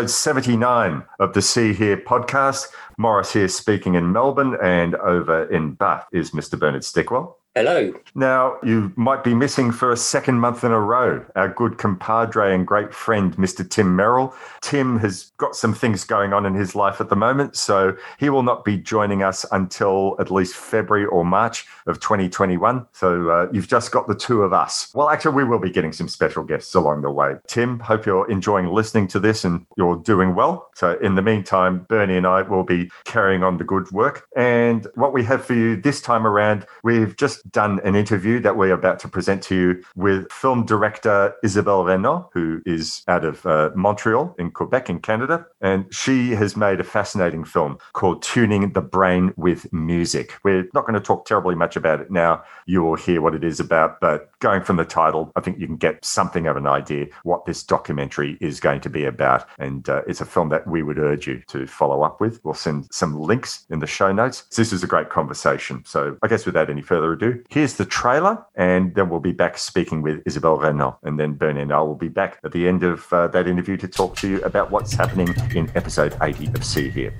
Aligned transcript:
episode 0.00 0.16
79 0.16 1.04
of 1.18 1.34
the 1.34 1.42
See 1.42 1.74
Hear 1.74 1.98
podcast. 1.98 2.68
Morris 2.96 3.34
here 3.34 3.48
speaking 3.48 3.96
in 3.96 4.12
Melbourne, 4.12 4.56
and 4.62 4.94
over 4.94 5.44
in 5.52 5.74
Bath 5.74 6.06
is 6.10 6.30
Mr. 6.30 6.58
Bernard 6.58 6.84
Stickwell. 6.84 7.34
Hello. 7.56 7.92
Now, 8.14 8.58
you 8.62 8.92
might 8.94 9.24
be 9.24 9.34
missing 9.34 9.72
for 9.72 9.90
a 9.90 9.96
second 9.96 10.38
month 10.38 10.62
in 10.62 10.70
a 10.70 10.78
row 10.78 11.26
our 11.34 11.48
good 11.48 11.78
compadre 11.78 12.54
and 12.54 12.64
great 12.64 12.94
friend, 12.94 13.36
Mr. 13.36 13.68
Tim 13.68 13.96
Merrill. 13.96 14.32
Tim 14.60 15.00
has 15.00 15.32
got 15.36 15.56
some 15.56 15.74
things 15.74 16.04
going 16.04 16.32
on 16.32 16.46
in 16.46 16.54
his 16.54 16.76
life 16.76 17.00
at 17.00 17.08
the 17.08 17.16
moment, 17.16 17.56
so 17.56 17.96
he 18.20 18.30
will 18.30 18.44
not 18.44 18.64
be 18.64 18.76
joining 18.76 19.24
us 19.24 19.44
until 19.50 20.14
at 20.20 20.30
least 20.30 20.54
February 20.54 21.06
or 21.06 21.24
March 21.24 21.66
of 21.88 21.98
2021. 21.98 22.86
So 22.92 23.30
uh, 23.30 23.48
you've 23.52 23.66
just 23.66 23.90
got 23.90 24.06
the 24.06 24.14
two 24.14 24.42
of 24.42 24.52
us. 24.52 24.92
Well, 24.94 25.08
actually, 25.08 25.34
we 25.34 25.44
will 25.44 25.58
be 25.58 25.70
getting 25.70 25.92
some 25.92 26.08
special 26.08 26.44
guests 26.44 26.76
along 26.76 27.02
the 27.02 27.10
way. 27.10 27.34
Tim, 27.48 27.80
hope 27.80 28.06
you're 28.06 28.30
enjoying 28.30 28.66
listening 28.66 29.08
to 29.08 29.18
this 29.18 29.44
and 29.44 29.66
you're 29.76 29.96
doing 29.96 30.36
well. 30.36 30.70
So 30.76 30.96
in 31.00 31.16
the 31.16 31.22
meantime, 31.22 31.84
Bernie 31.88 32.16
and 32.16 32.28
I 32.28 32.42
will 32.42 32.64
be 32.64 32.92
carrying 33.04 33.42
on 33.42 33.58
the 33.58 33.64
good 33.64 33.90
work. 33.90 34.28
And 34.36 34.86
what 34.94 35.12
we 35.12 35.24
have 35.24 35.44
for 35.44 35.54
you 35.54 35.74
this 35.74 36.00
time 36.00 36.28
around, 36.28 36.64
we've 36.84 37.16
just 37.16 37.39
done 37.50 37.80
an 37.84 37.94
interview 37.94 38.40
that 38.40 38.56
we're 38.56 38.72
about 38.72 38.98
to 39.00 39.08
present 39.08 39.42
to 39.44 39.54
you 39.54 39.84
with 39.96 40.30
film 40.30 40.64
director 40.64 41.34
Isabelle 41.42 41.84
Raynauld, 41.84 42.28
who 42.32 42.62
is 42.66 43.02
out 43.08 43.24
of 43.24 43.44
uh, 43.46 43.70
Montreal 43.74 44.34
in 44.38 44.50
Quebec 44.50 44.90
in 44.90 45.00
Canada. 45.00 45.46
And 45.60 45.92
she 45.92 46.30
has 46.30 46.56
made 46.56 46.80
a 46.80 46.84
fascinating 46.84 47.44
film 47.44 47.78
called 47.92 48.22
Tuning 48.22 48.72
the 48.72 48.80
Brain 48.80 49.32
with 49.36 49.72
Music. 49.72 50.34
We're 50.44 50.68
not 50.74 50.86
going 50.86 50.94
to 50.94 51.00
talk 51.00 51.26
terribly 51.26 51.54
much 51.54 51.76
about 51.76 52.00
it 52.00 52.10
now. 52.10 52.42
You 52.66 52.82
will 52.82 52.96
hear 52.96 53.20
what 53.20 53.34
it 53.34 53.44
is 53.44 53.60
about, 53.60 54.00
but 54.00 54.30
going 54.40 54.62
from 54.62 54.76
the 54.76 54.84
title, 54.84 55.32
I 55.36 55.40
think 55.40 55.58
you 55.58 55.66
can 55.66 55.76
get 55.76 56.04
something 56.04 56.46
of 56.46 56.56
an 56.56 56.66
idea 56.66 57.06
what 57.22 57.44
this 57.44 57.62
documentary 57.62 58.38
is 58.40 58.60
going 58.60 58.80
to 58.82 58.90
be 58.90 59.04
about. 59.04 59.46
And 59.58 59.88
uh, 59.88 60.02
it's 60.06 60.20
a 60.20 60.26
film 60.26 60.48
that 60.50 60.66
we 60.66 60.82
would 60.82 60.98
urge 60.98 61.26
you 61.26 61.42
to 61.48 61.66
follow 61.66 62.02
up 62.02 62.20
with. 62.20 62.40
We'll 62.44 62.54
send 62.54 62.88
some 62.90 63.20
links 63.20 63.66
in 63.70 63.80
the 63.80 63.86
show 63.86 64.12
notes. 64.12 64.42
This 64.56 64.72
is 64.72 64.82
a 64.82 64.86
great 64.86 65.10
conversation. 65.10 65.82
So 65.84 66.16
I 66.22 66.28
guess 66.28 66.46
without 66.46 66.70
any 66.70 66.82
further 66.82 67.12
ado, 67.12 67.29
Here's 67.48 67.74
the 67.74 67.84
trailer, 67.84 68.44
and 68.54 68.94
then 68.94 69.08
we'll 69.08 69.20
be 69.20 69.32
back 69.32 69.58
speaking 69.58 70.02
with 70.02 70.22
Isabelle 70.26 70.58
Raynauld. 70.58 70.96
And 71.02 71.18
then 71.18 71.34
Bernie 71.34 71.62
and 71.62 71.72
I 71.72 71.80
will 71.80 71.94
be 71.94 72.08
back 72.08 72.38
at 72.44 72.52
the 72.52 72.68
end 72.68 72.82
of 72.82 73.12
uh, 73.12 73.28
that 73.28 73.46
interview 73.46 73.76
to 73.78 73.88
talk 73.88 74.16
to 74.16 74.28
you 74.28 74.40
about 74.42 74.70
what's 74.70 74.92
happening 74.92 75.28
in 75.54 75.70
episode 75.74 76.16
80 76.20 76.48
of 76.54 76.64
See 76.64 76.90
Hear. 76.90 77.12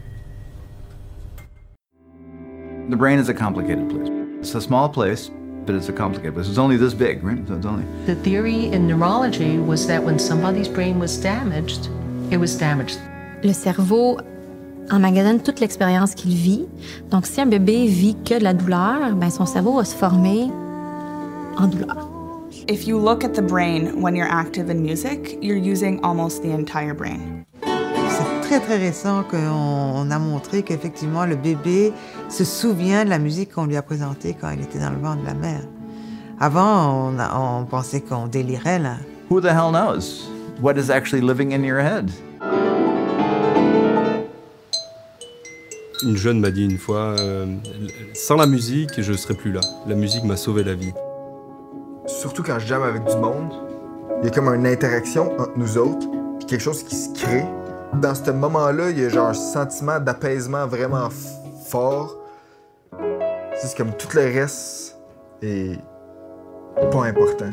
The 2.89 2.97
brain 2.97 3.19
is 3.19 3.29
a 3.29 3.35
complicated 3.35 3.89
place. 3.89 4.09
It's 4.41 4.55
a 4.55 4.61
small 4.61 4.89
place, 4.89 5.31
but 5.65 5.75
it's 5.75 5.89
a 5.89 5.93
complicated 5.93 6.35
place. 6.35 6.49
It's 6.49 6.59
only 6.59 6.77
this 6.77 6.95
big, 6.95 7.23
right? 7.23 7.47
So 7.47 7.55
it's 7.55 7.67
only. 7.67 7.85
The 8.07 8.17
theory 8.17 8.67
in 8.67 8.89
neurology 8.89 9.59
was 9.59 9.87
that 9.87 10.03
when 10.03 10.19
somebody's 10.19 10.69
brain 10.69 10.99
was 10.99 11.17
damaged, 11.17 11.89
it 12.31 12.39
was 12.39 12.57
damaged. 12.57 12.99
Le 13.43 13.55
cerveau 13.55 14.21
emmagasine 14.91 15.41
toute 15.41 15.61
l'expérience 15.61 16.15
qu'il 16.15 16.35
vit. 16.35 16.67
Donc, 17.11 17.27
si 17.27 17.41
un 17.41 17.47
bébé 17.47 17.87
vit 17.87 18.17
que 18.25 18.39
de 18.39 18.45
la 18.45 18.55
douleur, 18.55 19.15
ben 19.15 19.31
son 19.31 19.47
cerveau 19.47 19.77
va 19.77 19.85
se 19.85 19.95
former 19.95 20.51
en 21.57 21.67
douleur. 21.67 22.09
If 22.69 22.87
you 22.87 22.99
look 22.99 23.25
at 23.25 23.31
the 23.31 23.43
brain 23.43 24.01
when 24.01 24.15
you're 24.15 24.31
active 24.31 24.71
in 24.71 24.81
music, 24.81 25.39
you're 25.43 25.59
using 25.59 25.99
almost 26.03 26.43
the 26.43 26.53
entire 26.53 26.95
brain. 26.95 27.45
C'est 27.63 28.41
très 28.43 28.61
très 28.61 28.77
récent 28.77 29.23
qu'on 29.23 30.11
a 30.11 30.19
montré 30.19 30.63
qu'effectivement 30.63 31.25
le 31.25 31.37
bébé 31.37 31.93
se 32.29 32.45
souvient 32.45 33.05
de 33.05 33.11
la 33.11 33.19
musique 33.19 33.55
qu'on 33.55 33.67
lui 33.67 33.77
a 33.77 33.83
présentée 33.83 34.37
quand 34.39 34.51
il 34.51 34.61
était 34.63 34.79
dans 34.79 34.91
le 34.91 34.99
ventre 34.99 35.23
de 35.23 35.27
la 35.27 35.35
mère. 35.35 35.63
Avant, 36.39 37.09
on, 37.09 37.19
a, 37.19 37.39
on 37.39 37.65
pensait 37.65 38.01
qu'on 38.01 38.27
délirait 38.27 38.79
là. 38.79 38.97
Who 39.31 39.41
the 39.41 39.47
hell 39.47 39.71
knows? 39.71 40.29
What 40.61 40.77
is 40.77 40.91
actually 40.91 41.23
living 41.23 41.53
in 41.53 41.65
your 41.65 41.81
head? 41.81 42.11
Une 46.03 46.17
jeune 46.17 46.41
m'a 46.41 46.51
dit 46.51 46.65
une 46.65 46.79
fois, 46.79 47.15
euh, 47.19 47.47
sans 48.15 48.37
la 48.37 48.47
musique, 48.47 49.03
je 49.03 49.13
ne 49.13 49.17
serais 49.17 49.35
plus 49.35 49.53
là. 49.53 49.61
La 49.87 49.95
musique 49.95 50.25
m'a 50.25 50.37
sauvé 50.37 50.65
la 50.65 50.75
vie. 50.75 50.93
Surtout 52.07 52.43
quand 52.43 52.59
je 52.59 52.67
jamme 52.67 52.83
avec 52.83 53.05
du 53.05 53.17
monde, 53.17 53.53
il 54.21 54.25
y 54.25 54.29
a 54.29 54.31
comme 54.31 54.49
une 54.49 54.67
interaction 54.67 55.33
entre 55.39 55.53
nous 55.57 55.77
autres, 55.77 56.07
puis 56.39 56.47
quelque 56.47 56.63
chose 56.63 56.83
qui 56.85 56.97
se 56.97 57.13
crée. 57.13 57.45
Dans 57.95 58.15
ce 58.15 58.31
moment-là, 58.31 58.91
il 58.91 58.99
y 58.99 59.05
a 59.05 59.09
genre 59.11 59.29
un 59.29 59.35
sentiment 59.35 60.01
d'apaisement 60.01 60.67
vraiment 60.67 61.09
fort. 61.67 62.17
C'est 63.61 63.77
comme 63.77 63.93
tout 63.93 64.09
le 64.15 64.23
reste 64.23 64.97
est 65.43 65.79
pas 66.91 67.05
important. 67.05 67.51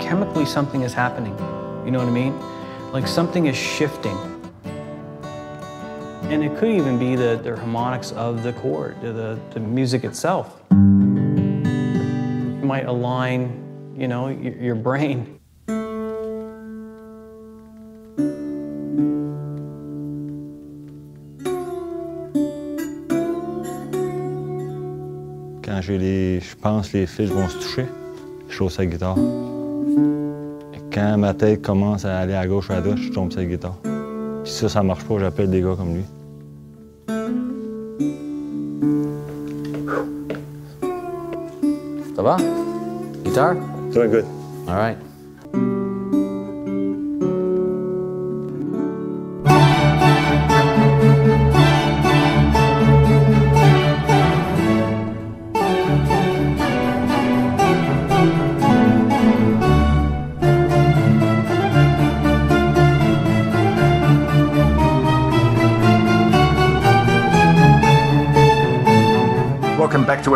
Chemically, 0.00 0.46
something 0.46 0.82
is 0.82 0.94
happening. 0.94 1.34
You 1.84 1.90
know 1.90 1.98
what 1.98 2.08
I 2.08 2.12
mean? 2.12 2.34
Like 2.92 3.08
something 3.08 3.46
is 3.46 3.56
shifting. 3.56 4.16
And 6.30 6.44
it 6.44 6.58
could 6.58 6.68
even 6.68 6.98
be 6.98 7.16
the, 7.16 7.40
the 7.42 7.56
harmonics 7.56 8.12
of 8.12 8.42
the 8.42 8.52
chord, 8.52 9.00
the, 9.00 9.38
the 9.54 9.60
music 9.60 10.04
itself. 10.04 10.60
It 10.70 10.74
might 12.62 12.84
align, 12.84 13.94
you 13.96 14.08
know, 14.08 14.28
your, 14.28 14.54
your 14.56 14.74
brain. 14.74 15.24
Quand 25.62 25.80
j'ai 25.80 25.96
les, 25.96 26.40
je 26.40 26.54
pense 26.56 26.90
que 26.90 26.98
les 26.98 27.06
fils 27.06 27.30
vont 27.30 27.48
se 27.48 27.56
toucher, 27.56 27.86
je 28.50 28.54
trouve 28.54 28.70
sa 28.70 28.84
guitare. 28.84 29.16
Et 30.74 30.80
quand 30.92 31.16
ma 31.16 31.32
tête 31.32 31.62
commence 31.62 32.04
à 32.04 32.18
aller 32.18 32.34
à 32.34 32.46
gauche 32.46 32.68
ou 32.68 32.74
à 32.74 32.82
droite, 32.82 32.98
je 32.98 33.08
tombe 33.12 33.32
sa 33.32 33.46
guitare. 33.46 33.78
Si 34.44 34.52
ça, 34.52 34.68
ça 34.68 34.82
marche 34.82 35.04
pas, 35.04 35.18
j'appelle 35.18 35.48
des 35.48 35.62
gars 35.62 35.74
comme 35.74 35.94
lui. 35.94 36.04
Ça 42.18 42.22
va? 42.24 42.36
Guitar? 43.22 43.54
Doing 43.94 44.10
good. 44.10 44.24
All 44.66 44.74
right. 44.74 45.07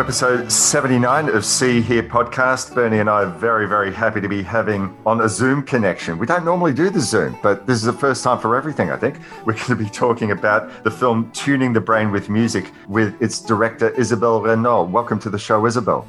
Episode 0.03 0.51
79 0.51 1.29
of 1.29 1.45
See 1.45 1.79
Hear 1.79 2.03
podcast. 2.03 2.75
Bernie 2.75 2.99
and 2.99 3.09
I 3.09 3.23
are 3.23 3.25
very, 3.25 3.69
very 3.69 3.93
happy 3.93 4.19
to 4.19 4.27
be 4.27 4.43
having 4.43 4.93
on 5.05 5.21
a 5.21 5.29
Zoom 5.29 5.63
connection. 5.63 6.17
We 6.17 6.27
don't 6.27 6.43
normally 6.43 6.73
do 6.73 6.89
the 6.89 6.99
Zoom, 6.99 7.39
but 7.41 7.65
this 7.65 7.77
is 7.77 7.83
the 7.83 7.93
first 7.93 8.21
time 8.21 8.37
for 8.37 8.57
everything, 8.57 8.91
I 8.91 8.97
think. 8.97 9.15
We're 9.45 9.53
going 9.53 9.67
to 9.67 9.75
be 9.77 9.89
talking 9.89 10.31
about 10.31 10.83
the 10.83 10.91
film 10.91 11.31
Tuning 11.31 11.71
the 11.71 11.79
Brain 11.79 12.11
with 12.11 12.27
Music 12.27 12.69
with 12.89 13.19
its 13.21 13.39
director, 13.39 13.91
Isabelle 13.91 14.41
Raynauld. 14.41 14.89
Welcome 14.89 15.19
to 15.19 15.29
the 15.29 15.39
show, 15.39 15.65
Isabelle. 15.65 16.05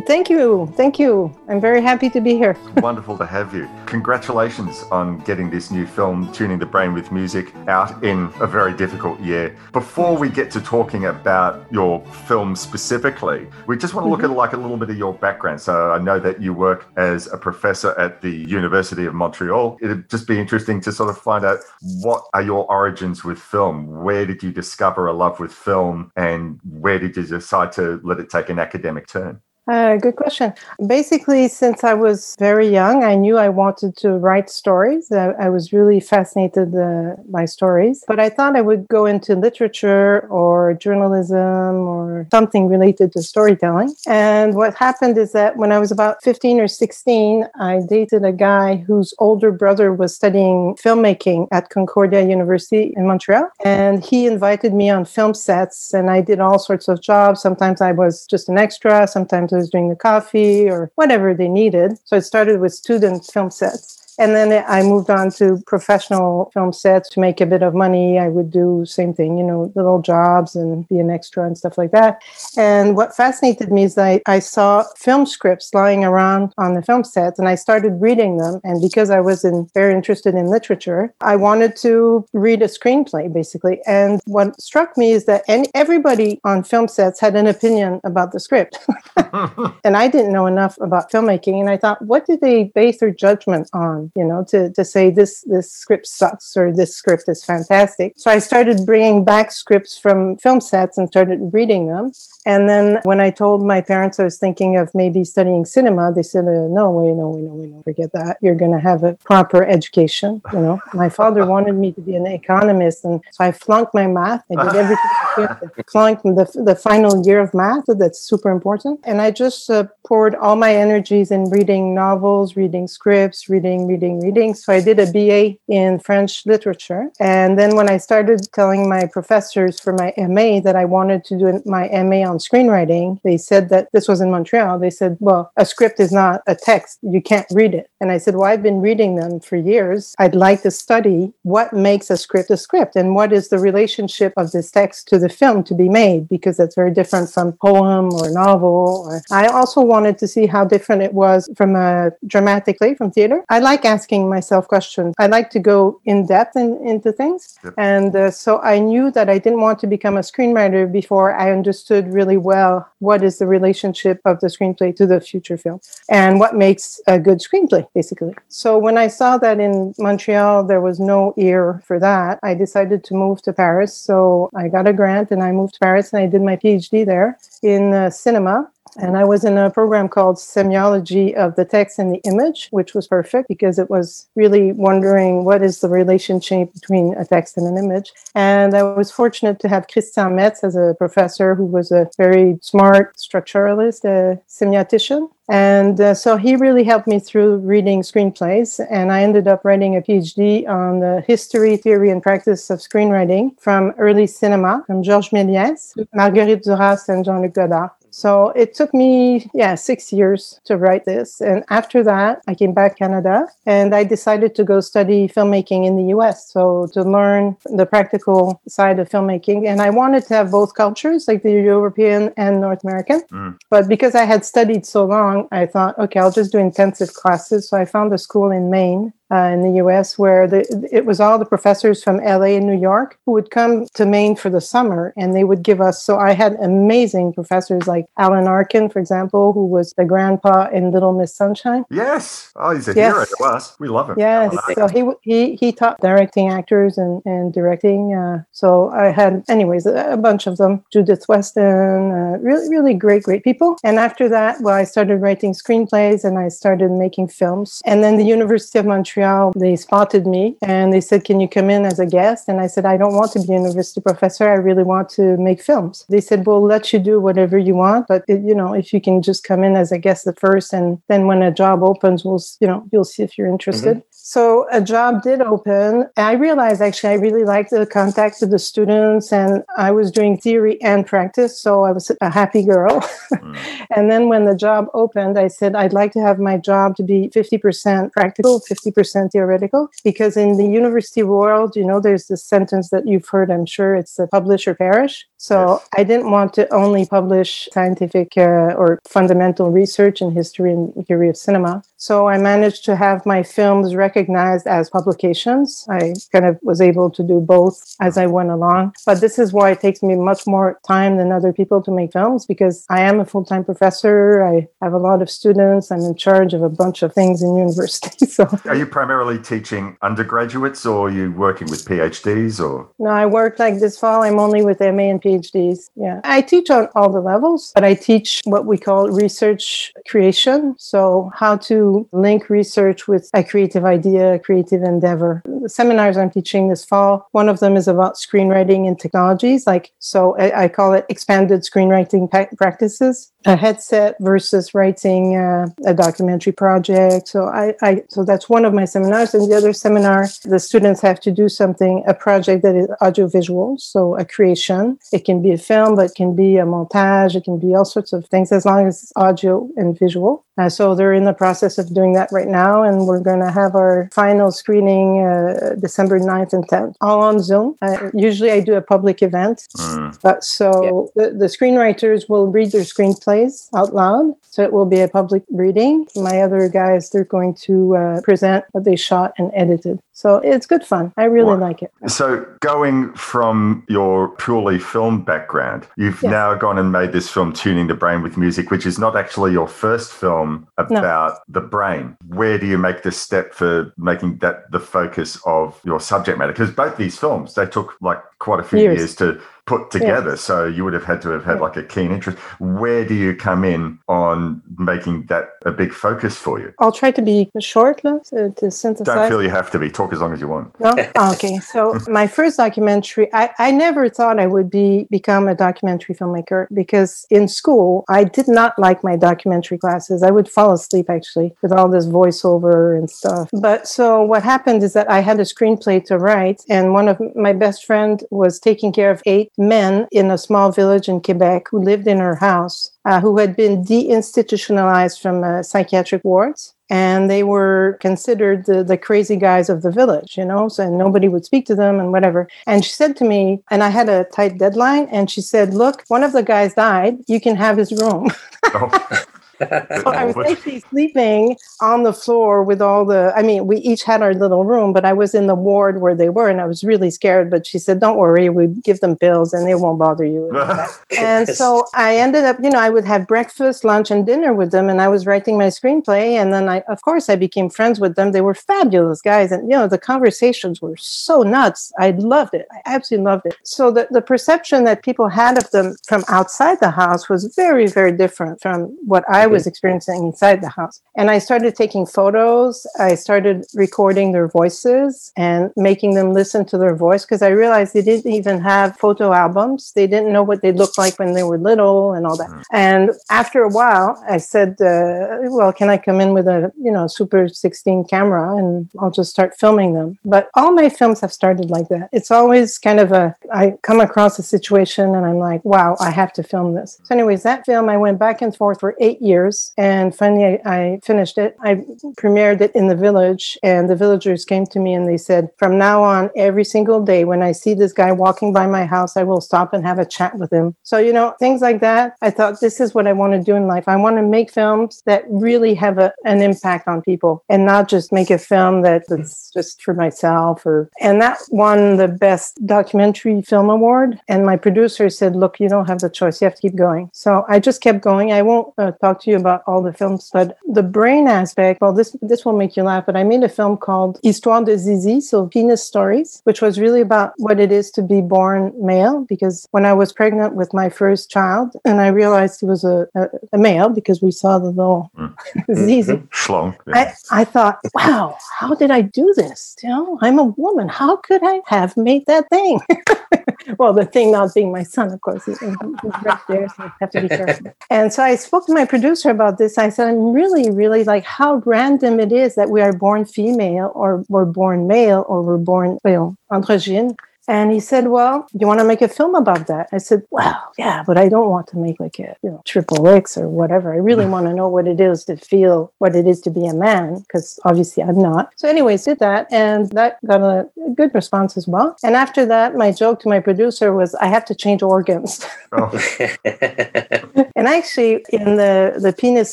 Thank 0.00 0.30
you. 0.30 0.72
Thank 0.76 0.98
you. 0.98 1.36
I'm 1.48 1.60
very 1.60 1.82
happy 1.82 2.08
to 2.10 2.20
be 2.20 2.34
here. 2.34 2.56
Wonderful 2.78 3.18
to 3.18 3.26
have 3.26 3.54
you. 3.54 3.68
Congratulations 3.86 4.84
on 4.90 5.18
getting 5.20 5.50
this 5.50 5.70
new 5.70 5.86
film, 5.86 6.32
Tuning 6.32 6.58
the 6.58 6.66
Brain 6.66 6.94
with 6.94 7.12
Music, 7.12 7.54
out 7.68 8.02
in 8.02 8.32
a 8.40 8.46
very 8.46 8.72
difficult 8.72 9.20
year. 9.20 9.56
Before 9.72 10.16
we 10.16 10.30
get 10.30 10.50
to 10.52 10.60
talking 10.60 11.06
about 11.06 11.66
your 11.70 12.04
film 12.26 12.56
specifically, 12.56 13.46
we 13.66 13.76
just 13.76 13.94
want 13.94 14.06
to 14.06 14.10
look 14.10 14.20
mm-hmm. 14.20 14.30
at 14.30 14.36
like 14.36 14.52
a 14.54 14.56
little 14.56 14.76
bit 14.76 14.90
of 14.90 14.96
your 14.96 15.12
background. 15.12 15.60
So 15.60 15.92
I 15.92 15.98
know 15.98 16.18
that 16.20 16.40
you 16.40 16.54
work 16.54 16.86
as 16.96 17.26
a 17.32 17.36
professor 17.36 17.98
at 17.98 18.22
the 18.22 18.30
University 18.30 19.04
of 19.04 19.14
Montreal. 19.14 19.78
It'd 19.82 20.08
just 20.08 20.26
be 20.26 20.38
interesting 20.38 20.80
to 20.82 20.92
sort 20.92 21.10
of 21.10 21.18
find 21.18 21.44
out 21.44 21.58
what 22.00 22.24
are 22.32 22.42
your 22.42 22.70
origins 22.70 23.24
with 23.24 23.38
film? 23.38 24.02
Where 24.02 24.24
did 24.24 24.42
you 24.42 24.52
discover 24.52 25.06
a 25.06 25.12
love 25.12 25.38
with 25.38 25.52
film 25.52 26.12
and 26.16 26.60
where 26.64 26.98
did 26.98 27.16
you 27.16 27.24
decide 27.24 27.72
to 27.72 28.00
let 28.02 28.20
it 28.20 28.30
take 28.30 28.48
an 28.48 28.58
academic 28.58 29.06
turn? 29.06 29.40
Uh, 29.68 29.96
good 29.96 30.16
question. 30.16 30.52
Basically, 30.88 31.46
since 31.46 31.84
I 31.84 31.94
was 31.94 32.34
very 32.40 32.66
young, 32.66 33.04
I 33.04 33.14
knew 33.14 33.38
I 33.38 33.48
wanted 33.48 33.96
to 33.98 34.10
write 34.10 34.50
stories. 34.50 35.12
I, 35.12 35.30
I 35.38 35.48
was 35.50 35.72
really 35.72 36.00
fascinated 36.00 36.74
uh, 36.74 37.14
by 37.28 37.44
stories, 37.44 38.02
but 38.08 38.18
I 38.18 38.28
thought 38.28 38.56
I 38.56 38.60
would 38.60 38.88
go 38.88 39.06
into 39.06 39.36
literature 39.36 40.26
or 40.30 40.74
journalism 40.74 41.76
or 41.86 42.26
something 42.32 42.66
related 42.66 43.12
to 43.12 43.22
storytelling. 43.22 43.94
And 44.08 44.54
what 44.54 44.74
happened 44.74 45.16
is 45.16 45.30
that 45.30 45.56
when 45.56 45.70
I 45.70 45.78
was 45.78 45.92
about 45.92 46.24
15 46.24 46.58
or 46.58 46.66
16, 46.66 47.46
I 47.60 47.80
dated 47.88 48.24
a 48.24 48.32
guy 48.32 48.76
whose 48.76 49.14
older 49.20 49.52
brother 49.52 49.92
was 49.92 50.12
studying 50.12 50.74
filmmaking 50.74 51.46
at 51.52 51.70
Concordia 51.70 52.26
University 52.26 52.92
in 52.96 53.06
Montreal. 53.06 53.48
And 53.64 54.04
he 54.04 54.26
invited 54.26 54.74
me 54.74 54.90
on 54.90 55.04
film 55.04 55.34
sets, 55.34 55.94
and 55.94 56.10
I 56.10 56.20
did 56.20 56.40
all 56.40 56.58
sorts 56.58 56.88
of 56.88 57.00
jobs. 57.00 57.40
Sometimes 57.40 57.80
I 57.80 57.92
was 57.92 58.26
just 58.26 58.48
an 58.48 58.58
extra, 58.58 59.06
sometimes 59.06 59.51
was 59.56 59.70
doing 59.70 59.88
the 59.88 59.96
coffee 59.96 60.68
or 60.68 60.90
whatever 60.96 61.34
they 61.34 61.48
needed. 61.48 61.98
So 62.04 62.16
it 62.16 62.22
started 62.22 62.60
with 62.60 62.72
student 62.74 63.24
film 63.24 63.50
sets. 63.50 64.01
And 64.18 64.34
then 64.34 64.64
I 64.68 64.82
moved 64.82 65.10
on 65.10 65.30
to 65.32 65.62
professional 65.66 66.50
film 66.52 66.72
sets 66.72 67.08
to 67.10 67.20
make 67.20 67.40
a 67.40 67.46
bit 67.46 67.62
of 67.62 67.74
money. 67.74 68.18
I 68.18 68.28
would 68.28 68.50
do 68.50 68.84
same 68.86 69.14
thing, 69.14 69.38
you 69.38 69.44
know, 69.44 69.72
little 69.74 70.00
jobs 70.02 70.54
and 70.54 70.86
be 70.88 70.98
an 70.98 71.10
extra 71.10 71.46
and 71.46 71.56
stuff 71.56 71.78
like 71.78 71.92
that. 71.92 72.22
And 72.56 72.96
what 72.96 73.14
fascinated 73.14 73.70
me 73.72 73.84
is 73.84 73.94
that 73.94 74.04
I, 74.04 74.22
I 74.26 74.38
saw 74.38 74.84
film 74.96 75.26
scripts 75.26 75.72
lying 75.74 76.04
around 76.04 76.52
on 76.58 76.74
the 76.74 76.82
film 76.82 77.04
sets 77.04 77.38
and 77.38 77.48
I 77.48 77.54
started 77.54 78.00
reading 78.00 78.38
them. 78.38 78.60
And 78.64 78.80
because 78.80 79.10
I 79.10 79.20
was 79.20 79.44
in, 79.44 79.68
very 79.74 79.94
interested 79.94 80.34
in 80.34 80.46
literature, 80.46 81.12
I 81.20 81.36
wanted 81.36 81.76
to 81.76 82.26
read 82.32 82.62
a 82.62 82.66
screenplay 82.66 83.32
basically. 83.32 83.80
And 83.86 84.20
what 84.26 84.60
struck 84.60 84.96
me 84.96 85.12
is 85.12 85.26
that 85.26 85.42
any, 85.48 85.68
everybody 85.74 86.40
on 86.44 86.64
film 86.64 86.88
sets 86.88 87.20
had 87.20 87.36
an 87.36 87.46
opinion 87.46 88.00
about 88.04 88.32
the 88.32 88.40
script. 88.40 88.78
and 89.84 89.96
I 89.96 90.08
didn't 90.08 90.32
know 90.32 90.46
enough 90.46 90.78
about 90.80 91.10
filmmaking. 91.10 91.60
And 91.60 91.70
I 91.70 91.76
thought, 91.76 92.02
what 92.02 92.26
did 92.26 92.40
they 92.40 92.64
base 92.64 93.00
their 93.00 93.10
judgment 93.10 93.68
on? 93.72 94.01
You 94.16 94.24
know, 94.24 94.44
to, 94.48 94.70
to 94.72 94.84
say 94.84 95.10
this, 95.10 95.42
this 95.42 95.70
script 95.72 96.06
sucks 96.06 96.56
or 96.56 96.72
this 96.72 96.96
script 96.96 97.24
is 97.28 97.44
fantastic. 97.44 98.14
So 98.16 98.30
I 98.30 98.38
started 98.38 98.84
bringing 98.86 99.24
back 99.24 99.52
scripts 99.52 99.98
from 99.98 100.36
film 100.38 100.60
sets 100.60 100.98
and 100.98 101.08
started 101.08 101.50
reading 101.52 101.88
them. 101.88 102.12
And 102.44 102.68
then 102.68 102.98
when 103.04 103.20
I 103.20 103.30
told 103.30 103.64
my 103.64 103.80
parents 103.80 104.18
I 104.18 104.24
was 104.24 104.38
thinking 104.38 104.76
of 104.76 104.92
maybe 104.94 105.24
studying 105.24 105.64
cinema, 105.64 106.12
they 106.12 106.24
said, 106.24 106.44
uh, 106.44 106.66
no, 106.68 106.90
wait, 106.90 107.14
no, 107.14 107.28
wait, 107.30 107.44
no, 107.44 107.54
no, 107.54 107.82
forget 107.82 108.12
that. 108.12 108.38
You're 108.40 108.56
going 108.56 108.72
to 108.72 108.80
have 108.80 109.04
a 109.04 109.14
proper 109.24 109.64
education. 109.64 110.42
You 110.52 110.58
know, 110.58 110.80
my 110.92 111.08
father 111.08 111.46
wanted 111.46 111.74
me 111.74 111.92
to 111.92 112.00
be 112.00 112.16
an 112.16 112.26
economist. 112.26 113.04
And 113.04 113.22
so 113.30 113.44
I 113.44 113.52
flunked 113.52 113.94
my 113.94 114.08
math. 114.08 114.44
I 114.50 114.64
did 114.64 114.74
everything 114.74 115.04
I 115.04 115.54
could. 115.74 115.84
flunked 115.90 116.22
the, 116.24 116.62
the 116.64 116.74
final 116.74 117.24
year 117.24 117.38
of 117.40 117.54
math. 117.54 117.84
That's 117.86 118.18
super 118.18 118.50
important. 118.50 119.00
And 119.04 119.20
I 119.20 119.30
just 119.30 119.70
uh, 119.70 119.84
poured 120.04 120.34
all 120.34 120.56
my 120.56 120.74
energies 120.74 121.30
in 121.30 121.48
reading 121.50 121.94
novels, 121.94 122.56
reading 122.56 122.88
scripts, 122.88 123.48
reading, 123.48 123.86
reading, 123.92 124.20
reading. 124.20 124.54
So 124.54 124.72
I 124.72 124.80
did 124.80 124.98
a 124.98 125.10
BA 125.16 125.56
in 125.68 125.98
French 125.98 126.44
literature. 126.46 127.10
And 127.20 127.58
then 127.58 127.76
when 127.76 127.88
I 127.88 127.98
started 127.98 128.40
telling 128.52 128.88
my 128.88 129.06
professors 129.06 129.80
for 129.80 129.92
my 129.92 130.12
MA 130.16 130.60
that 130.60 130.76
I 130.76 130.84
wanted 130.84 131.24
to 131.26 131.38
do 131.38 131.62
my 131.64 131.84
MA 131.88 132.20
on 132.30 132.38
screenwriting, 132.38 133.20
they 133.22 133.36
said 133.36 133.68
that 133.70 133.88
this 133.92 134.08
was 134.08 134.20
in 134.20 134.30
Montreal. 134.30 134.78
They 134.78 134.90
said, 134.90 135.16
well, 135.20 135.52
a 135.56 135.64
script 135.64 136.00
is 136.00 136.12
not 136.12 136.42
a 136.46 136.54
text. 136.54 136.98
You 137.02 137.20
can't 137.20 137.46
read 137.52 137.74
it. 137.74 137.88
And 138.00 138.10
I 138.10 138.18
said, 138.18 138.34
well, 138.34 138.50
I've 138.50 138.62
been 138.62 138.80
reading 138.80 139.16
them 139.16 139.40
for 139.40 139.56
years. 139.56 140.14
I'd 140.18 140.34
like 140.34 140.62
to 140.62 140.70
study 140.70 141.32
what 141.42 141.72
makes 141.72 142.10
a 142.10 142.16
script 142.16 142.50
a 142.50 142.56
script 142.56 142.96
and 142.96 143.14
what 143.14 143.32
is 143.32 143.48
the 143.48 143.58
relationship 143.58 144.32
of 144.36 144.52
this 144.52 144.70
text 144.70 145.08
to 145.08 145.18
the 145.18 145.28
film 145.28 145.62
to 145.64 145.74
be 145.74 145.88
made, 145.88 146.28
because 146.28 146.56
that's 146.56 146.74
very 146.74 146.92
different 146.92 147.30
from 147.30 147.52
poem 147.52 148.12
or 148.12 148.30
novel. 148.30 149.20
I 149.30 149.46
also 149.46 149.80
wanted 149.80 150.18
to 150.18 150.26
see 150.26 150.46
how 150.46 150.64
different 150.64 151.02
it 151.02 151.14
was 151.14 151.48
from 151.56 151.76
uh, 151.76 151.92
a 152.02 152.12
dramatic 152.26 152.78
play 152.78 152.94
from 152.94 153.10
theater. 153.10 153.44
I 153.48 153.58
like 153.58 153.81
asking 153.84 154.28
myself 154.28 154.68
questions. 154.68 155.14
I 155.18 155.26
like 155.26 155.50
to 155.50 155.58
go 155.58 156.00
in 156.04 156.26
depth 156.26 156.56
in, 156.56 156.78
into 156.86 157.12
things. 157.12 157.58
Yep. 157.64 157.74
And 157.78 158.16
uh, 158.16 158.30
so 158.30 158.60
I 158.60 158.78
knew 158.78 159.10
that 159.12 159.28
I 159.28 159.38
didn't 159.38 159.60
want 159.60 159.78
to 159.80 159.86
become 159.86 160.16
a 160.16 160.20
screenwriter 160.20 160.90
before 160.90 161.34
I 161.34 161.52
understood 161.52 162.12
really 162.12 162.36
well 162.36 162.88
what 162.98 163.22
is 163.22 163.38
the 163.38 163.46
relationship 163.46 164.20
of 164.24 164.40
the 164.40 164.48
screenplay 164.48 164.94
to 164.96 165.06
the 165.06 165.20
future 165.20 165.56
film 165.56 165.80
and 166.08 166.38
what 166.38 166.56
makes 166.56 167.00
a 167.06 167.18
good 167.18 167.38
screenplay, 167.38 167.86
basically. 167.94 168.34
So 168.48 168.78
when 168.78 168.98
I 168.98 169.08
saw 169.08 169.38
that 169.38 169.60
in 169.60 169.94
Montreal 169.98 170.64
there 170.64 170.80
was 170.80 171.00
no 171.00 171.34
ear 171.36 171.82
for 171.84 171.98
that, 171.98 172.38
I 172.42 172.54
decided 172.54 173.04
to 173.04 173.14
move 173.14 173.42
to 173.42 173.52
Paris. 173.52 173.96
So 173.96 174.50
I 174.54 174.68
got 174.68 174.88
a 174.88 174.92
grant 174.92 175.30
and 175.30 175.42
I 175.42 175.52
moved 175.52 175.74
to 175.74 175.80
Paris 175.80 176.12
and 176.12 176.22
I 176.22 176.26
did 176.26 176.42
my 176.42 176.56
PhD 176.56 177.04
there 177.04 177.38
in 177.62 177.92
uh, 177.92 178.10
cinema 178.10 178.70
and 178.96 179.16
I 179.16 179.24
was 179.24 179.44
in 179.44 179.56
a 179.56 179.70
program 179.70 180.08
called 180.08 180.36
Semiology 180.36 181.34
of 181.34 181.56
the 181.56 181.64
Text 181.64 181.98
and 181.98 182.12
the 182.12 182.20
Image, 182.24 182.68
which 182.70 182.94
was 182.94 183.06
perfect 183.08 183.48
because 183.48 183.78
it 183.78 183.88
was 183.88 184.28
really 184.34 184.72
wondering 184.72 185.44
what 185.44 185.62
is 185.62 185.80
the 185.80 185.88
relationship 185.88 186.72
between 186.74 187.14
a 187.14 187.24
text 187.24 187.56
and 187.56 187.66
an 187.66 187.82
image. 187.82 188.12
And 188.34 188.74
I 188.74 188.82
was 188.82 189.10
fortunate 189.10 189.60
to 189.60 189.68
have 189.68 189.88
Christian 189.88 190.36
Metz 190.36 190.62
as 190.62 190.76
a 190.76 190.94
professor 190.98 191.54
who 191.54 191.64
was 191.64 191.90
a 191.90 192.10
very 192.18 192.58
smart 192.60 193.16
structuralist, 193.16 194.04
a 194.04 194.40
semiotician. 194.48 195.30
And 195.48 196.00
uh, 196.00 196.14
so 196.14 196.36
he 196.36 196.56
really 196.56 196.84
helped 196.84 197.08
me 197.08 197.18
through 197.18 197.56
reading 197.56 198.02
screenplays. 198.02 198.84
And 198.90 199.10
I 199.10 199.22
ended 199.22 199.48
up 199.48 199.64
writing 199.64 199.96
a 199.96 200.00
PhD 200.00 200.68
on 200.68 201.00
the 201.00 201.24
history, 201.26 201.76
theory, 201.76 202.10
and 202.10 202.22
practice 202.22 202.70
of 202.70 202.78
screenwriting 202.78 203.58
from 203.58 203.92
early 203.98 204.26
cinema 204.26 204.84
from 204.86 205.02
Georges 205.02 205.30
Méliès, 205.30 205.94
Marguerite 206.14 206.62
Duras, 206.62 207.08
and 207.08 207.24
Jean-Luc 207.24 207.54
Godard. 207.54 207.90
So 208.12 208.50
it 208.50 208.74
took 208.74 208.92
me, 208.92 209.50
yeah, 209.54 209.74
six 209.74 210.12
years 210.12 210.60
to 210.64 210.76
write 210.76 211.04
this. 211.04 211.40
And 211.40 211.64
after 211.70 212.02
that, 212.04 212.42
I 212.46 212.54
came 212.54 212.72
back 212.74 212.98
Canada 212.98 213.46
and 213.66 213.94
I 213.94 214.04
decided 214.04 214.54
to 214.56 214.64
go 214.64 214.80
study 214.80 215.28
filmmaking 215.28 215.86
in 215.86 215.96
the 215.96 216.14
US. 216.16 216.52
So 216.52 216.88
to 216.92 217.02
learn 217.02 217.56
the 217.64 217.86
practical 217.86 218.60
side 218.68 218.98
of 218.98 219.08
filmmaking. 219.08 219.66
And 219.66 219.80
I 219.80 219.90
wanted 219.90 220.26
to 220.26 220.34
have 220.34 220.50
both 220.50 220.74
cultures, 220.74 221.26
like 221.26 221.42
the 221.42 221.52
European 221.52 222.32
and 222.36 222.60
North 222.60 222.84
American. 222.84 223.22
Mm. 223.32 223.58
But 223.70 223.88
because 223.88 224.14
I 224.14 224.24
had 224.24 224.44
studied 224.44 224.84
so 224.84 225.04
long, 225.04 225.48
I 225.50 225.66
thought, 225.66 225.98
okay, 225.98 226.20
I'll 226.20 226.30
just 226.30 226.52
do 226.52 226.58
intensive 226.58 227.14
classes. 227.14 227.68
So 227.68 227.76
I 227.78 227.86
found 227.86 228.12
a 228.12 228.18
school 228.18 228.50
in 228.50 228.70
Maine 228.70 229.12
uh, 229.32 229.50
in 229.52 229.62
the 229.62 229.82
US 229.82 230.18
where 230.18 230.46
the, 230.46 230.60
it 230.92 231.06
was 231.06 231.18
all 231.18 231.38
the 231.38 231.46
professors 231.46 232.02
from 232.02 232.18
LA 232.18 232.56
and 232.58 232.66
New 232.66 232.78
York 232.78 233.18
who 233.24 233.32
would 233.32 233.50
come 233.50 233.86
to 233.94 234.04
Maine 234.04 234.36
for 234.36 234.50
the 234.50 234.60
summer 234.60 235.14
and 235.16 235.34
they 235.34 235.44
would 235.44 235.62
give 235.62 235.80
us. 235.80 236.02
So 236.02 236.18
I 236.18 236.32
had 236.32 236.54
amazing 236.60 237.32
professors 237.32 237.86
like 237.86 238.06
Alan 238.18 238.46
Arkin, 238.46 238.90
for 238.90 238.98
example, 238.98 239.52
who 239.52 239.66
was 239.66 239.94
the 239.96 240.04
grandpa 240.04 240.68
in 240.68 240.90
Little 240.90 241.12
Miss 241.12 241.34
Sunshine. 241.34 241.84
Yes. 241.90 242.52
Oh, 242.56 242.74
he's 242.74 242.88
a 242.88 242.94
yes. 242.94 243.12
hero 243.12 243.24
to 243.24 243.44
us. 243.44 243.76
We 243.80 243.88
love 243.88 244.10
him. 244.10 244.16
Yes. 244.18 244.54
So 244.74 244.88
he, 244.88 245.04
he, 245.22 245.56
he 245.56 245.72
taught 245.72 246.00
directing 246.00 246.48
actors 246.48 246.98
and, 246.98 247.22
and 247.24 247.52
directing. 247.52 248.14
Uh, 248.14 248.42
so 248.52 248.90
I 248.90 249.06
had, 249.06 249.44
anyways, 249.48 249.86
a, 249.86 250.12
a, 250.12 250.16
bunch 250.16 250.46
of 250.46 250.58
them. 250.58 250.84
Judith 250.92 251.24
Weston, 251.28 252.12
uh, 252.12 252.38
really, 252.40 252.68
really 252.68 252.94
great, 252.94 253.22
great 253.22 253.42
people. 253.44 253.76
And 253.82 253.98
after 253.98 254.28
that, 254.28 254.60
well, 254.60 254.74
I 254.74 254.84
started 254.84 255.16
writing 255.16 255.52
screenplays 255.52 256.24
and 256.24 256.38
I 256.38 256.48
started 256.48 256.90
making 256.90 257.28
films. 257.28 257.80
And 257.86 258.04
then 258.04 258.18
the 258.18 258.24
University 258.24 258.78
of 258.78 258.86
Montreal 258.86 259.21
Montreal, 259.22 259.52
they 259.56 259.76
spotted 259.76 260.26
me 260.26 260.56
and 260.62 260.92
they 260.92 261.00
said, 261.00 261.24
Can 261.24 261.40
you 261.40 261.48
come 261.48 261.70
in 261.70 261.84
as 261.84 261.98
a 261.98 262.06
guest? 262.06 262.48
And 262.48 262.60
I 262.60 262.66
said, 262.66 262.84
I 262.84 262.96
don't 262.96 263.14
want 263.14 263.32
to 263.32 263.40
be 263.40 263.52
a 263.52 263.56
university 263.56 264.00
professor. 264.00 264.48
I 264.48 264.54
really 264.54 264.82
want 264.82 265.08
to 265.10 265.36
make 265.36 265.62
films. 265.62 266.04
They 266.08 266.20
said, 266.20 266.46
We'll 266.46 266.64
let 266.64 266.92
you 266.92 266.98
do 266.98 267.20
whatever 267.20 267.56
you 267.58 267.74
want, 267.74 268.08
but 268.08 268.24
it, 268.28 268.42
you 268.42 268.54
know, 268.54 268.74
if 268.74 268.92
you 268.92 269.00
can 269.00 269.22
just 269.22 269.44
come 269.44 269.62
in 269.62 269.76
as 269.76 269.92
a 269.92 269.98
guest 269.98 270.26
at 270.26 270.38
first, 270.38 270.72
and 270.72 271.00
then 271.08 271.26
when 271.26 271.42
a 271.42 271.52
job 271.52 271.82
opens, 271.82 272.24
we'll, 272.24 272.42
you 272.60 272.66
know, 272.66 272.84
you'll 272.92 273.04
see 273.04 273.22
if 273.22 273.38
you're 273.38 273.46
interested. 273.46 273.98
Mm-hmm. 273.98 274.11
So 274.24 274.68
a 274.70 274.80
job 274.80 275.22
did 275.22 275.40
open. 275.40 276.08
I 276.16 276.34
realized 276.34 276.80
actually 276.80 277.10
I 277.10 277.16
really 277.16 277.42
liked 277.42 277.70
the 277.70 277.84
contact 277.84 278.36
with 278.40 278.52
the 278.52 278.58
students 278.60 279.32
and 279.32 279.64
I 279.76 279.90
was 279.90 280.12
doing 280.12 280.38
theory 280.38 280.80
and 280.80 281.04
practice. 281.04 281.58
So 281.58 281.82
I 281.82 281.90
was 281.90 282.08
a 282.20 282.30
happy 282.30 282.64
girl. 282.64 283.00
Mm. 283.32 283.86
and 283.96 284.12
then 284.12 284.28
when 284.28 284.44
the 284.44 284.54
job 284.54 284.86
opened, 284.94 285.36
I 285.40 285.48
said, 285.48 285.74
I'd 285.74 285.92
like 285.92 286.12
to 286.12 286.20
have 286.20 286.38
my 286.38 286.56
job 286.56 286.94
to 286.96 287.02
be 287.02 287.30
50% 287.34 288.12
practical, 288.12 288.60
50% 288.60 289.32
theoretical. 289.32 289.88
Because 290.04 290.36
in 290.36 290.56
the 290.56 290.66
university 290.66 291.24
world, 291.24 291.74
you 291.74 291.84
know, 291.84 291.98
there's 291.98 292.28
this 292.28 292.44
sentence 292.44 292.90
that 292.90 293.08
you've 293.08 293.26
heard, 293.26 293.50
I'm 293.50 293.66
sure 293.66 293.96
it's 293.96 294.14
the 294.14 294.28
publish 294.28 294.68
or 294.68 294.76
perish. 294.76 295.26
So 295.38 295.80
yes. 295.80 295.88
I 295.98 296.04
didn't 296.04 296.30
want 296.30 296.54
to 296.54 296.72
only 296.72 297.06
publish 297.06 297.68
scientific 297.72 298.34
uh, 298.36 298.78
or 298.78 299.00
fundamental 299.04 299.72
research 299.72 300.22
in 300.22 300.30
history 300.30 300.70
and 300.70 301.04
theory 301.08 301.28
of 301.28 301.36
cinema. 301.36 301.82
So 302.02 302.26
I 302.26 302.36
managed 302.36 302.84
to 302.86 302.96
have 302.96 303.24
my 303.24 303.44
films 303.44 303.94
recognized 303.94 304.66
as 304.66 304.90
publications. 304.90 305.86
I 305.88 306.14
kind 306.32 306.44
of 306.44 306.58
was 306.60 306.80
able 306.80 307.10
to 307.10 307.22
do 307.22 307.38
both 307.38 307.94
as 308.00 308.18
I 308.18 308.26
went 308.26 308.50
along. 308.50 308.94
But 309.06 309.20
this 309.20 309.38
is 309.38 309.52
why 309.52 309.70
it 309.70 309.80
takes 309.80 310.02
me 310.02 310.16
much 310.16 310.44
more 310.44 310.80
time 310.84 311.16
than 311.16 311.30
other 311.30 311.52
people 311.52 311.80
to 311.82 311.92
make 311.92 312.12
films 312.12 312.44
because 312.44 312.84
I 312.90 313.02
am 313.02 313.20
a 313.20 313.24
full 313.24 313.44
time 313.44 313.64
professor. 313.64 314.42
I 314.42 314.66
have 314.82 314.94
a 314.94 314.98
lot 314.98 315.22
of 315.22 315.30
students. 315.30 315.92
I'm 315.92 316.00
in 316.00 316.16
charge 316.16 316.54
of 316.54 316.64
a 316.64 316.68
bunch 316.68 317.04
of 317.04 317.14
things 317.14 317.40
in 317.40 317.54
university. 317.54 318.26
so 318.36 318.48
are 318.64 318.74
you 318.74 318.86
primarily 318.86 319.38
teaching 319.38 319.96
undergraduates 320.02 320.84
or 320.84 321.06
are 321.06 321.12
you 321.12 321.30
working 321.30 321.70
with 321.70 321.84
PhDs 321.84 322.58
or? 322.58 322.90
No, 322.98 323.10
I 323.10 323.26
work 323.26 323.60
like 323.60 323.78
this 323.78 323.96
fall. 323.96 324.24
I'm 324.24 324.40
only 324.40 324.64
with 324.64 324.80
MA 324.80 325.06
and 325.14 325.22
PhDs. 325.22 325.88
Yeah. 325.94 326.20
I 326.24 326.40
teach 326.40 326.68
on 326.68 326.88
all 326.96 327.12
the 327.12 327.20
levels, 327.20 327.70
but 327.76 327.84
I 327.84 327.94
teach 327.94 328.40
what 328.44 328.66
we 328.66 328.76
call 328.76 329.08
research 329.08 329.92
creation. 330.08 330.74
So 330.78 331.30
how 331.32 331.58
to 331.68 331.91
link 332.12 332.50
research 332.50 333.08
with 333.08 333.30
a 333.34 333.44
creative 333.44 333.84
idea, 333.84 334.34
a 334.34 334.38
creative 334.38 334.82
endeavor. 334.82 335.42
The 335.62 335.68
seminars 335.68 336.16
I'm 336.16 336.28
teaching 336.28 336.68
this 336.68 336.84
fall, 336.84 337.28
one 337.30 337.48
of 337.48 337.60
them 337.60 337.76
is 337.76 337.86
about 337.86 338.16
screenwriting 338.16 338.88
and 338.88 338.98
technologies. 338.98 339.64
Like, 339.64 339.92
so 340.00 340.36
I, 340.36 340.64
I 340.64 340.68
call 340.68 340.92
it 340.92 341.06
expanded 341.08 341.60
screenwriting 341.60 342.28
pa- 342.28 342.48
practices. 342.56 343.32
a 343.44 343.56
headset 343.56 344.16
versus 344.20 344.74
writing 344.74 345.36
uh, 345.36 345.66
a 345.84 345.94
documentary 345.94 346.52
project. 346.52 347.28
So 347.28 347.46
I, 347.46 347.74
I, 347.82 348.02
so 348.08 348.24
that's 348.24 348.48
one 348.48 348.64
of 348.64 348.74
my 348.74 348.84
seminars. 348.84 349.34
And 349.34 349.50
the 349.50 349.56
other 349.56 349.72
seminar, 349.72 350.28
the 350.44 350.58
students 350.58 351.00
have 351.00 351.20
to 351.20 351.30
do 351.30 351.48
something, 351.48 352.04
a 352.06 352.14
project 352.14 352.62
that 352.62 352.76
is 352.76 352.88
audiovisual, 353.00 353.78
so 353.78 354.16
a 354.16 354.24
creation. 354.24 354.98
It 355.12 355.24
can 355.24 355.42
be 355.42 355.52
a 355.52 355.58
film, 355.58 355.96
but 355.96 356.10
it 356.10 356.14
can 356.14 356.34
be 356.34 356.56
a 356.56 356.64
montage. 356.64 357.34
It 357.34 357.44
can 357.44 357.58
be 357.58 357.74
all 357.74 357.84
sorts 357.84 358.12
of 358.12 358.26
things 358.26 358.52
as 358.52 358.64
long 358.64 358.86
as 358.86 359.02
it's 359.02 359.12
audio 359.16 359.68
and 359.76 359.98
visual. 359.98 360.44
Uh, 360.58 360.68
so 360.68 360.94
they're 360.94 361.14
in 361.14 361.24
the 361.24 361.32
process 361.32 361.78
of 361.78 361.94
doing 361.94 362.12
that 362.12 362.28
right 362.30 362.48
now, 362.48 362.82
and 362.82 363.06
we're 363.06 363.20
going 363.20 363.40
to 363.40 363.50
have 363.50 363.74
our 363.74 364.10
final 364.12 364.52
screening 364.52 365.24
uh, 365.24 365.51
December 365.80 366.18
9th 366.18 366.52
and 366.52 366.66
10th, 366.68 366.94
all 367.00 367.22
on 367.22 367.40
Zoom. 367.40 367.76
Uh, 367.82 368.10
usually 368.14 368.50
I 368.50 368.60
do 368.60 368.74
a 368.74 368.82
public 368.82 369.22
event, 369.22 369.66
Mm. 369.76 370.18
but 370.22 370.44
so 370.44 371.10
the, 371.16 371.30
the 371.30 371.46
screenwriters 371.46 372.28
will 372.28 372.46
read 372.48 372.72
their 372.72 372.82
screenplays 372.82 373.68
out 373.74 373.94
loud. 373.94 374.34
So 374.42 374.62
it 374.62 374.72
will 374.72 374.84
be 374.86 375.00
a 375.00 375.08
public 375.08 375.42
reading. 375.50 376.06
My 376.14 376.42
other 376.42 376.68
guys, 376.68 377.08
they're 377.10 377.24
going 377.24 377.54
to 377.66 377.96
uh, 377.96 378.20
present 378.20 378.64
what 378.72 378.84
they 378.84 378.96
shot 378.96 379.32
and 379.38 379.50
edited. 379.54 379.98
So 380.12 380.36
it's 380.36 380.66
good 380.66 380.84
fun. 380.84 381.10
I 381.16 381.24
really 381.24 381.56
like 381.56 381.82
it. 381.82 381.90
So, 382.06 382.44
going 382.60 383.12
from 383.14 383.82
your 383.88 384.28
purely 384.36 384.78
film 384.78 385.24
background, 385.24 385.86
you've 385.96 386.22
Yeah. 386.22 386.30
now 386.30 386.54
gone 386.54 386.78
and 386.78 386.92
made 386.92 387.12
this 387.12 387.30
film, 387.30 387.52
Tuning 387.54 387.86
the 387.88 387.94
Brain 387.94 388.22
with 388.22 388.36
Music, 388.36 388.70
which 388.70 388.84
is 388.84 388.98
not 388.98 389.16
actually 389.16 389.52
your 389.52 389.66
first 389.66 390.12
film 390.12 390.66
No. 390.90 390.98
about 390.98 391.38
the 391.48 391.62
brain. 391.62 392.16
Where 392.28 392.58
do 392.58 392.66
you 392.66 392.76
make 392.76 393.02
the 393.02 393.10
step 393.10 393.54
for 393.54 393.90
making 393.96 394.36
that 394.38 394.70
the 394.70 394.80
focus 394.80 395.40
of 395.46 395.80
your 395.84 396.00
subject 396.00 396.38
matter? 396.38 396.52
Because 396.52 396.70
both 396.70 396.96
these 396.96 397.18
films, 397.18 397.54
they 397.54 397.66
took 397.66 397.96
like 398.00 398.22
quite 398.42 398.58
a 398.58 398.64
few 398.64 398.80
Years. 398.80 398.98
years, 398.98 399.14
to 399.16 399.40
put 399.66 399.90
together. 399.92 400.36
So, 400.36 400.66
you 400.66 400.84
would 400.84 400.92
have 400.92 401.04
had 401.04 401.22
to 401.22 401.30
have 401.30 401.44
had 401.44 401.60
like 401.60 401.76
a 401.76 401.84
keen 401.84 402.10
interest. 402.10 402.36
Where 402.58 403.04
do 403.04 403.14
you 403.14 403.36
come 403.36 403.64
in 403.64 404.00
on 404.08 404.60
making 404.76 405.26
that 405.26 405.50
a 405.64 405.70
big 405.70 405.92
focus 405.92 406.36
for 406.36 406.58
you? 406.58 406.74
I'll 406.80 406.92
try 407.02 407.12
to 407.12 407.22
be 407.22 407.48
short 407.60 408.02
lah, 408.04 408.18
to, 408.30 408.70
synthesize. 408.70 409.14
Don't 409.14 409.28
feel 409.28 409.42
you 409.42 409.50
have 409.50 409.70
to 409.70 409.78
be. 409.78 409.88
Talk 409.90 410.12
as 410.12 410.20
long 410.20 410.32
as 410.32 410.40
you 410.40 410.48
want. 410.48 410.78
No? 410.80 410.94
Oh, 411.16 411.32
okay. 411.34 411.58
So 411.58 411.96
my 412.08 412.26
first 412.26 412.56
documentary, 412.56 413.32
I, 413.32 413.50
I 413.58 413.70
never 413.70 414.08
thought 414.08 414.40
I 414.40 414.46
would 414.46 414.70
be 414.70 415.06
become 415.10 415.46
a 415.46 415.54
documentary 415.54 416.14
filmmaker 416.14 416.66
because 416.72 417.26
in 417.30 417.46
school 417.46 418.04
I 418.08 418.24
did 418.24 418.48
not 418.48 418.76
like 418.78 419.04
my 419.04 419.16
documentary 419.16 419.78
classes. 419.78 420.22
I 420.24 420.30
would 420.30 420.48
fall 420.48 420.72
asleep 420.72 421.08
actually 421.08 421.54
with 421.62 421.72
all 421.72 421.88
this 421.88 422.06
voiceover 422.06 422.98
and 422.98 423.08
stuff. 423.08 423.48
But 423.52 423.86
so 423.86 424.22
what 424.22 424.42
happened 424.42 424.82
is 424.82 424.92
that 424.94 425.08
I 425.08 425.20
had 425.20 425.38
a 425.38 425.44
screenplay 425.44 426.04
to 426.06 426.18
write, 426.18 426.62
and 426.68 426.92
one 426.92 427.08
of 427.08 427.20
my 427.36 427.52
best 427.52 427.84
friend 427.84 428.22
was 428.32 428.58
taking 428.58 428.92
care 428.92 429.10
of 429.10 429.22
eight 429.26 429.50
men 429.58 430.06
in 430.10 430.30
a 430.30 430.38
small 430.38 430.72
village 430.72 431.08
in 431.08 431.20
Quebec 431.20 431.66
who 431.70 431.82
lived 431.82 432.06
in 432.06 432.18
her 432.18 432.36
house. 432.36 432.90
Uh, 433.04 433.18
who 433.18 433.36
had 433.36 433.56
been 433.56 433.82
deinstitutionalized 433.82 435.20
from 435.20 435.42
uh, 435.42 435.60
psychiatric 435.60 436.22
wards 436.22 436.72
and 436.92 437.30
they 437.30 437.42
were 437.42 437.96
considered 438.02 438.66
the, 438.66 438.84
the 438.84 438.98
crazy 438.98 439.34
guys 439.34 439.70
of 439.70 439.80
the 439.80 439.90
village, 439.90 440.36
you 440.36 440.44
know, 440.44 440.68
so 440.68 440.88
nobody 440.90 441.26
would 441.26 441.42
speak 441.42 441.64
to 441.64 441.74
them 441.74 441.98
and 441.98 442.12
whatever. 442.12 442.46
And 442.66 442.84
she 442.84 442.92
said 442.92 443.16
to 443.16 443.24
me, 443.24 443.62
and 443.70 443.82
I 443.82 443.88
had 443.88 444.10
a 444.10 444.24
tight 444.24 444.58
deadline, 444.58 445.08
and 445.10 445.30
she 445.30 445.40
said, 445.40 445.72
Look, 445.72 446.04
one 446.08 446.22
of 446.22 446.32
the 446.32 446.42
guys 446.42 446.74
died, 446.74 447.16
you 447.26 447.40
can 447.40 447.56
have 447.56 447.78
his 447.78 447.92
room. 447.92 448.28
So 448.72 448.90
I 449.70 450.24
was 450.24 450.36
actually 450.50 450.80
sleeping 450.80 451.56
on 451.80 452.02
the 452.02 452.12
floor 452.12 452.62
with 452.62 452.80
all 452.80 453.04
the. 453.04 453.32
I 453.36 453.42
mean, 453.42 453.66
we 453.66 453.78
each 453.78 454.02
had 454.02 454.22
our 454.22 454.34
little 454.34 454.64
room, 454.64 454.92
but 454.92 455.04
I 455.04 455.12
was 455.12 455.34
in 455.34 455.46
the 455.46 455.54
ward 455.54 456.00
where 456.00 456.14
they 456.14 456.28
were, 456.28 456.48
and 456.48 456.60
I 456.60 456.66
was 456.66 456.84
really 456.84 457.10
scared. 457.10 457.50
But 457.50 457.66
she 457.66 457.78
said, 457.78 458.00
"Don't 458.00 458.16
worry, 458.16 458.48
we 458.48 458.68
give 458.68 459.00
them 459.00 459.16
pills, 459.16 459.52
and 459.52 459.66
they 459.66 459.74
won't 459.74 459.98
bother 459.98 460.24
you." 460.24 460.50
and 461.18 461.48
so 461.48 461.86
I 461.94 462.16
ended 462.16 462.44
up, 462.44 462.56
you 462.62 462.70
know, 462.70 462.78
I 462.78 462.90
would 462.90 463.04
have 463.04 463.26
breakfast, 463.26 463.84
lunch, 463.84 464.10
and 464.10 464.26
dinner 464.26 464.52
with 464.52 464.70
them, 464.70 464.88
and 464.88 465.00
I 465.00 465.08
was 465.08 465.26
writing 465.26 465.58
my 465.58 465.68
screenplay. 465.68 466.32
And 466.40 466.52
then 466.52 466.68
I, 466.68 466.80
of 466.88 467.02
course, 467.02 467.28
I 467.28 467.36
became 467.36 467.70
friends 467.70 468.00
with 468.00 468.16
them. 468.16 468.32
They 468.32 468.40
were 468.40 468.54
fabulous 468.54 469.20
guys, 469.22 469.52
and 469.52 469.70
you 469.70 469.76
know, 469.76 469.88
the 469.88 469.98
conversations 469.98 470.80
were 470.80 470.96
so 470.96 471.42
nuts. 471.42 471.92
I 471.98 472.10
loved 472.10 472.54
it. 472.54 472.66
I 472.72 472.80
absolutely 472.86 473.24
loved 473.24 473.46
it. 473.46 473.56
So 473.62 473.90
the, 473.90 474.08
the 474.10 474.22
perception 474.22 474.84
that 474.84 475.02
people 475.02 475.28
had 475.28 475.58
of 475.58 475.70
them 475.70 475.96
from 476.06 476.24
outside 476.28 476.80
the 476.80 476.90
house 476.90 477.28
was 477.28 477.52
very, 477.54 477.86
very 477.86 478.12
different 478.12 478.60
from 478.60 478.96
what 479.04 479.24
I 479.28 479.46
was 479.52 479.66
experiencing 479.66 480.22
inside 480.24 480.60
the 480.62 480.68
house. 480.68 481.00
And 481.16 481.30
I 481.30 481.38
started 481.38 481.74
taking 481.76 482.06
photos. 482.06 482.86
I 482.98 483.14
started 483.14 483.64
recording 483.74 484.32
their 484.32 484.48
voices 484.48 485.32
and 485.36 485.70
making 485.76 486.14
them 486.14 486.32
listen 486.32 486.64
to 486.66 486.78
their 486.78 486.94
voice 486.94 487.24
because 487.24 487.42
I 487.42 487.48
realized 487.48 487.94
they 487.94 488.02
didn't 488.02 488.32
even 488.32 488.60
have 488.60 488.96
photo 488.96 489.32
albums. 489.32 489.92
They 489.94 490.06
didn't 490.06 490.32
know 490.32 490.42
what 490.42 490.62
they 490.62 490.72
looked 490.72 490.98
like 490.98 491.18
when 491.18 491.34
they 491.34 491.42
were 491.42 491.58
little 491.58 492.12
and 492.14 492.26
all 492.26 492.36
that. 492.36 492.50
And 492.72 493.10
after 493.30 493.62
a 493.62 493.68
while, 493.68 494.22
I 494.28 494.38
said, 494.38 494.70
uh, 494.80 495.50
"Well, 495.56 495.72
can 495.72 495.88
I 495.94 495.98
come 496.06 496.20
in 496.24 496.30
with 496.36 496.46
a 496.46 496.72
you 496.86 496.92
know 496.96 497.06
Super 497.06 497.48
16 497.48 498.04
camera 498.04 498.56
and 498.56 498.88
I'll 498.98 499.10
just 499.20 499.30
start 499.30 499.50
filming 499.58 499.94
them?" 499.94 500.18
But 500.24 500.48
all 500.54 500.72
my 500.72 500.88
films 500.88 501.20
have 501.20 501.32
started 501.32 501.70
like 501.70 501.88
that. 501.88 502.08
It's 502.12 502.30
always 502.30 502.78
kind 502.78 503.00
of 503.00 503.12
a 503.12 503.24
I 503.52 503.64
come 503.82 504.00
across 504.00 504.38
a 504.38 504.42
situation 504.42 505.14
and 505.16 505.24
I'm 505.26 505.38
like, 505.50 505.62
"Wow, 505.64 505.96
I 506.00 506.10
have 506.10 506.32
to 506.34 506.42
film 506.42 506.74
this." 506.74 506.90
So, 507.04 507.14
anyways, 507.14 507.42
that 507.42 507.64
film 507.66 507.88
I 507.88 507.96
went 507.96 508.18
back 508.18 508.42
and 508.42 508.54
forth 508.54 508.80
for 508.80 508.94
eight 509.00 509.20
years, 509.20 509.41
and 509.76 510.14
finally 510.14 510.44
I, 510.44 510.60
I 510.64 511.00
finished 511.02 511.38
it. 511.38 511.56
I 511.60 511.76
premiered 512.20 512.60
it 512.60 512.72
in 512.74 512.88
the 512.88 512.96
village, 512.96 513.58
and 513.62 513.88
the 513.88 513.96
villagers 513.96 514.44
came 514.44 514.66
to 514.66 514.78
me 514.78 514.94
and 514.94 515.08
they 515.08 515.16
said, 515.16 515.48
"From 515.58 515.78
now 515.78 516.02
on, 516.02 516.30
every 516.36 516.64
single 516.64 517.00
day 517.02 517.24
when 517.24 517.42
I 517.42 517.52
see 517.52 517.74
this 517.74 517.92
guy 517.92 518.12
walking 518.12 518.52
by 518.52 518.66
my 518.66 518.84
house, 518.84 519.16
I 519.16 519.24
will 519.24 519.40
stop 519.40 519.72
and 519.72 519.84
have 519.84 519.98
a 519.98 520.04
chat 520.16 520.38
with 520.38 520.52
him." 520.52 520.74
So, 520.82 520.98
you 520.98 521.12
know, 521.12 521.34
things 521.38 521.60
like 521.60 521.80
that. 521.80 522.16
I 522.22 522.30
thought 522.30 522.60
this 522.60 522.80
is 522.80 522.94
what 522.94 523.06
I 523.06 523.12
want 523.12 523.32
to 523.34 523.42
do 523.50 523.56
in 523.56 523.66
life. 523.66 523.88
I 523.88 523.96
want 523.96 524.16
to 524.16 524.22
make 524.22 524.50
films 524.50 525.02
that 525.06 525.24
really 525.28 525.74
have 525.74 525.98
a, 525.98 526.12
an 526.24 526.42
impact 526.42 526.88
on 526.88 527.02
people, 527.02 527.44
and 527.48 527.64
not 527.64 527.88
just 527.88 528.12
make 528.12 528.30
a 528.30 528.38
film 528.38 528.82
that, 528.82 529.02
that's 529.08 529.50
just 529.50 529.82
for 529.82 529.94
myself. 529.94 530.64
Or 530.66 530.90
and 531.00 531.20
that 531.20 531.38
won 531.50 531.96
the 531.96 532.08
best 532.08 532.58
documentary 532.66 533.42
film 533.42 533.70
award. 533.70 534.20
And 534.28 534.46
my 534.46 534.56
producer 534.56 535.08
said, 535.08 535.36
"Look, 535.36 535.60
you 535.60 535.68
don't 535.68 535.88
have 535.88 536.00
the 536.00 536.10
choice. 536.10 536.40
You 536.40 536.46
have 536.46 536.54
to 536.56 536.62
keep 536.62 536.76
going." 536.76 537.10
So 537.12 537.44
I 537.48 537.58
just 537.58 537.80
kept 537.80 538.00
going. 538.00 538.32
I 538.32 538.42
won't 538.42 538.72
uh, 538.78 538.92
talk 539.00 539.20
to 539.22 539.30
you 539.30 539.31
about 539.36 539.62
all 539.66 539.82
the 539.82 539.92
films, 539.92 540.30
but 540.32 540.56
the 540.66 540.82
brain 540.82 541.28
aspect. 541.28 541.80
Well, 541.80 541.92
this 541.92 542.16
this 542.22 542.44
will 542.44 542.56
make 542.56 542.76
you 542.76 542.82
laugh. 542.82 543.06
But 543.06 543.16
I 543.16 543.24
made 543.24 543.42
a 543.42 543.48
film 543.48 543.76
called 543.76 544.18
Histoire 544.22 544.64
de 544.64 544.78
Zizi, 544.78 545.20
so 545.20 545.46
penis 545.46 545.82
stories, 545.82 546.40
which 546.44 546.62
was 546.62 546.78
really 546.78 547.00
about 547.00 547.32
what 547.38 547.60
it 547.60 547.72
is 547.72 547.90
to 547.92 548.02
be 548.02 548.20
born 548.20 548.72
male. 548.78 549.24
Because 549.28 549.66
when 549.70 549.84
I 549.84 549.92
was 549.92 550.12
pregnant 550.12 550.54
with 550.54 550.72
my 550.72 550.88
first 550.88 551.30
child, 551.30 551.74
and 551.84 552.00
I 552.00 552.08
realized 552.08 552.60
he 552.60 552.66
was 552.66 552.84
a, 552.84 553.08
a, 553.14 553.28
a 553.52 553.58
male 553.58 553.88
because 553.88 554.22
we 554.22 554.30
saw 554.30 554.58
the 554.58 554.70
little 554.70 555.10
mm. 555.16 555.34
mm-hmm. 555.34 555.74
Zizi. 555.74 556.16
Schlong. 556.30 556.76
I, 556.94 557.12
I 557.30 557.44
thought, 557.44 557.78
wow, 557.94 558.36
how 558.58 558.74
did 558.74 558.90
I 558.90 559.00
do 559.00 559.32
this? 559.36 559.76
You 559.82 559.88
know, 559.90 560.18
I'm 560.20 560.38
a 560.38 560.44
woman. 560.44 560.88
How 560.88 561.16
could 561.16 561.42
I 561.44 561.60
have 561.66 561.96
made 561.96 562.26
that 562.26 562.48
thing? 562.48 562.80
well, 563.78 563.92
the 563.92 564.04
thing 564.04 564.32
not 564.32 564.54
being 564.54 564.72
my 564.72 564.82
son, 564.82 565.12
of 565.12 565.20
course. 565.20 565.44
He, 565.44 565.52
he's 565.52 565.76
right 566.22 566.38
there, 566.48 566.68
so 566.68 566.84
I 566.84 566.92
have 567.00 567.10
to 567.10 567.20
be 567.22 567.28
careful. 567.38 567.72
And 567.90 568.12
so 568.12 568.22
I 568.22 568.36
spoke 568.36 568.66
to 568.66 568.74
my 568.74 568.84
producer 568.84 569.30
about 569.30 569.58
this. 569.58 569.78
I 569.78 569.88
said, 569.88 570.08
I'm 570.08 570.32
really, 570.32 570.70
really 570.70 571.04
like 571.04 571.24
how 571.24 571.62
random 571.64 572.20
it 572.20 572.32
is 572.32 572.54
that 572.54 572.70
we 572.70 572.80
are 572.80 572.92
born 572.92 573.24
female 573.24 573.92
or 573.94 574.24
we're 574.28 574.44
born 574.44 574.86
male 574.86 575.24
or 575.28 575.42
we're 575.42 575.58
born, 575.58 575.98
you 576.04 576.12
know, 576.12 576.36
androgyne. 576.50 577.16
And 577.48 577.72
he 577.72 577.80
said, 577.80 578.08
Well, 578.08 578.46
you 578.52 578.66
want 578.66 578.80
to 578.80 578.84
make 578.84 579.02
a 579.02 579.08
film 579.08 579.34
about 579.34 579.66
that? 579.66 579.88
I 579.92 579.98
said, 579.98 580.22
Well, 580.30 580.72
yeah, 580.78 581.02
but 581.06 581.18
I 581.18 581.28
don't 581.28 581.50
want 581.50 581.66
to 581.68 581.78
make 581.78 581.98
like 581.98 582.18
a 582.18 582.36
you 582.42 582.50
know 582.50 582.62
triple 582.64 583.08
X 583.08 583.36
or 583.36 583.48
whatever. 583.48 583.92
I 583.92 583.96
really 583.96 584.24
mm-hmm. 584.24 584.32
want 584.32 584.46
to 584.46 584.54
know 584.54 584.68
what 584.68 584.86
it 584.86 585.00
is 585.00 585.24
to 585.24 585.36
feel 585.36 585.92
what 585.98 586.14
it 586.14 586.26
is 586.26 586.40
to 586.42 586.50
be 586.50 586.66
a 586.66 586.74
man, 586.74 587.20
because 587.20 587.58
obviously 587.64 588.02
I'm 588.02 588.18
not. 588.18 588.52
So, 588.56 588.68
anyways, 588.68 589.04
did 589.04 589.18
that 589.18 589.52
and 589.52 589.90
that 589.92 590.18
got 590.26 590.42
a 590.42 590.68
good 590.94 591.14
response 591.14 591.56
as 591.56 591.66
well. 591.66 591.96
And 592.04 592.14
after 592.14 592.46
that, 592.46 592.74
my 592.74 592.92
joke 592.92 593.20
to 593.20 593.28
my 593.28 593.40
producer 593.40 593.92
was 593.92 594.14
I 594.16 594.26
have 594.26 594.44
to 594.46 594.54
change 594.54 594.82
organs. 594.82 595.44
Oh. 595.72 595.90
and 597.56 597.66
actually, 597.66 598.24
in 598.30 598.56
the 598.56 598.94
the 598.98 599.14
penis 599.16 599.52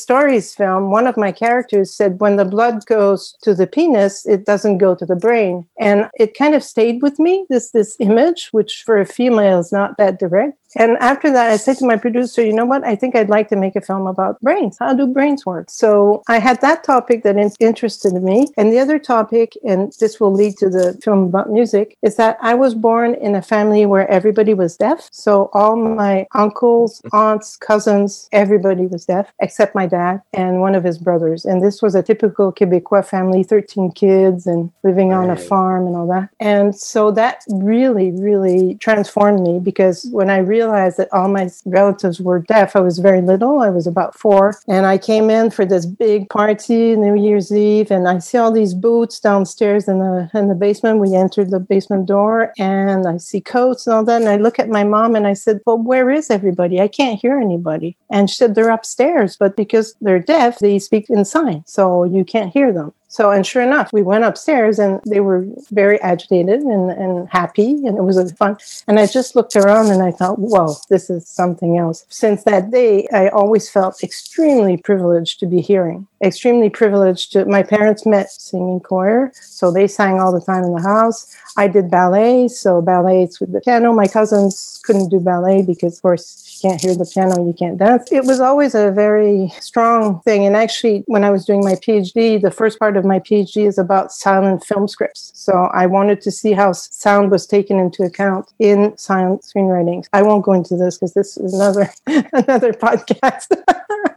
stories 0.00 0.54
film, 0.54 0.90
one 0.90 1.06
of 1.06 1.16
my 1.16 1.32
characters 1.32 1.92
said, 1.92 2.20
"When 2.20 2.36
the 2.36 2.44
blood 2.44 2.86
goes 2.86 3.34
to 3.42 3.54
the 3.54 3.66
penis, 3.66 4.26
it 4.26 4.44
doesn't 4.44 4.78
go 4.78 4.94
to 4.94 5.06
the 5.06 5.16
brain," 5.16 5.66
and 5.78 6.08
it 6.18 6.36
kind 6.36 6.54
of 6.54 6.62
stayed 6.62 7.02
with 7.02 7.18
me. 7.18 7.46
This 7.48 7.70
this 7.70 7.79
image, 7.98 8.48
which 8.52 8.82
for 8.84 8.98
a 8.98 9.06
female 9.06 9.58
is 9.58 9.72
not 9.72 9.96
that 9.98 10.18
direct. 10.18 10.59
And 10.76 10.96
after 10.98 11.30
that, 11.32 11.50
I 11.50 11.56
said 11.56 11.78
to 11.78 11.86
my 11.86 11.96
producer, 11.96 12.42
"You 12.44 12.52
know 12.52 12.64
what? 12.64 12.84
I 12.84 12.94
think 12.94 13.16
I'd 13.16 13.28
like 13.28 13.48
to 13.48 13.56
make 13.56 13.76
a 13.76 13.80
film 13.80 14.06
about 14.06 14.40
brains. 14.40 14.76
How 14.78 14.94
do 14.94 15.06
brains 15.06 15.44
work?" 15.44 15.70
So 15.70 16.22
I 16.28 16.38
had 16.38 16.60
that 16.60 16.84
topic 16.84 17.22
that 17.24 17.36
in- 17.36 17.50
interested 17.60 18.14
me, 18.22 18.48
and 18.56 18.72
the 18.72 18.78
other 18.78 18.98
topic, 18.98 19.56
and 19.64 19.92
this 20.00 20.20
will 20.20 20.32
lead 20.32 20.56
to 20.58 20.68
the 20.68 20.98
film 21.02 21.24
about 21.24 21.50
music, 21.50 21.96
is 22.02 22.16
that 22.16 22.38
I 22.40 22.54
was 22.54 22.74
born 22.74 23.14
in 23.14 23.34
a 23.34 23.42
family 23.42 23.86
where 23.86 24.08
everybody 24.10 24.54
was 24.54 24.76
deaf. 24.76 25.08
So 25.12 25.50
all 25.52 25.76
my 25.76 26.26
uncles, 26.34 27.00
mm-hmm. 27.00 27.16
aunts, 27.16 27.56
cousins, 27.56 28.28
everybody 28.32 28.86
was 28.86 29.04
deaf 29.06 29.32
except 29.40 29.74
my 29.74 29.86
dad 29.86 30.22
and 30.32 30.60
one 30.60 30.74
of 30.74 30.84
his 30.84 30.98
brothers. 30.98 31.44
And 31.44 31.62
this 31.62 31.82
was 31.82 31.94
a 31.94 32.02
typical 32.02 32.52
Quebecois 32.52 33.06
family, 33.06 33.42
13 33.42 33.92
kids 33.92 34.46
and 34.46 34.70
living 34.82 35.12
on 35.12 35.30
a 35.30 35.36
farm 35.36 35.86
and 35.86 35.96
all 35.96 36.06
that. 36.08 36.28
And 36.38 36.74
so 36.76 37.10
that 37.12 37.44
really, 37.48 38.10
really 38.12 38.76
transformed 38.76 39.40
me 39.40 39.58
because 39.58 40.06
when 40.12 40.30
I 40.30 40.38
realized 40.38 40.59
realized 40.60 40.96
that 40.98 41.12
all 41.12 41.28
my 41.28 41.48
relatives 41.64 42.20
were 42.20 42.40
deaf. 42.40 42.76
I 42.76 42.80
was 42.80 42.98
very 42.98 43.22
little. 43.22 43.60
I 43.60 43.70
was 43.70 43.86
about 43.86 44.12
four. 44.14 44.44
And 44.68 44.84
I 44.86 44.96
came 44.98 45.30
in 45.30 45.50
for 45.50 45.64
this 45.64 45.86
big 45.86 46.28
party, 46.28 46.96
New 46.96 47.16
Year's 47.26 47.50
Eve, 47.52 47.90
and 47.90 48.06
I 48.06 48.18
see 48.18 48.38
all 48.38 48.52
these 48.52 48.74
boots 48.74 49.20
downstairs 49.20 49.88
in 49.88 49.98
the 49.98 50.30
in 50.34 50.48
the 50.48 50.54
basement. 50.54 51.00
We 51.00 51.14
entered 51.14 51.50
the 51.50 51.60
basement 51.60 52.06
door 52.06 52.52
and 52.58 53.06
I 53.06 53.16
see 53.16 53.40
coats 53.40 53.86
and 53.86 53.94
all 53.94 54.04
that. 54.04 54.20
And 54.20 54.30
I 54.30 54.36
look 54.36 54.58
at 54.58 54.68
my 54.78 54.84
mom 54.84 55.16
and 55.16 55.26
I 55.26 55.34
said, 55.34 55.60
Well, 55.66 55.78
where 55.78 56.10
is 56.10 56.30
everybody? 56.30 56.80
I 56.80 56.88
can't 56.88 57.20
hear 57.20 57.38
anybody. 57.38 57.96
And 58.10 58.28
she 58.28 58.36
said, 58.36 58.54
They're 58.54 58.76
upstairs, 58.78 59.36
but 59.36 59.56
because 59.56 59.94
they're 60.00 60.26
deaf, 60.36 60.58
they 60.58 60.78
speak 60.78 61.08
in 61.08 61.24
sign. 61.24 61.64
So 61.66 62.04
you 62.04 62.24
can't 62.24 62.52
hear 62.52 62.72
them. 62.72 62.92
So, 63.10 63.32
and 63.32 63.44
sure 63.44 63.62
enough, 63.62 63.92
we 63.92 64.02
went 64.02 64.22
upstairs 64.22 64.78
and 64.78 65.00
they 65.04 65.18
were 65.18 65.44
very 65.72 66.00
agitated 66.00 66.60
and, 66.60 66.92
and 66.92 67.28
happy, 67.28 67.72
and 67.84 67.98
it 67.98 68.02
was 68.02 68.16
a 68.16 68.32
fun. 68.36 68.56
And 68.86 69.00
I 69.00 69.06
just 69.06 69.34
looked 69.34 69.56
around 69.56 69.90
and 69.90 70.00
I 70.00 70.12
thought, 70.12 70.38
whoa, 70.38 70.76
this 70.88 71.10
is 71.10 71.26
something 71.26 71.76
else. 71.76 72.06
Since 72.08 72.44
that 72.44 72.70
day, 72.70 73.08
I 73.12 73.26
always 73.28 73.68
felt 73.68 74.04
extremely 74.04 74.76
privileged 74.76 75.40
to 75.40 75.46
be 75.46 75.60
hearing, 75.60 76.06
extremely 76.22 76.70
privileged 76.70 77.32
to. 77.32 77.44
My 77.46 77.64
parents 77.64 78.06
met 78.06 78.30
singing 78.30 78.78
choir, 78.78 79.32
so 79.34 79.72
they 79.72 79.88
sang 79.88 80.20
all 80.20 80.32
the 80.32 80.40
time 80.40 80.62
in 80.62 80.72
the 80.72 80.82
house. 80.82 81.36
I 81.56 81.66
did 81.66 81.90
ballet, 81.90 82.46
so 82.46 82.80
ballets 82.80 83.40
with 83.40 83.50
the 83.50 83.60
piano. 83.60 83.92
My 83.92 84.06
cousins 84.06 84.80
couldn't 84.84 85.08
do 85.08 85.18
ballet 85.18 85.62
because, 85.62 85.96
of 85.96 86.02
course, 86.02 86.49
can't 86.60 86.80
hear 86.80 86.94
the 86.94 87.10
piano, 87.12 87.46
you 87.46 87.52
can't 87.52 87.78
dance. 87.78 88.10
It 88.12 88.24
was 88.24 88.40
always 88.40 88.74
a 88.74 88.90
very 88.90 89.52
strong 89.60 90.20
thing. 90.22 90.46
And 90.46 90.56
actually, 90.56 91.04
when 91.06 91.24
I 91.24 91.30
was 91.30 91.44
doing 91.44 91.64
my 91.64 91.74
PhD, 91.74 92.40
the 92.40 92.50
first 92.50 92.78
part 92.78 92.96
of 92.96 93.04
my 93.04 93.18
PhD 93.18 93.66
is 93.66 93.78
about 93.78 94.12
silent 94.12 94.64
film 94.64 94.88
scripts. 94.88 95.32
So 95.34 95.52
I 95.72 95.86
wanted 95.86 96.20
to 96.22 96.30
see 96.30 96.52
how 96.52 96.72
sound 96.72 97.30
was 97.30 97.46
taken 97.46 97.78
into 97.78 98.02
account 98.02 98.52
in 98.58 98.96
silent 98.96 99.42
screenwriting. 99.42 100.06
I 100.12 100.22
won't 100.22 100.44
go 100.44 100.52
into 100.52 100.76
this 100.76 100.96
because 100.96 101.14
this 101.14 101.36
is 101.36 101.54
another 101.54 101.90
another 102.32 102.72
podcast. 102.72 103.48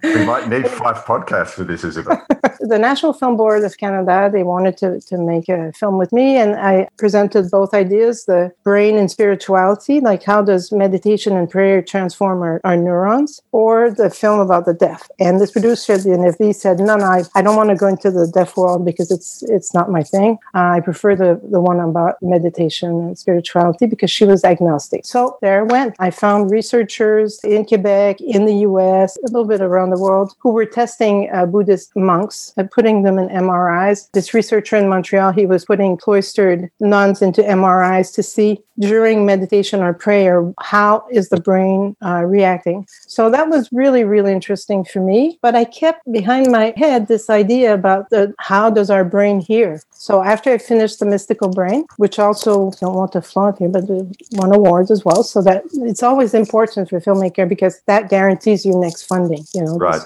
we 0.03 0.25
might 0.25 0.49
need 0.53 0.67
five 0.67 0.97
podcasts 1.05 1.51
for 1.51 1.63
this, 1.63 1.83
Isabelle. 1.83 2.25
the 2.59 2.77
National 2.77 3.13
Film 3.13 3.37
Board 3.37 3.63
of 3.63 3.77
Canada, 3.77 4.29
they 4.31 4.43
wanted 4.43 4.77
to, 4.77 4.99
to 5.01 5.17
make 5.17 5.49
a 5.49 5.71
film 5.73 5.97
with 5.97 6.11
me, 6.11 6.37
and 6.37 6.55
I 6.55 6.87
presented 6.97 7.49
both 7.51 7.73
ideas 7.73 8.25
the 8.25 8.51
brain 8.63 8.97
and 8.97 9.09
spirituality, 9.09 9.99
like 9.99 10.23
how 10.23 10.41
does 10.41 10.71
meditation 10.71 11.35
and 11.35 11.49
prayer 11.49 11.81
transform 11.81 12.32
our, 12.41 12.61
our 12.63 12.77
neurons, 12.77 13.41
or 13.51 13.91
the 13.91 14.09
film 14.09 14.39
about 14.39 14.65
the 14.65 14.73
deaf. 14.73 15.09
And 15.19 15.39
this 15.39 15.51
producer 15.51 15.93
at 15.93 16.03
the 16.03 16.09
NFB 16.09 16.55
said, 16.55 16.79
No, 16.79 16.95
no, 16.95 17.05
I, 17.05 17.23
I 17.35 17.41
don't 17.41 17.55
want 17.55 17.69
to 17.69 17.75
go 17.75 17.87
into 17.87 18.11
the 18.11 18.27
deaf 18.27 18.57
world 18.57 18.85
because 18.85 19.11
it's 19.11 19.43
it's 19.43 19.73
not 19.73 19.91
my 19.91 20.03
thing. 20.03 20.37
Uh, 20.53 20.77
I 20.77 20.79
prefer 20.79 21.15
the, 21.15 21.39
the 21.51 21.61
one 21.61 21.79
about 21.79 22.15
meditation 22.21 22.89
and 22.89 23.17
spirituality 23.17 23.85
because 23.85 24.11
she 24.11 24.25
was 24.25 24.43
agnostic. 24.43 25.05
So 25.05 25.37
there 25.41 25.59
I 25.59 25.63
went. 25.63 25.95
I 25.99 26.11
found 26.11 26.51
researchers 26.51 27.39
in 27.43 27.65
Quebec, 27.65 28.21
in 28.21 28.45
the 28.45 28.55
US, 28.69 29.17
a 29.17 29.27
little 29.27 29.45
bit 29.45 29.61
around 29.61 29.89
the 29.89 29.99
world, 29.99 30.33
who 30.39 30.51
were 30.51 30.65
testing 30.65 31.29
uh, 31.33 31.45
Buddhist 31.45 31.95
monks 31.95 32.53
and 32.57 32.69
putting 32.69 33.03
them 33.03 33.17
in 33.17 33.29
MRIs. 33.29 34.09
This 34.11 34.33
researcher 34.33 34.77
in 34.77 34.87
Montreal, 34.89 35.31
he 35.31 35.45
was 35.45 35.65
putting 35.65 35.97
cloistered 35.97 36.69
nuns 36.79 37.21
into 37.21 37.41
MRIs 37.41 38.13
to 38.15 38.23
see 38.23 38.63
during 38.79 39.25
meditation 39.25 39.81
or 39.81 39.93
prayer 39.93 40.51
how 40.59 41.05
is 41.11 41.29
the 41.29 41.39
brain 41.39 41.95
uh, 42.03 42.22
Uh, 42.23 42.27
reacting. 42.27 42.87
So 43.07 43.29
that 43.29 43.49
was 43.49 43.69
really, 43.71 44.03
really 44.03 44.31
interesting 44.31 44.83
for 44.83 45.01
me. 45.01 45.39
But 45.41 45.55
I 45.55 45.65
kept 45.65 46.11
behind 46.11 46.51
my 46.51 46.73
head 46.77 47.07
this 47.07 47.29
idea 47.29 47.73
about 47.73 48.09
the, 48.09 48.33
how 48.39 48.69
does 48.69 48.89
our 48.89 49.03
brain 49.03 49.39
hear. 49.39 49.81
So 50.03 50.21
after 50.21 50.51
I 50.51 50.57
finished 50.57 50.99
the 50.99 51.05
mystical 51.05 51.47
brain, 51.47 51.85
which 51.95 52.19
also 52.19 52.71
don't 52.81 52.93
want 52.93 53.13
to 53.13 53.21
flaunt 53.21 53.59
here, 53.59 53.69
but 53.69 53.85
won 54.33 54.53
awards 54.53 54.91
as 54.91 55.05
well. 55.05 55.23
So 55.23 55.41
that 55.43 55.63
it's 55.75 56.03
always 56.03 56.33
important 56.33 56.89
for 56.89 56.99
filmmaker 56.99 57.47
because 57.47 57.79
that 57.85 58.09
guarantees 58.09 58.65
you 58.65 58.77
next 58.77 59.03
funding. 59.03 59.45
You 59.55 59.63
know, 59.63 59.77
right. 59.77 60.01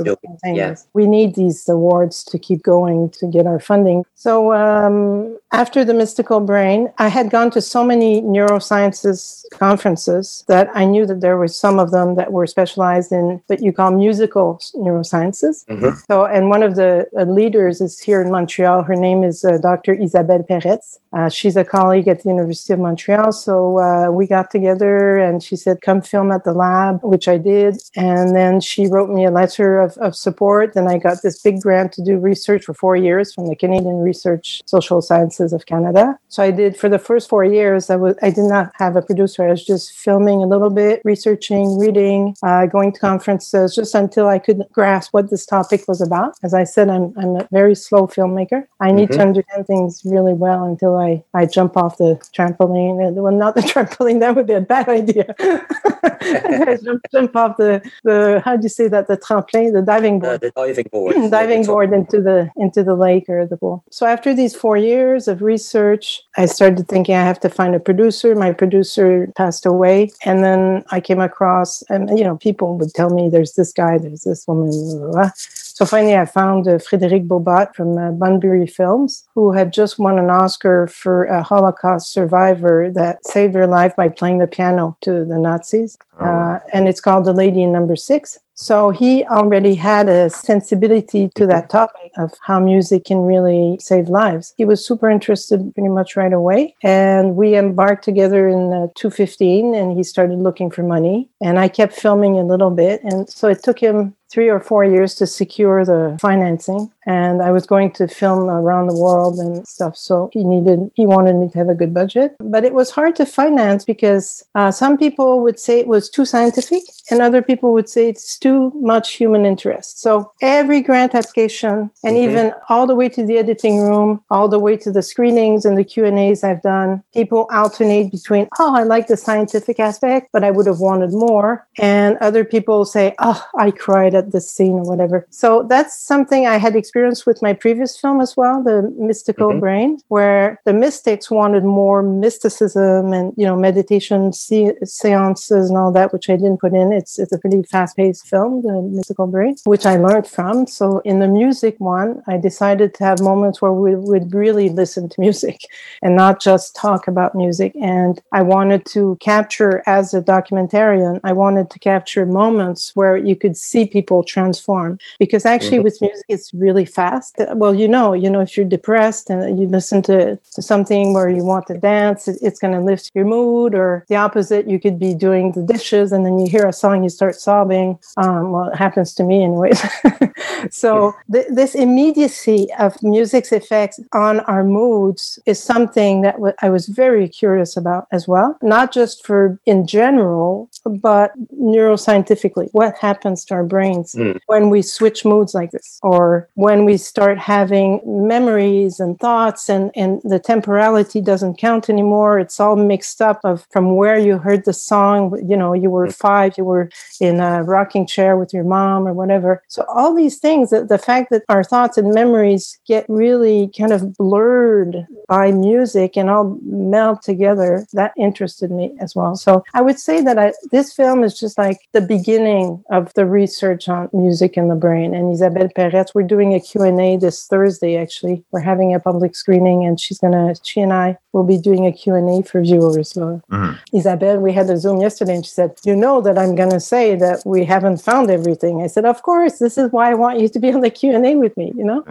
Yeah. 0.45 0.75
We 0.93 1.07
need 1.07 1.33
these 1.33 1.67
awards 1.67 2.23
to 2.25 2.37
keep 2.37 2.61
going 2.61 3.09
to 3.19 3.25
get 3.25 3.47
our 3.47 3.59
funding. 3.59 4.05
So 4.13 4.53
um, 4.53 5.39
after 5.51 5.83
the 5.83 5.95
mystical 5.95 6.41
brain, 6.41 6.91
I 6.99 7.07
had 7.07 7.31
gone 7.31 7.49
to 7.51 7.61
so 7.61 7.83
many 7.83 8.21
neurosciences 8.21 9.45
conferences 9.51 10.43
that 10.47 10.69
I 10.75 10.85
knew 10.85 11.07
that 11.07 11.21
there 11.21 11.37
were 11.37 11.47
some 11.47 11.79
of 11.79 11.89
them 11.89 12.15
that 12.15 12.31
were 12.31 12.45
specialized 12.45 13.11
in 13.11 13.41
what 13.47 13.61
you 13.61 13.73
call 13.73 13.89
musical 13.91 14.59
neurosciences. 14.75 15.65
Mm-hmm. 15.65 15.97
So, 16.07 16.25
and 16.25 16.49
one 16.49 16.61
of 16.61 16.75
the 16.75 17.07
uh, 17.17 17.23
leaders 17.23 17.81
is 17.81 17.99
here 17.99 18.21
in 18.21 18.29
Montreal. 18.29 18.83
Her 18.83 18.95
name 18.95 19.23
is 19.23 19.43
uh, 19.43 19.57
Dr. 19.57 19.86
Isabelle 19.93 20.43
Peretz. 20.43 20.99
Uh, 21.13 21.29
she's 21.29 21.55
a 21.55 21.63
colleague 21.63 22.07
at 22.07 22.23
the 22.23 22.29
University 22.29 22.73
of 22.73 22.79
Montreal. 22.79 23.31
So 23.31 23.79
uh, 23.79 24.11
we 24.11 24.27
got 24.27 24.51
together 24.51 25.17
and 25.17 25.41
she 25.41 25.55
said, 25.55 25.81
come 25.81 26.01
film 26.01 26.31
at 26.31 26.43
the 26.43 26.53
lab, 26.53 26.99
which 27.03 27.27
I 27.27 27.37
did. 27.37 27.81
And 27.95 28.35
then 28.35 28.59
she 28.61 28.87
wrote 28.87 29.09
me 29.09 29.25
a 29.25 29.31
letter 29.31 29.79
of, 29.79 29.97
of 29.97 30.15
support. 30.15 30.75
And 30.75 30.89
I 30.89 30.97
got 30.97 31.21
this 31.23 31.41
big 31.41 31.61
grant 31.61 31.93
to 31.93 32.03
do 32.03 32.17
research 32.17 32.65
for 32.65 32.73
four 32.73 32.95
years 32.95 33.33
from 33.33 33.47
the 33.47 33.55
Canadian 33.55 33.97
Research 33.97 34.61
Social 34.65 35.01
Sciences 35.01 35.53
of 35.53 35.65
Canada. 35.65 36.17
So 36.27 36.43
I 36.43 36.51
did 36.51 36.77
for 36.77 36.89
the 36.89 36.99
first 36.99 37.29
four 37.29 37.43
years, 37.43 37.89
I, 37.89 37.95
was, 37.95 38.15
I 38.21 38.29
did 38.29 38.45
not 38.45 38.71
have 38.75 38.95
a 38.95 39.01
producer. 39.01 39.43
I 39.47 39.51
was 39.51 39.65
just 39.65 39.93
filming 39.93 40.43
a 40.43 40.47
little 40.47 40.69
bit, 40.69 41.01
researching, 41.03 41.77
reading, 41.77 42.35
uh, 42.43 42.65
going 42.65 42.91
to 42.91 42.99
conferences, 42.99 43.75
just 43.75 43.95
until 43.95 44.27
I 44.27 44.39
could 44.39 44.63
grasp 44.71 45.13
what 45.13 45.29
this 45.29 45.45
topic 45.45 45.87
was 45.87 46.01
about. 46.01 46.35
As 46.43 46.53
I 46.53 46.63
said, 46.63 46.89
I'm, 46.89 47.13
I'm 47.17 47.35
a 47.37 47.47
very 47.51 47.75
slow 47.75 48.07
filmmaker. 48.07 48.67
I 48.79 48.91
need 48.91 49.09
mm-hmm. 49.09 49.19
to 49.19 49.27
understand 49.27 49.67
things 49.67 49.76
really 50.05 50.33
well 50.33 50.63
until 50.63 50.95
I, 50.95 51.23
I 51.33 51.45
jump 51.45 51.77
off 51.77 51.97
the 51.97 52.19
trampoline. 52.35 53.13
Well, 53.13 53.33
not 53.33 53.55
the 53.55 53.61
trampoline, 53.71 54.19
that 54.19 54.35
would 54.35 54.47
be 54.47 54.53
a 54.53 54.61
bad 54.61 54.89
idea. 54.89 55.35
jump, 56.83 57.01
jump 57.11 57.35
off 57.35 57.57
the, 57.57 57.81
the, 58.03 58.41
how 58.43 58.55
do 58.55 58.63
you 58.63 58.69
say 58.69 58.87
that, 58.87 59.07
the 59.07 59.17
trampoline, 59.17 59.73
the 59.73 59.81
diving 59.81 60.19
board. 60.19 60.35
Uh, 60.35 60.37
the 60.37 60.51
diving 60.51 60.87
board. 60.91 61.15
diving 61.31 61.65
board 61.65 61.93
into 61.93 62.21
the, 62.21 62.49
into 62.57 62.83
the 62.83 62.95
lake 62.95 63.29
or 63.29 63.45
the 63.45 63.57
pool. 63.57 63.83
So 63.91 64.05
after 64.05 64.33
these 64.33 64.55
four 64.55 64.77
years 64.77 65.27
of 65.27 65.41
research, 65.41 66.21
I 66.37 66.45
started 66.45 66.87
thinking 66.87 67.15
I 67.15 67.23
have 67.23 67.39
to 67.41 67.49
find 67.49 67.75
a 67.75 67.79
producer. 67.79 68.35
My 68.35 68.51
producer 68.53 69.31
passed 69.35 69.65
away. 69.65 70.11
And 70.25 70.43
then 70.43 70.83
I 70.91 70.99
came 70.99 71.19
across, 71.19 71.83
and 71.89 72.17
you 72.17 72.23
know, 72.23 72.37
people 72.37 72.77
would 72.77 72.93
tell 72.93 73.09
me 73.09 73.29
there's 73.29 73.53
this 73.53 73.71
guy, 73.71 73.97
there's 73.97 74.21
this 74.21 74.47
woman. 74.47 74.69
Blah, 74.69 74.99
blah, 74.99 75.11
blah. 75.11 75.31
So 75.77 75.85
finally, 75.85 76.15
I 76.15 76.25
found 76.25 76.67
uh, 76.67 76.79
Frédéric 76.79 77.27
Bohbot 77.27 77.75
from 77.75 77.99
uh, 77.99 78.09
Bunbury 78.09 78.65
Films, 78.65 79.27
who 79.35 79.51
had 79.51 79.71
just 79.71 79.99
won 79.99 80.17
an 80.17 80.31
Oscar 80.31 80.87
for 80.87 81.25
a 81.25 81.43
Holocaust 81.43 82.11
survivor 82.11 82.89
that 82.95 83.23
saved 83.23 83.53
her 83.53 83.67
life 83.67 83.95
by 83.95 84.09
playing 84.09 84.39
the 84.39 84.47
piano 84.47 84.97
to 85.01 85.23
the 85.23 85.37
Nazis. 85.37 85.95
Oh. 86.19 86.25
Uh, 86.25 86.59
and 86.73 86.87
it's 86.87 86.99
called 86.99 87.25
The 87.25 87.31
Lady 87.31 87.61
in 87.61 87.71
Number 87.71 87.95
Six. 87.95 88.39
So 88.55 88.89
he 88.89 89.23
already 89.25 89.75
had 89.75 90.09
a 90.09 90.31
sensibility 90.31 91.29
to 91.35 91.45
that 91.45 91.69
topic 91.69 92.11
of 92.17 92.33
how 92.41 92.59
music 92.59 93.05
can 93.05 93.19
really 93.19 93.77
save 93.79 94.09
lives. 94.09 94.55
He 94.57 94.65
was 94.65 94.83
super 94.83 95.11
interested 95.11 95.71
pretty 95.75 95.89
much 95.89 96.15
right 96.15 96.33
away. 96.33 96.73
And 96.81 97.35
we 97.35 97.55
embarked 97.55 98.03
together 98.03 98.47
in 98.47 98.73
uh, 98.73 98.87
2015 98.95 99.75
and 99.75 99.95
he 99.95 100.01
started 100.01 100.39
looking 100.39 100.71
for 100.71 100.81
money. 100.81 101.29
And 101.39 101.59
I 101.59 101.67
kept 101.67 101.93
filming 101.93 102.39
a 102.39 102.43
little 102.43 102.71
bit. 102.71 103.03
And 103.03 103.29
so 103.29 103.47
it 103.47 103.61
took 103.61 103.77
him 103.77 104.15
three 104.29 104.49
or 104.49 104.59
four 104.59 104.83
years 104.83 105.15
to 105.15 105.27
secure 105.27 105.85
the 105.85 106.17
financing 106.21 106.91
and 107.07 107.41
i 107.41 107.51
was 107.51 107.65
going 107.65 107.91
to 107.91 108.07
film 108.07 108.49
around 108.49 108.87
the 108.87 108.95
world 108.95 109.39
and 109.39 109.67
stuff 109.67 109.95
so 109.95 110.29
he 110.33 110.43
needed 110.43 110.91
he 110.95 111.05
wanted 111.05 111.35
me 111.35 111.49
to 111.49 111.57
have 111.57 111.69
a 111.69 111.75
good 111.75 111.93
budget 111.93 112.35
but 112.39 112.63
it 112.63 112.73
was 112.73 112.91
hard 112.91 113.15
to 113.15 113.25
finance 113.25 113.85
because 113.85 114.43
uh, 114.55 114.71
some 114.71 114.97
people 114.97 115.41
would 115.41 115.59
say 115.59 115.79
it 115.79 115.87
was 115.87 116.09
too 116.09 116.25
scientific 116.25 116.83
and 117.09 117.21
other 117.21 117.41
people 117.41 117.73
would 117.73 117.89
say 117.89 118.09
it's 118.09 118.37
too 118.37 118.71
much 118.75 119.13
human 119.13 119.45
interest 119.45 119.99
so 119.99 120.31
every 120.41 120.81
grant 120.81 121.15
application 121.15 121.89
and 122.03 122.15
mm-hmm. 122.15 122.29
even 122.29 122.53
all 122.69 122.85
the 122.85 122.95
way 122.95 123.07
to 123.07 123.25
the 123.25 123.37
editing 123.37 123.79
room 123.81 124.21
all 124.29 124.47
the 124.47 124.59
way 124.59 124.75
to 124.75 124.91
the 124.91 125.01
screenings 125.01 125.65
and 125.65 125.77
the 125.77 125.83
q 125.83 126.05
and 126.05 126.19
a's 126.19 126.43
i've 126.43 126.61
done 126.61 127.01
people 127.13 127.47
alternate 127.51 128.11
between 128.11 128.47
oh 128.59 128.75
i 128.75 128.83
like 128.83 129.07
the 129.07 129.17
scientific 129.17 129.79
aspect 129.79 130.29
but 130.33 130.43
i 130.43 130.51
would 130.51 130.67
have 130.67 130.79
wanted 130.79 131.11
more 131.11 131.65
and 131.77 132.17
other 132.17 132.43
people 132.43 132.83
say 132.83 133.15
oh 133.19 133.43
i 133.57 133.71
cried 133.71 134.13
at 134.13 134.31
the 134.31 134.41
scene 134.41 134.73
or 134.73 134.83
whatever. 134.83 135.27
So 135.29 135.63
that's 135.63 135.99
something 135.99 136.47
I 136.47 136.57
had 136.57 136.75
experienced 136.75 136.96
with 137.25 137.41
my 137.41 137.53
previous 137.53 137.97
film 137.97 138.19
as 138.21 138.35
well, 138.35 138.63
The 138.63 138.93
Mystical 138.97 139.49
mm-hmm. 139.49 139.59
Brain, 139.59 139.99
where 140.07 140.59
the 140.65 140.73
mystics 140.73 141.29
wanted 141.29 141.63
more 141.63 142.01
mysticism 142.01 143.13
and, 143.13 143.33
you 143.37 143.45
know, 143.45 143.55
meditation 143.55 144.33
se- 144.33 144.77
seances 144.83 145.69
and 145.69 145.77
all 145.77 145.91
that, 145.91 146.11
which 146.13 146.29
I 146.29 146.35
didn't 146.35 146.59
put 146.59 146.73
in. 146.73 146.91
It's, 146.91 147.19
it's 147.19 147.31
a 147.31 147.37
pretty 147.37 147.63
fast 147.63 147.95
paced 147.95 148.27
film, 148.27 148.63
The 148.63 148.81
Mystical 148.81 149.27
Brain, 149.27 149.55
which 149.65 149.85
I 149.85 149.97
learned 149.97 150.27
from. 150.27 150.67
So 150.67 150.99
in 150.99 151.19
the 151.19 151.27
music 151.27 151.75
one, 151.79 152.21
I 152.27 152.37
decided 152.37 152.93
to 152.95 153.03
have 153.03 153.21
moments 153.21 153.61
where 153.61 153.73
we 153.73 153.95
would 153.95 154.33
really 154.33 154.69
listen 154.69 155.09
to 155.09 155.21
music 155.21 155.61
and 156.01 156.15
not 156.15 156.41
just 156.41 156.75
talk 156.75 157.07
about 157.07 157.35
music. 157.35 157.73
And 157.81 158.21
I 158.31 158.41
wanted 158.41 158.85
to 158.87 159.17
capture, 159.21 159.83
as 159.85 160.13
a 160.13 160.21
documentarian, 160.21 161.19
I 161.23 161.33
wanted 161.33 161.69
to 161.69 161.79
capture 161.79 162.25
moments 162.25 162.91
where 162.95 163.15
you 163.15 163.35
could 163.35 163.55
see 163.55 163.85
people 163.85 164.07
people 164.07 164.23
transform 164.23 164.97
because 165.19 165.45
actually 165.45 165.77
mm-hmm. 165.77 165.83
with 165.83 166.01
music 166.01 166.25
it's 166.29 166.53
really 166.53 166.85
fast. 166.87 167.35
Well, 167.53 167.73
you 167.75 167.87
know, 167.87 168.13
you 168.13 168.29
know, 168.29 168.39
if 168.41 168.57
you're 168.57 168.65
depressed 168.65 169.29
and 169.29 169.59
you 169.59 169.67
listen 169.67 170.01
to, 170.03 170.37
to 170.55 170.61
something 170.61 171.13
where 171.13 171.29
you 171.29 171.43
want 171.43 171.67
to 171.67 171.77
dance, 171.77 172.27
it, 172.27 172.37
it's 172.41 172.59
going 172.59 172.73
to 172.73 172.79
lift 172.81 173.11
your 173.13 173.25
mood. 173.25 173.75
Or 173.75 174.05
the 174.09 174.15
opposite, 174.15 174.67
you 174.67 174.79
could 174.79 174.97
be 174.97 175.13
doing 175.13 175.51
the 175.51 175.61
dishes 175.61 176.11
and 176.11 176.25
then 176.25 176.39
you 176.39 176.47
hear 176.49 176.65
a 176.67 176.73
song, 176.73 177.03
you 177.03 177.09
start 177.09 177.35
sobbing. 177.35 177.99
Um, 178.17 178.51
well, 178.51 178.69
it 178.69 178.75
happens 178.75 179.13
to 179.15 179.23
me, 179.23 179.43
anyways. 179.43 179.81
so 180.71 181.13
th- 181.31 181.47
this 181.49 181.75
immediacy 181.75 182.67
of 182.79 183.01
music's 183.03 183.51
effects 183.51 183.99
on 184.13 184.39
our 184.41 184.63
moods 184.63 185.39
is 185.45 185.61
something 185.61 186.21
that 186.21 186.35
w- 186.35 186.53
I 186.61 186.69
was 186.69 186.87
very 186.87 187.27
curious 187.27 187.75
about 187.77 188.07
as 188.11 188.27
well. 188.27 188.57
Not 188.61 188.91
just 188.93 189.25
for 189.25 189.59
in 189.65 189.85
general, 189.87 190.69
but 190.85 191.31
neuroscientifically, 191.53 192.69
what 192.71 192.97
happens 192.97 193.45
to 193.45 193.53
our 193.53 193.63
brains 193.63 194.15
Mm. 194.17 194.39
when 194.47 194.69
we 194.69 194.81
switch 194.81 195.25
moods 195.25 195.53
like 195.53 195.71
this, 195.71 195.99
or 196.01 196.47
when 196.55 196.76
we 196.85 196.97
start 196.97 197.37
having 197.37 198.01
memories 198.05 198.99
and 198.99 199.19
thoughts, 199.19 199.69
and 199.69 199.91
and 199.95 200.21
the 200.23 200.39
temporality 200.39 201.21
doesn't 201.21 201.57
count 201.57 201.89
anymore. 201.89 202.39
It's 202.39 202.59
all 202.59 202.75
mixed 202.75 203.21
up 203.21 203.39
of 203.43 203.65
from 203.71 203.95
where 203.95 204.17
you 204.17 204.37
heard 204.37 204.65
the 204.65 204.73
song. 204.73 205.37
You 205.47 205.57
know, 205.57 205.73
you 205.73 205.89
were 205.89 206.07
mm-hmm. 206.07 206.27
five, 206.27 206.57
you 206.57 206.65
were 206.65 206.89
in 207.19 207.39
a 207.39 207.63
rocking 207.63 208.05
chair 208.07 208.37
with 208.37 208.53
your 208.53 208.63
mom 208.63 209.07
or 209.07 209.13
whatever. 209.13 209.63
So 209.67 209.83
all 209.87 210.13
these 210.13 210.37
things, 210.37 210.69
the, 210.69 210.85
the 210.85 210.97
fact 210.97 211.29
that 211.31 211.43
our 211.49 211.63
thoughts 211.63 211.97
and 211.97 212.13
memories 212.13 212.79
get 212.87 213.05
really 213.07 213.71
kind 213.77 213.91
of 213.91 214.15
blurred 214.17 215.05
by 215.27 215.51
music 215.51 216.17
and 216.17 216.29
all 216.29 216.57
meld 216.63 217.21
together, 217.21 217.85
that 217.93 218.13
interested 218.17 218.71
me 218.71 218.95
as 218.99 219.15
well. 219.15 219.35
So 219.35 219.63
I 219.73 219.81
would 219.81 219.99
say 219.99 220.21
that 220.21 220.37
I, 220.37 220.53
this 220.71 220.93
film 220.93 221.23
is 221.23 221.39
just 221.39 221.57
like 221.57 221.79
the 221.93 222.01
beginning 222.01 222.83
of 222.91 223.13
the 223.13 223.25
research 223.25 223.89
on 223.89 224.09
music 224.13 224.57
in 224.57 224.67
the 224.67 224.75
brain. 224.75 225.13
And 225.13 225.33
Isabelle 225.33 225.69
Peretz, 225.69 226.13
we're 226.13 226.23
doing 226.23 226.53
a 226.53 226.59
Q&A 226.71 227.17
this 227.17 227.47
Thursday, 227.47 227.97
actually. 227.97 228.43
We're 228.51 228.59
having 228.71 228.93
a 228.93 228.99
public 228.99 229.35
screening 229.35 229.85
and 229.85 229.99
she's 229.99 230.19
going 230.19 230.33
to, 230.33 230.59
she 230.63 230.81
and 230.81 230.93
I 230.93 231.17
will 231.33 231.43
be 231.43 231.57
doing 231.57 231.85
a 231.85 231.91
Q&A 231.91 232.41
for 232.43 232.61
viewers. 232.61 233.09
So 233.11 233.41
Mhm. 233.51 233.77
Isabel, 233.93 234.37
we 234.39 234.51
had 234.53 234.69
a 234.69 234.77
Zoom 234.77 234.99
yesterday 235.01 235.35
and 235.35 235.45
she 235.45 235.51
said, 235.51 235.71
You 235.83 235.95
know 235.95 236.21
that 236.21 236.37
I'm 236.37 236.55
going 236.55 236.71
to 236.71 236.79
say 236.79 237.15
that 237.15 237.37
we 237.45 237.65
haven't 237.65 237.99
found 238.01 238.29
everything. 238.29 238.81
I 238.81 238.87
said, 238.87 239.05
Of 239.05 239.21
course, 239.23 239.59
this 239.59 239.77
is 239.77 239.91
why 239.91 240.11
I 240.11 240.15
want 240.23 240.39
you 240.39 240.47
to 240.49 240.59
be 240.59 240.71
on 240.71 240.81
the 240.81 240.89
Q&A 240.89 241.35
with 241.35 241.55
me, 241.57 241.71
you 241.75 241.85
know? 241.85 242.03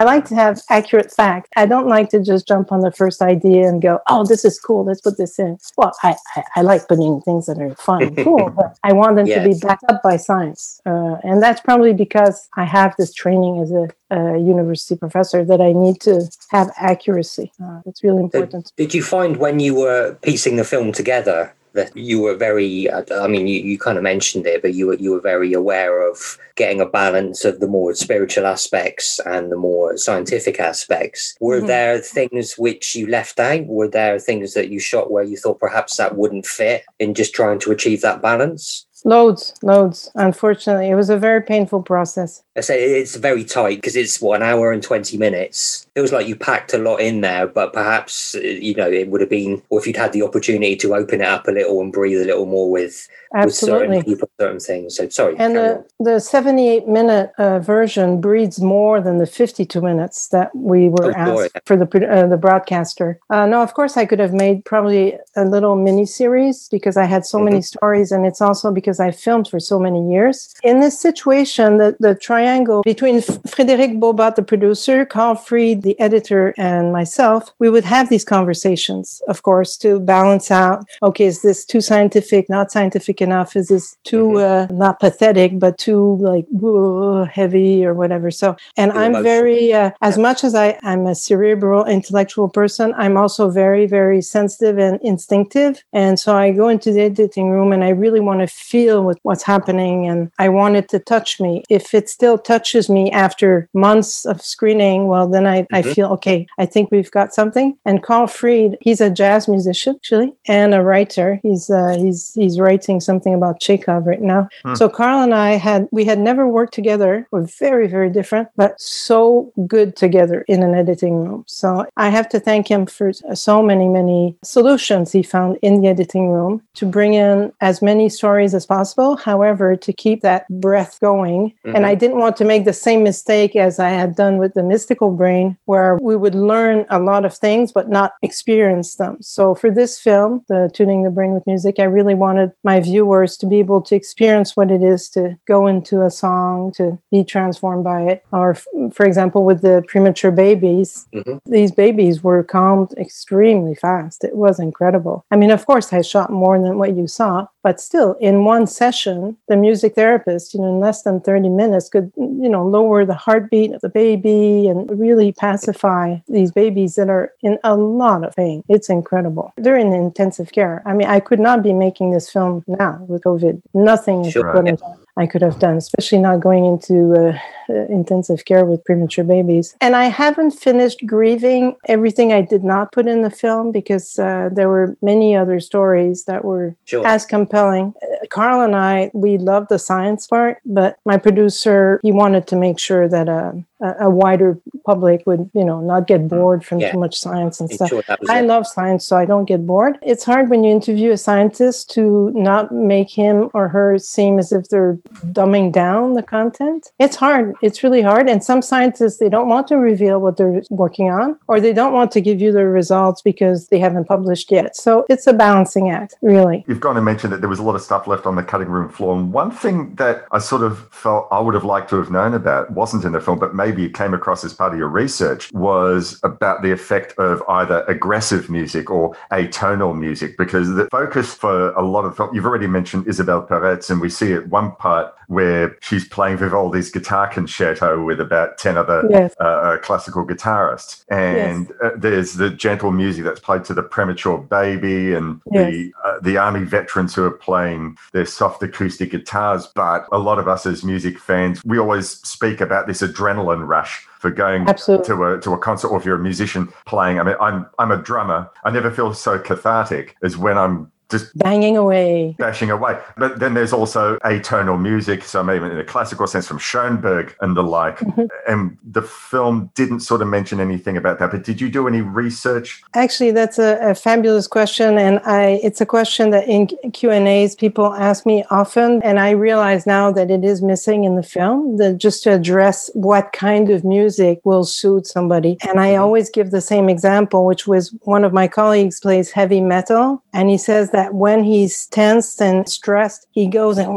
I 0.00 0.04
like 0.04 0.24
to 0.26 0.34
have 0.34 0.60
accurate 0.68 1.10
facts. 1.12 1.48
I 1.56 1.66
don't 1.66 1.88
like 1.96 2.08
to 2.10 2.20
just 2.20 2.46
jump 2.48 2.72
on 2.72 2.80
the 2.80 2.92
first 2.92 3.22
idea 3.22 3.68
and 3.68 3.80
go, 3.80 4.00
Oh, 4.08 4.24
this 4.24 4.44
is 4.44 4.58
cool. 4.58 4.84
Let's 4.84 5.00
put 5.00 5.16
this 5.18 5.38
in. 5.38 5.58
Well, 5.76 5.92
I, 6.02 6.16
I, 6.36 6.42
I 6.56 6.62
like 6.62 6.88
putting 6.88 7.20
things 7.22 7.46
that 7.46 7.58
are 7.58 7.74
fun 7.76 8.02
and 8.02 8.16
cool, 8.24 8.50
but 8.58 8.76
I 8.82 8.92
want 8.92 9.16
them 9.16 9.26
to 9.26 9.48
be 9.48 9.54
backed 9.66 9.84
up 9.88 10.02
by 10.02 10.16
science. 10.16 10.80
Uh, 10.84 11.16
and 11.22 11.42
that's 11.42 11.60
probably 11.60 11.92
because 11.92 12.48
I 12.56 12.64
have 12.64 12.94
this 12.98 13.12
training 13.12 13.60
as 13.62 13.70
a, 13.72 13.88
a 14.12 14.38
university 14.38 14.96
professor 14.96 15.44
that 15.44 15.60
I 15.60 15.72
need 15.72 16.00
to 16.02 16.28
have 16.50 16.70
accuracy. 16.76 17.52
Uh, 17.62 17.80
it's 17.86 18.02
really 18.04 18.22
important. 18.22 18.72
Did 18.76 18.92
you 18.94 19.02
find 19.02 19.36
when 19.38 19.58
you 19.60 19.74
were 19.74 20.16
piecing 20.22 20.56
the 20.56 20.64
film 20.64 20.92
together 20.92 21.54
that 21.74 21.96
you 21.96 22.20
were 22.20 22.34
very? 22.34 22.90
I 22.92 23.26
mean, 23.26 23.46
you, 23.46 23.60
you 23.62 23.78
kind 23.78 23.96
of 23.96 24.04
mentioned 24.04 24.46
it, 24.46 24.60
but 24.60 24.74
you 24.74 24.88
were 24.88 24.94
you 25.04 25.12
were 25.12 25.20
very 25.20 25.54
aware 25.54 26.06
of 26.06 26.36
getting 26.56 26.80
a 26.82 26.86
balance 26.86 27.46
of 27.46 27.60
the 27.60 27.66
more 27.66 27.94
spiritual 27.94 28.44
aspects 28.46 29.18
and 29.24 29.50
the 29.50 29.56
more 29.56 29.96
scientific 29.96 30.60
aspects. 30.60 31.34
Were 31.40 31.62
Mhm. 31.62 31.66
there 31.68 31.98
things 31.98 32.58
which 32.58 32.94
you 32.94 33.06
left 33.06 33.40
out? 33.40 33.66
Were 33.66 33.88
there 33.88 34.18
things 34.18 34.52
that 34.52 34.68
you 34.68 34.78
shot 34.78 35.10
where 35.10 35.24
you 35.24 35.38
thought 35.38 35.58
perhaps 35.60 35.96
that 35.96 36.16
wouldn't 36.18 36.44
fit 36.44 36.82
in 36.98 37.14
just 37.14 37.32
trying 37.34 37.58
to 37.60 37.72
achieve 37.72 38.02
that 38.02 38.20
balance? 38.20 38.84
Loads, 39.04 39.54
loads. 39.62 40.10
Unfortunately, 40.14 40.88
it 40.88 40.94
was 40.94 41.10
a 41.10 41.16
very 41.16 41.40
painful 41.42 41.82
process. 41.82 42.42
I 42.56 42.60
say 42.60 43.00
it's 43.00 43.16
very 43.16 43.44
tight 43.44 43.76
because 43.76 43.96
it's 43.96 44.20
what 44.20 44.36
an 44.36 44.46
hour 44.46 44.72
and 44.72 44.82
twenty 44.82 45.16
minutes. 45.16 45.86
It 45.94 46.00
was 46.00 46.12
like 46.12 46.26
you 46.28 46.36
packed 46.36 46.74
a 46.74 46.78
lot 46.78 46.96
in 46.96 47.22
there, 47.22 47.46
but 47.46 47.72
perhaps 47.72 48.34
uh, 48.34 48.40
you 48.40 48.74
know 48.74 48.90
it 48.90 49.08
would 49.08 49.20
have 49.22 49.30
been, 49.30 49.62
or 49.70 49.80
if 49.80 49.86
you'd 49.86 49.96
had 49.96 50.12
the 50.12 50.22
opportunity 50.22 50.76
to 50.76 50.94
open 50.94 51.22
it 51.22 51.26
up 51.26 51.48
a 51.48 51.50
little 51.50 51.80
and 51.80 51.92
breathe 51.92 52.20
a 52.20 52.24
little 52.26 52.46
more 52.46 52.70
with 52.70 53.08
with 53.44 53.54
certain 53.54 53.92
Absolutely. 53.92 54.02
people, 54.14 54.30
certain 54.38 54.60
things. 54.60 54.96
So 54.96 55.08
sorry. 55.08 55.36
And 55.38 55.56
on. 55.56 55.84
the, 55.98 56.12
the 56.12 56.20
78 56.20 56.86
minute 56.86 57.32
uh, 57.38 57.58
version 57.60 58.20
breeds 58.20 58.60
more 58.60 59.00
than 59.00 59.16
the 59.16 59.26
52 59.26 59.80
minutes 59.80 60.28
that 60.28 60.54
we 60.54 60.90
were 60.90 61.12
Oh, 61.16 61.24
boy. 61.34 61.44
asked 61.44 61.58
for 61.64 61.76
the 61.76 61.86
uh, 62.10 62.26
the 62.26 62.36
broadcaster. 62.36 63.18
Uh, 63.30 63.46
no, 63.46 63.62
of 63.62 63.72
course, 63.72 63.96
I 63.96 64.04
could 64.04 64.18
have 64.18 64.34
made 64.34 64.64
probably 64.66 65.16
a 65.36 65.44
little 65.46 65.76
mini 65.76 66.04
series 66.04 66.68
because 66.68 66.98
I 66.98 67.04
had 67.04 67.24
so 67.24 67.38
many 67.38 67.62
stories, 67.62 68.12
and 68.12 68.26
it's 68.26 68.42
also 68.42 68.70
because 68.70 69.00
I 69.00 69.10
filmed 69.10 69.48
for 69.48 69.58
so 69.58 69.78
many 69.78 70.10
years. 70.12 70.54
In 70.62 70.80
this 70.80 70.98
situation, 71.00 71.78
the, 71.78 71.96
the 71.98 72.14
triangle 72.42 72.82
between 72.82 73.16
Frédéric 73.54 73.92
Bohbot, 74.00 74.34
the 74.34 74.42
producer, 74.42 75.04
Carl 75.04 75.34
Fried, 75.34 75.82
the 75.82 75.98
editor, 76.00 76.54
and 76.56 76.92
myself, 76.92 77.40
we 77.58 77.68
would 77.70 77.84
have 77.84 78.08
these 78.08 78.24
conversations, 78.24 79.22
of 79.28 79.42
course, 79.42 79.76
to 79.78 80.00
balance 80.00 80.50
out 80.50 80.78
okay, 81.02 81.26
is 81.26 81.42
this 81.42 81.64
too 81.64 81.80
scientific, 81.80 82.48
not 82.48 82.72
scientific 82.72 83.20
enough? 83.20 83.56
Is 83.56 83.68
this 83.68 83.96
too 84.04 84.38
uh, 84.38 84.66
not 84.70 85.00
pathetic, 85.00 85.58
but 85.58 85.78
too 85.78 86.16
like 86.20 86.46
whoa, 86.50 87.24
heavy 87.24 87.84
or 87.86 87.94
whatever? 87.94 88.30
So, 88.30 88.56
and 88.76 88.92
I'm 88.92 89.22
very, 89.22 89.72
uh, 89.72 89.90
as 90.00 90.18
much 90.18 90.44
as 90.44 90.54
I, 90.54 90.78
I'm 90.82 91.06
a 91.06 91.14
cerebral, 91.14 91.84
intellectual 91.84 92.48
person, 92.48 92.94
I'm 92.96 93.16
also 93.16 93.50
very, 93.50 93.86
very 93.86 94.22
sensitive 94.22 94.78
and 94.78 95.00
instinctive. 95.02 95.82
And 95.92 96.18
so 96.18 96.36
I 96.36 96.52
go 96.52 96.68
into 96.68 96.92
the 96.92 97.02
editing 97.02 97.50
room 97.50 97.72
and 97.72 97.84
I 97.84 97.90
really 97.90 98.20
want 98.20 98.40
to 98.40 98.46
feel 98.46 99.04
what, 99.04 99.18
what's 99.22 99.42
happening 99.42 100.06
and 100.06 100.30
I 100.38 100.48
want 100.48 100.76
it 100.76 100.88
to 100.90 100.98
touch 100.98 101.40
me. 101.40 101.62
If 101.68 101.94
it 101.94 102.08
still 102.08 102.31
touches 102.38 102.88
me 102.88 103.10
after 103.10 103.68
months 103.74 104.24
of 104.24 104.40
screening, 104.42 105.06
well, 105.08 105.26
then 105.28 105.46
I, 105.46 105.66
I 105.72 105.82
Mhm. 105.82 105.94
feel, 105.94 106.06
okay, 106.12 106.46
I 106.58 106.66
think 106.66 106.90
we've 106.90 107.10
got 107.10 107.34
something. 107.34 107.76
And 107.84 108.02
Carl 108.02 108.26
Fried, 108.26 108.76
he's 108.80 109.00
a 109.00 109.10
jazz 109.10 109.48
musician, 109.48 109.96
actually, 109.96 110.32
and 110.46 110.74
a 110.74 110.82
writer. 110.82 111.40
He's, 111.42 111.70
uh, 111.70 111.96
he's, 111.98 112.32
he's 112.34 112.58
writing 112.58 113.00
something 113.00 113.34
about 113.34 113.60
Chekhov 113.60 114.06
right 114.06 114.20
now. 114.20 114.48
Hmm. 114.64 114.74
So 114.74 114.88
Carl 114.88 115.22
and 115.22 115.34
I 115.34 115.52
had, 115.52 115.88
we 115.92 116.04
had 116.04 116.18
never 116.18 116.46
worked 116.48 116.74
together. 116.74 117.26
We're 117.30 117.46
very, 117.58 117.86
very 117.88 118.10
different, 118.10 118.48
but 118.56 118.80
so 118.80 119.52
good 119.66 119.96
together 119.96 120.44
in 120.48 120.62
an 120.62 120.74
editing 120.74 121.16
room. 121.24 121.44
So 121.46 121.86
I 121.96 122.08
have 122.10 122.28
to 122.30 122.40
thank 122.40 122.68
him 122.68 122.86
for 122.86 123.12
so 123.34 123.62
many, 123.62 123.88
many 123.88 124.36
solutions 124.44 125.12
he 125.12 125.22
found 125.22 125.58
in 125.62 125.80
the 125.80 125.88
editing 125.88 126.28
room 126.28 126.62
to 126.74 126.86
bring 126.86 127.14
in 127.14 127.52
as 127.60 127.82
many 127.82 128.08
stories 128.08 128.54
as 128.54 128.66
possible. 128.66 129.16
However, 129.16 129.76
to 129.76 129.92
keep 129.92 130.22
that 130.22 130.48
breath 130.60 130.98
going. 131.00 131.52
And 131.64 131.84
Mhm. 131.84 131.84
I 131.84 131.94
didn't 131.94 132.18
want 132.22 132.36
to 132.36 132.44
make 132.44 132.64
the 132.64 132.72
same 132.72 133.02
mistake 133.02 133.56
as 133.56 133.78
I 133.78 133.90
had 133.90 134.14
done 134.14 134.38
with 134.38 134.54
the 134.54 134.62
mystical 134.62 135.10
brain, 135.10 135.58
where 135.64 135.98
we 136.00 136.16
would 136.16 136.34
learn 136.34 136.86
a 136.88 136.98
lot 136.98 137.24
of 137.24 137.34
things 137.34 137.72
but 137.72 137.90
not 137.90 138.12
experience 138.22 138.94
them. 138.94 139.18
So 139.20 139.54
for 139.54 139.70
this 139.70 139.98
film, 139.98 140.44
the 140.48 140.70
Tuning 140.72 141.02
the 141.02 141.10
Brain 141.10 141.32
with 141.32 141.46
Music, 141.46 141.74
I 141.78 141.84
really 141.84 142.14
wanted 142.14 142.52
my 142.62 142.80
viewers 142.80 143.36
to 143.38 143.46
be 143.46 143.58
able 143.58 143.82
to 143.82 143.96
experience 143.96 144.56
what 144.56 144.70
it 144.70 144.82
is 144.82 145.10
to 145.10 145.36
go 145.46 145.66
into 145.66 146.02
a 146.02 146.10
song, 146.10 146.72
to 146.76 146.98
be 147.10 147.24
transformed 147.24 147.84
by 147.84 148.02
it. 148.02 148.24
Or, 148.32 148.50
f- 148.52 148.66
for 148.92 149.04
example, 149.04 149.44
with 149.44 149.60
the 149.62 149.82
premature 149.88 150.30
babies, 150.30 151.06
Mhm. 151.12 151.40
these 151.46 151.72
babies 151.72 152.22
were 152.22 152.42
calmed 152.44 152.92
extremely 152.96 153.74
fast. 153.74 154.22
It 154.24 154.36
was 154.36 154.60
incredible. 154.60 155.24
I 155.30 155.36
mean, 155.36 155.50
of 155.50 155.66
course, 155.66 155.92
I 155.92 156.02
shot 156.02 156.30
more 156.30 156.58
than 156.58 156.78
what 156.78 156.96
you 156.96 157.06
saw, 157.08 157.46
but 157.62 157.80
still, 157.80 158.14
in 158.20 158.44
one 158.44 158.66
session, 158.66 159.36
the 159.48 159.56
music 159.56 159.94
therapist, 159.94 160.54
you 160.54 160.60
know, 160.60 160.68
in 160.68 160.80
less 160.80 161.02
than 161.02 161.20
30 161.20 161.48
minutes 161.48 161.88
could, 161.88 162.12
you 162.16 162.48
know, 162.48 162.66
lower 162.66 163.04
the 163.04 163.14
heartbeat 163.14 163.72
of 163.72 163.80
the 163.80 163.88
baby 163.88 164.68
and 164.68 164.90
really 164.98 165.32
pacify 165.32 166.16
these 166.28 166.50
babies 166.50 166.96
that 166.96 167.08
are 167.08 167.32
in 167.42 167.58
a 167.64 167.76
lot 167.76 168.24
of 168.24 168.34
pain. 168.34 168.64
It's 168.68 168.88
incredible. 168.88 169.52
They're 169.56 169.76
in 169.76 169.92
intensive 169.92 170.52
care. 170.52 170.82
I 170.84 170.92
mean, 170.92 171.08
I 171.08 171.20
could 171.20 171.40
not 171.40 171.62
be 171.62 171.72
making 171.72 172.10
this 172.10 172.30
film 172.30 172.64
now 172.66 173.04
with 173.08 173.22
COVID. 173.22 173.62
Nothing 173.74 174.28
Sure. 174.28 174.52
could 174.52 174.66
have 174.66 174.82
I 175.16 175.26
could 175.26 175.42
have 175.42 175.58
done, 175.58 175.76
especially 175.76 176.18
not 176.18 176.40
going 176.40 176.64
into 176.64 177.12
uh, 177.14 177.38
uh, 177.68 177.86
intensive 177.88 178.44
care 178.46 178.64
with 178.64 178.82
premature 178.84 179.24
babies. 179.24 179.76
And 179.80 179.94
I 179.94 180.06
haven't 180.06 180.52
finished 180.52 181.00
grieving 181.06 181.76
everything 181.86 182.32
I 182.32 182.40
did 182.40 182.64
not 182.64 182.92
put 182.92 183.06
in 183.06 183.20
the 183.20 183.30
film 183.30 183.72
because 183.72 184.18
uh, 184.18 184.48
there 184.50 184.70
were 184.70 184.96
many 185.02 185.36
other 185.36 185.60
stories 185.60 186.24
that 186.24 186.44
were 186.44 186.74
Sure. 186.84 187.06
as 187.06 187.26
compelling. 187.26 187.92
Carl 188.30 188.60
and 188.62 188.74
I, 188.76 189.10
we 189.14 189.38
love 189.38 189.68
the 189.68 189.78
science 189.78 190.26
part, 190.26 190.58
but 190.64 190.98
my 191.04 191.16
producer, 191.16 192.00
he 192.02 192.12
wanted 192.12 192.46
to 192.48 192.56
make 192.56 192.78
sure 192.78 193.08
that 193.08 193.28
uh, 193.28 193.52
a, 193.80 194.06
a 194.06 194.10
wider 194.10 194.58
public 194.86 195.22
would, 195.26 195.50
you 195.54 195.64
know, 195.64 195.80
not 195.80 196.06
get 196.06 196.28
bored 196.28 196.64
from. 196.64 196.80
Yeah. 196.80 196.92
too 196.92 196.98
much 196.98 197.16
science 197.18 197.60
and 197.60 197.68
Make 197.68 197.76
stuff. 197.76 197.88
sure 197.90 198.02
I 198.28 198.40
it. 198.40 198.46
love 198.46 198.66
science, 198.66 199.06
so 199.06 199.16
I 199.16 199.24
don't 199.24 199.44
get 199.44 199.66
bored. 199.66 199.98
It's 200.02 200.24
hard 200.24 200.50
when 200.50 200.64
you 200.64 200.70
interview 200.72 201.12
a 201.12 201.16
scientist 201.16 201.90
to 201.94 202.30
not 202.34 202.72
make 202.72 203.10
him 203.10 203.50
or 203.54 203.68
her 203.68 203.98
seem 203.98 204.38
as 204.38 204.50
if 204.52 204.68
they're 204.68 204.94
dumbing 205.32 205.70
down 205.72 206.14
the 206.14 206.22
content. 206.22 206.90
It's 206.98 207.16
hard. 207.16 207.54
It's 207.62 207.82
really 207.84 208.02
hard. 208.02 208.28
And 208.28 208.42
some 208.42 208.62
scientists, 208.62 209.18
they 209.18 209.28
don't 209.28 209.48
want 209.48 209.68
to 209.68 209.76
reveal 209.76 210.20
what 210.20 210.36
they're 210.36 210.62
working 210.70 211.10
on, 211.10 211.38
or 211.46 211.60
they 211.60 211.72
don't 211.72 211.92
want 211.92 212.10
to 212.12 212.20
give 212.20 212.40
you 212.40 212.50
their 212.52 212.70
results 212.70 213.22
because 213.22 213.68
they 213.68 213.78
haven't 213.78 214.06
published 214.06 214.50
yet. 214.50 214.76
So 214.76 215.04
it's 215.08 215.26
a 215.28 215.32
balancing 215.32 215.90
act, 215.90 216.16
really. 216.22 216.64
You've 216.66 216.80
gone 216.80 216.96
and 216.96 217.04
mentioned 217.04 217.32
that 217.32 217.40
there 217.40 217.48
was 217.48 217.58
a 217.60 217.62
lot 217.62 217.76
of 217.76 217.82
stuff 217.82 218.06
left 218.12 218.26
on 218.26 218.36
the 218.36 218.42
cutting 218.42 218.68
room 218.68 218.88
floor. 218.88 219.16
And 219.16 219.32
one 219.32 219.50
thing 219.50 219.94
that 219.96 220.26
I 220.30 220.38
sort 220.38 220.62
of 220.62 220.88
felt 220.92 221.26
I 221.30 221.40
would 221.40 221.54
have 221.54 221.64
liked 221.64 221.90
to 221.90 221.96
have 221.96 222.10
known 222.10 222.34
about 222.34 222.70
wasn't 222.70 223.04
in 223.04 223.12
the 223.12 223.20
film, 223.20 223.38
but 223.38 223.54
maybe 223.54 223.82
you 223.82 223.90
came 223.90 224.14
across 224.14 224.44
as 224.44 224.52
part 224.54 224.72
of 224.72 224.78
your 224.78 224.88
research 224.88 225.52
was 225.52 226.20
about 226.22 226.62
the 226.62 226.70
effect 226.70 227.12
of 227.18 227.42
either 227.48 227.78
aggressive 227.88 228.48
music 228.50 228.90
or 228.90 229.16
atonal 229.32 229.98
music, 229.98 230.36
because 230.36 230.68
the 230.74 230.86
focus 230.90 231.34
for 231.34 231.72
a 231.72 231.82
lot 231.82 232.04
of 232.04 232.16
film, 232.16 232.34
you've 232.34 232.46
already 232.46 232.66
mentioned 232.66 233.06
Isabelle 233.08 233.44
Peretz, 233.46 233.90
and 233.90 234.00
we 234.00 234.08
see 234.08 234.32
at 234.34 234.48
one 234.48 234.72
part 234.76 235.12
where 235.28 235.76
she's 235.80 236.06
playing 236.06 236.36
Vivaldi's 236.36 236.90
guitar 236.90 237.26
concerto 237.26 238.04
with 238.04 238.20
about 238.20 238.58
10 238.58 238.76
other 238.76 239.02
Yes. 239.10 239.34
uh, 239.40 239.44
uh, 239.44 239.78
classical 239.78 240.26
guitarists. 240.26 241.04
And 241.08 241.72
uh, 241.82 241.90
there's 241.96 242.34
the 242.34 242.50
gentle 242.50 242.90
music 242.92 243.24
that's 243.24 243.40
played 243.40 243.64
to 243.64 243.74
the 243.74 243.82
premature 243.82 244.36
baby 244.38 245.14
and 245.14 245.40
the, 245.50 245.92
uh, 246.04 246.18
the 246.20 246.36
army 246.36 246.64
veterans 246.64 247.14
who 247.14 247.24
are 247.24 247.30
playing 247.30 247.96
their 248.12 248.26
soft 248.26 248.62
acoustic 248.62 249.10
guitars. 249.10 249.66
But 249.74 250.06
a 250.12 250.18
lot 250.18 250.38
of 250.38 250.48
us 250.48 250.66
as 250.66 250.84
music 250.84 251.18
fans, 251.18 251.62
we 251.64 251.78
always 251.78 252.08
speak 252.08 252.60
about 252.60 252.86
this 252.86 253.02
adrenaline 253.02 253.66
rush 253.66 254.06
for 254.18 254.30
going 254.30 254.68
Absolutely. 254.68 255.06
to 255.06 255.24
a 255.24 255.40
to 255.40 255.52
a 255.52 255.58
concert 255.58 255.88
or 255.88 255.98
if 255.98 256.04
you're 256.04 256.16
a 256.16 256.22
musician 256.22 256.68
playing. 256.86 257.18
I 257.18 257.24
mean, 257.24 257.36
I'm 257.40 257.66
I'm 257.78 257.90
a 257.90 257.96
drummer. 257.96 258.48
I 258.64 258.70
never 258.70 258.90
feel 258.90 259.12
so 259.14 259.38
cathartic 259.38 260.16
as 260.22 260.36
when 260.36 260.58
I'm 260.58 260.91
just 261.12 261.38
Banging 261.38 261.76
away. 261.76 262.34
bashing 262.38 262.70
away. 262.70 262.98
But 263.16 263.38
then 263.38 263.54
there's 263.54 263.72
also 263.72 264.16
atonal 264.18 264.80
music, 264.80 265.22
so 265.22 265.44
maybe 265.44 265.66
in 265.66 265.78
a 265.78 265.84
classical 265.84 266.26
sense 266.26 266.48
from 266.48 266.58
Schoenberg 266.58 267.36
and 267.40 267.56
the 267.56 267.62
like. 267.62 267.98
Mm-hmm. 268.00 268.24
And 268.48 268.76
the 268.82 269.02
film 269.02 269.70
didn't 269.74 270.00
sort 270.00 270.22
of 270.22 270.28
mention 270.28 270.58
anything 270.58 270.96
about 270.96 271.18
that. 271.20 271.30
But 271.30 271.44
did 271.44 271.60
you 271.60 271.68
do 271.70 271.86
any 271.86 272.00
research? 272.00 272.82
Actually, 272.94 273.30
that's 273.30 273.58
a, 273.58 273.78
a 273.90 273.94
fabulous 273.94 274.46
question, 274.48 274.98
and 274.98 275.20
I 275.20 275.60
it's 275.62 275.80
a 275.80 275.86
question 275.86 276.30
that 276.30 276.48
in 276.48 276.66
Q 276.66 277.10
and 277.10 277.28
A's 277.28 277.54
people 277.54 277.92
ask 277.94 278.26
me 278.26 278.44
often, 278.50 279.02
and 279.02 279.20
I 279.20 279.30
realize 279.30 279.86
now 279.86 280.10
that 280.12 280.30
it 280.30 280.44
is 280.44 280.62
missing 280.62 281.04
in 281.04 281.16
the 281.16 281.22
film. 281.22 281.76
That 281.76 281.98
just 281.98 282.22
to 282.24 282.32
address 282.32 282.90
what 282.94 283.32
kind 283.32 283.70
of 283.70 283.84
music 283.84 284.40
will 284.44 284.64
suit 284.64 285.06
somebody, 285.06 285.58
and 285.68 285.78
I 285.78 285.96
always 285.96 286.30
give 286.30 286.50
the 286.50 286.60
same 286.60 286.88
example, 286.88 287.44
which 287.44 287.66
was 287.66 287.94
one 288.02 288.24
of 288.24 288.32
my 288.32 288.48
colleagues 288.48 289.00
plays 289.00 289.30
heavy 289.30 289.60
metal, 289.60 290.22
and 290.32 290.48
he 290.48 290.58
says 290.58 290.90
that 290.90 291.01
when 291.10 291.44
he's 291.44 291.86
tensed 291.86 292.40
and 292.40 292.68
stressed, 292.68 293.26
he 293.32 293.46
goes 293.46 293.78
and 293.78 293.88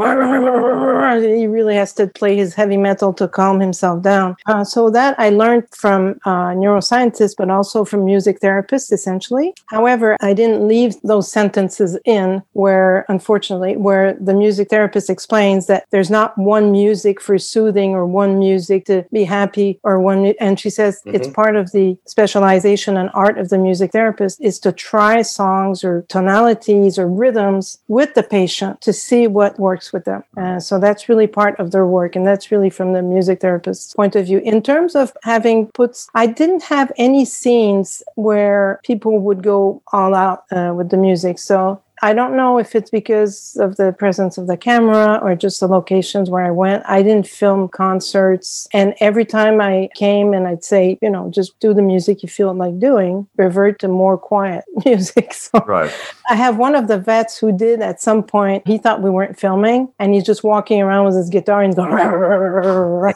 he 1.23 1.47
really 1.47 1.75
has 1.75 1.93
to 1.93 2.07
play 2.07 2.35
his 2.35 2.53
heavy 2.53 2.77
metal 2.77 3.13
to 3.13 3.27
calm 3.27 3.59
himself 3.59 4.01
down. 4.01 4.35
Uh, 4.45 4.63
so 4.63 4.89
that 4.89 5.15
I 5.19 5.29
learned 5.29 5.63
from 5.71 6.19
uh, 6.25 6.49
neuroscientists, 6.53 7.35
but 7.37 7.49
also 7.49 7.85
from 7.85 8.05
music 8.05 8.39
therapists, 8.39 8.91
essentially. 8.91 9.53
However, 9.67 10.17
I 10.21 10.33
didn't 10.33 10.67
leave 10.67 10.95
those 11.03 11.31
sentences 11.31 11.97
in 12.05 12.41
where, 12.53 13.05
unfortunately, 13.09 13.75
where 13.77 14.13
the 14.19 14.33
music 14.33 14.69
therapist 14.69 15.09
explains 15.09 15.67
that 15.67 15.85
there's 15.91 16.09
not 16.09 16.37
one 16.37 16.71
music 16.71 17.21
for 17.21 17.37
soothing 17.37 17.91
or 17.91 18.05
one 18.05 18.39
music 18.39 18.85
to 18.85 19.05
be 19.11 19.23
happy 19.23 19.79
or 19.83 19.99
one. 19.99 20.33
And 20.39 20.59
she 20.59 20.69
says 20.69 21.01
it's 21.05 21.27
Mhm. 21.27 21.33
part 21.33 21.55
of 21.55 21.71
the 21.71 21.97
specialization 22.05 22.97
and 22.97 23.09
art 23.13 23.37
of 23.37 23.49
the 23.49 23.57
music 23.57 23.91
therapist 23.91 24.41
is 24.41 24.59
to 24.59 24.71
try 24.71 25.21
songs 25.21 25.83
or 25.83 26.05
tonalities 26.09 26.94
or 26.97 27.07
rhythms 27.07 27.77
with 27.87 28.13
the 28.13 28.23
patient 28.23 28.81
to 28.81 28.93
see 28.93 29.27
what 29.27 29.59
works 29.59 29.93
with 29.93 30.05
them. 30.05 30.23
Uh, 30.37 30.59
so 30.59 30.79
that's 30.79 31.09
really 31.09 31.27
part 31.27 31.59
of 31.59 31.71
their 31.71 31.85
work. 31.85 32.15
And 32.15 32.25
that's 32.25 32.51
really 32.51 32.69
from 32.69 32.93
the 32.93 33.01
music 33.01 33.41
therapist's 33.41 33.93
point 33.93 34.15
of 34.15 34.25
view. 34.25 34.39
In 34.39 34.61
terms 34.61 34.95
of 34.95 35.13
having 35.23 35.67
put, 35.67 36.05
I 36.13 36.27
didn't 36.27 36.63
have 36.63 36.91
any 36.97 37.25
scenes 37.25 38.03
where 38.15 38.79
people 38.83 39.19
would 39.19 39.43
go 39.43 39.81
all 39.91 40.13
out 40.15 40.43
uh, 40.51 40.73
with 40.75 40.89
the 40.89 40.97
music. 40.97 41.39
So 41.39 41.81
I 42.01 42.13
don't 42.13 42.35
know 42.35 42.57
if 42.57 42.75
it's 42.75 42.89
because 42.89 43.57
of 43.59 43.77
the 43.77 43.93
presence 43.93 44.37
of 44.37 44.47
the 44.47 44.57
camera 44.57 45.19
or 45.21 45.35
just 45.35 45.59
the 45.59 45.67
locations 45.67 46.29
where 46.29 46.43
I 46.43 46.51
went. 46.51 46.83
I 46.87 47.01
didn't 47.01 47.27
film 47.27 47.67
concerts. 47.69 48.67
And 48.73 48.93
every 48.99 49.25
time 49.25 49.61
I 49.61 49.89
came 49.95 50.33
and 50.33 50.47
I'd 50.47 50.63
say, 50.63 50.97
you 51.01 51.09
know, 51.09 51.29
just 51.29 51.59
do 51.59 51.73
the 51.73 51.81
music 51.81 52.23
you 52.23 52.29
feel 52.29 52.53
like 52.53 52.79
doing, 52.79 53.27
revert 53.37 53.79
to 53.79 53.87
more 53.87 54.17
quiet 54.17 54.65
music. 54.85 55.33
So 55.33 55.63
Right. 55.65 55.91
I 56.29 56.35
have 56.35 56.57
one 56.57 56.75
of 56.75 56.87
the 56.87 56.97
vets 56.97 57.37
who 57.37 57.51
did 57.51 57.81
at 57.81 58.01
some 58.01 58.23
point, 58.23 58.67
he 58.67 58.77
thought 58.77 59.01
we 59.01 59.09
weren't 59.09 59.39
filming 59.39 59.89
and 59.99 60.13
he's 60.13 60.25
just 60.25 60.43
walking 60.43 60.81
around 60.81 61.05
with 61.05 61.15
his 61.15 61.29
guitar 61.29 61.61
and 61.61 61.75
going, 61.75 61.93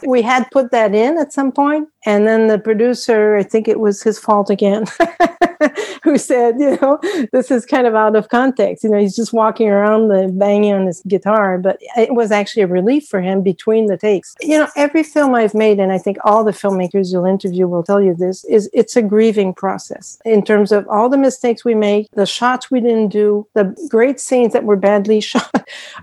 we 0.06 0.22
had 0.22 0.50
put 0.50 0.70
that 0.70 0.94
in 0.94 1.18
at 1.18 1.32
some 1.32 1.52
point, 1.52 1.88
And 2.06 2.26
then 2.26 2.48
the 2.48 2.58
producer, 2.58 3.36
I 3.36 3.42
think 3.42 3.68
it 3.68 3.80
was 3.80 4.02
his 4.02 4.18
fault 4.18 4.50
again, 4.50 4.84
who 6.02 6.16
said, 6.16 6.56
you 6.58 6.78
know, 6.80 6.98
this 7.32 7.50
is 7.50 7.66
kind 7.66 7.86
of 7.86 7.94
out 7.94 8.16
of 8.16 8.28
context. 8.28 8.69
You 8.82 8.90
know, 8.90 8.98
he's 8.98 9.16
just 9.16 9.32
walking 9.32 9.68
around 9.68 10.08
the 10.08 10.28
banging 10.32 10.72
on 10.74 10.86
his 10.86 11.02
guitar, 11.06 11.58
but 11.58 11.78
it 11.96 12.14
was 12.14 12.30
actually 12.30 12.62
a 12.62 12.66
relief 12.66 13.06
for 13.08 13.20
him 13.20 13.42
between 13.42 13.86
the 13.86 13.96
takes. 13.96 14.34
You 14.40 14.58
know, 14.58 14.68
every 14.76 15.02
film 15.02 15.34
I've 15.34 15.54
made, 15.54 15.78
and 15.80 15.92
I 15.92 15.98
think 15.98 16.18
all 16.24 16.44
the 16.44 16.52
filmmakers 16.52 17.12
you'll 17.12 17.24
interview 17.26 17.66
will 17.68 17.82
tell 17.82 18.00
you 18.00 18.14
this, 18.14 18.44
is 18.44 18.68
it's 18.72 18.96
a 18.96 19.02
grieving 19.02 19.52
process 19.54 20.18
in 20.24 20.44
terms 20.44 20.72
of 20.72 20.86
all 20.88 21.08
the 21.08 21.18
mistakes 21.18 21.64
we 21.64 21.74
make, 21.74 22.08
the 22.12 22.26
shots 22.26 22.70
we 22.70 22.80
didn't 22.80 23.08
do, 23.08 23.46
the 23.54 23.74
great 23.90 24.20
scenes 24.20 24.52
that 24.52 24.64
were 24.64 24.76
badly 24.76 25.20
shot, 25.30 25.50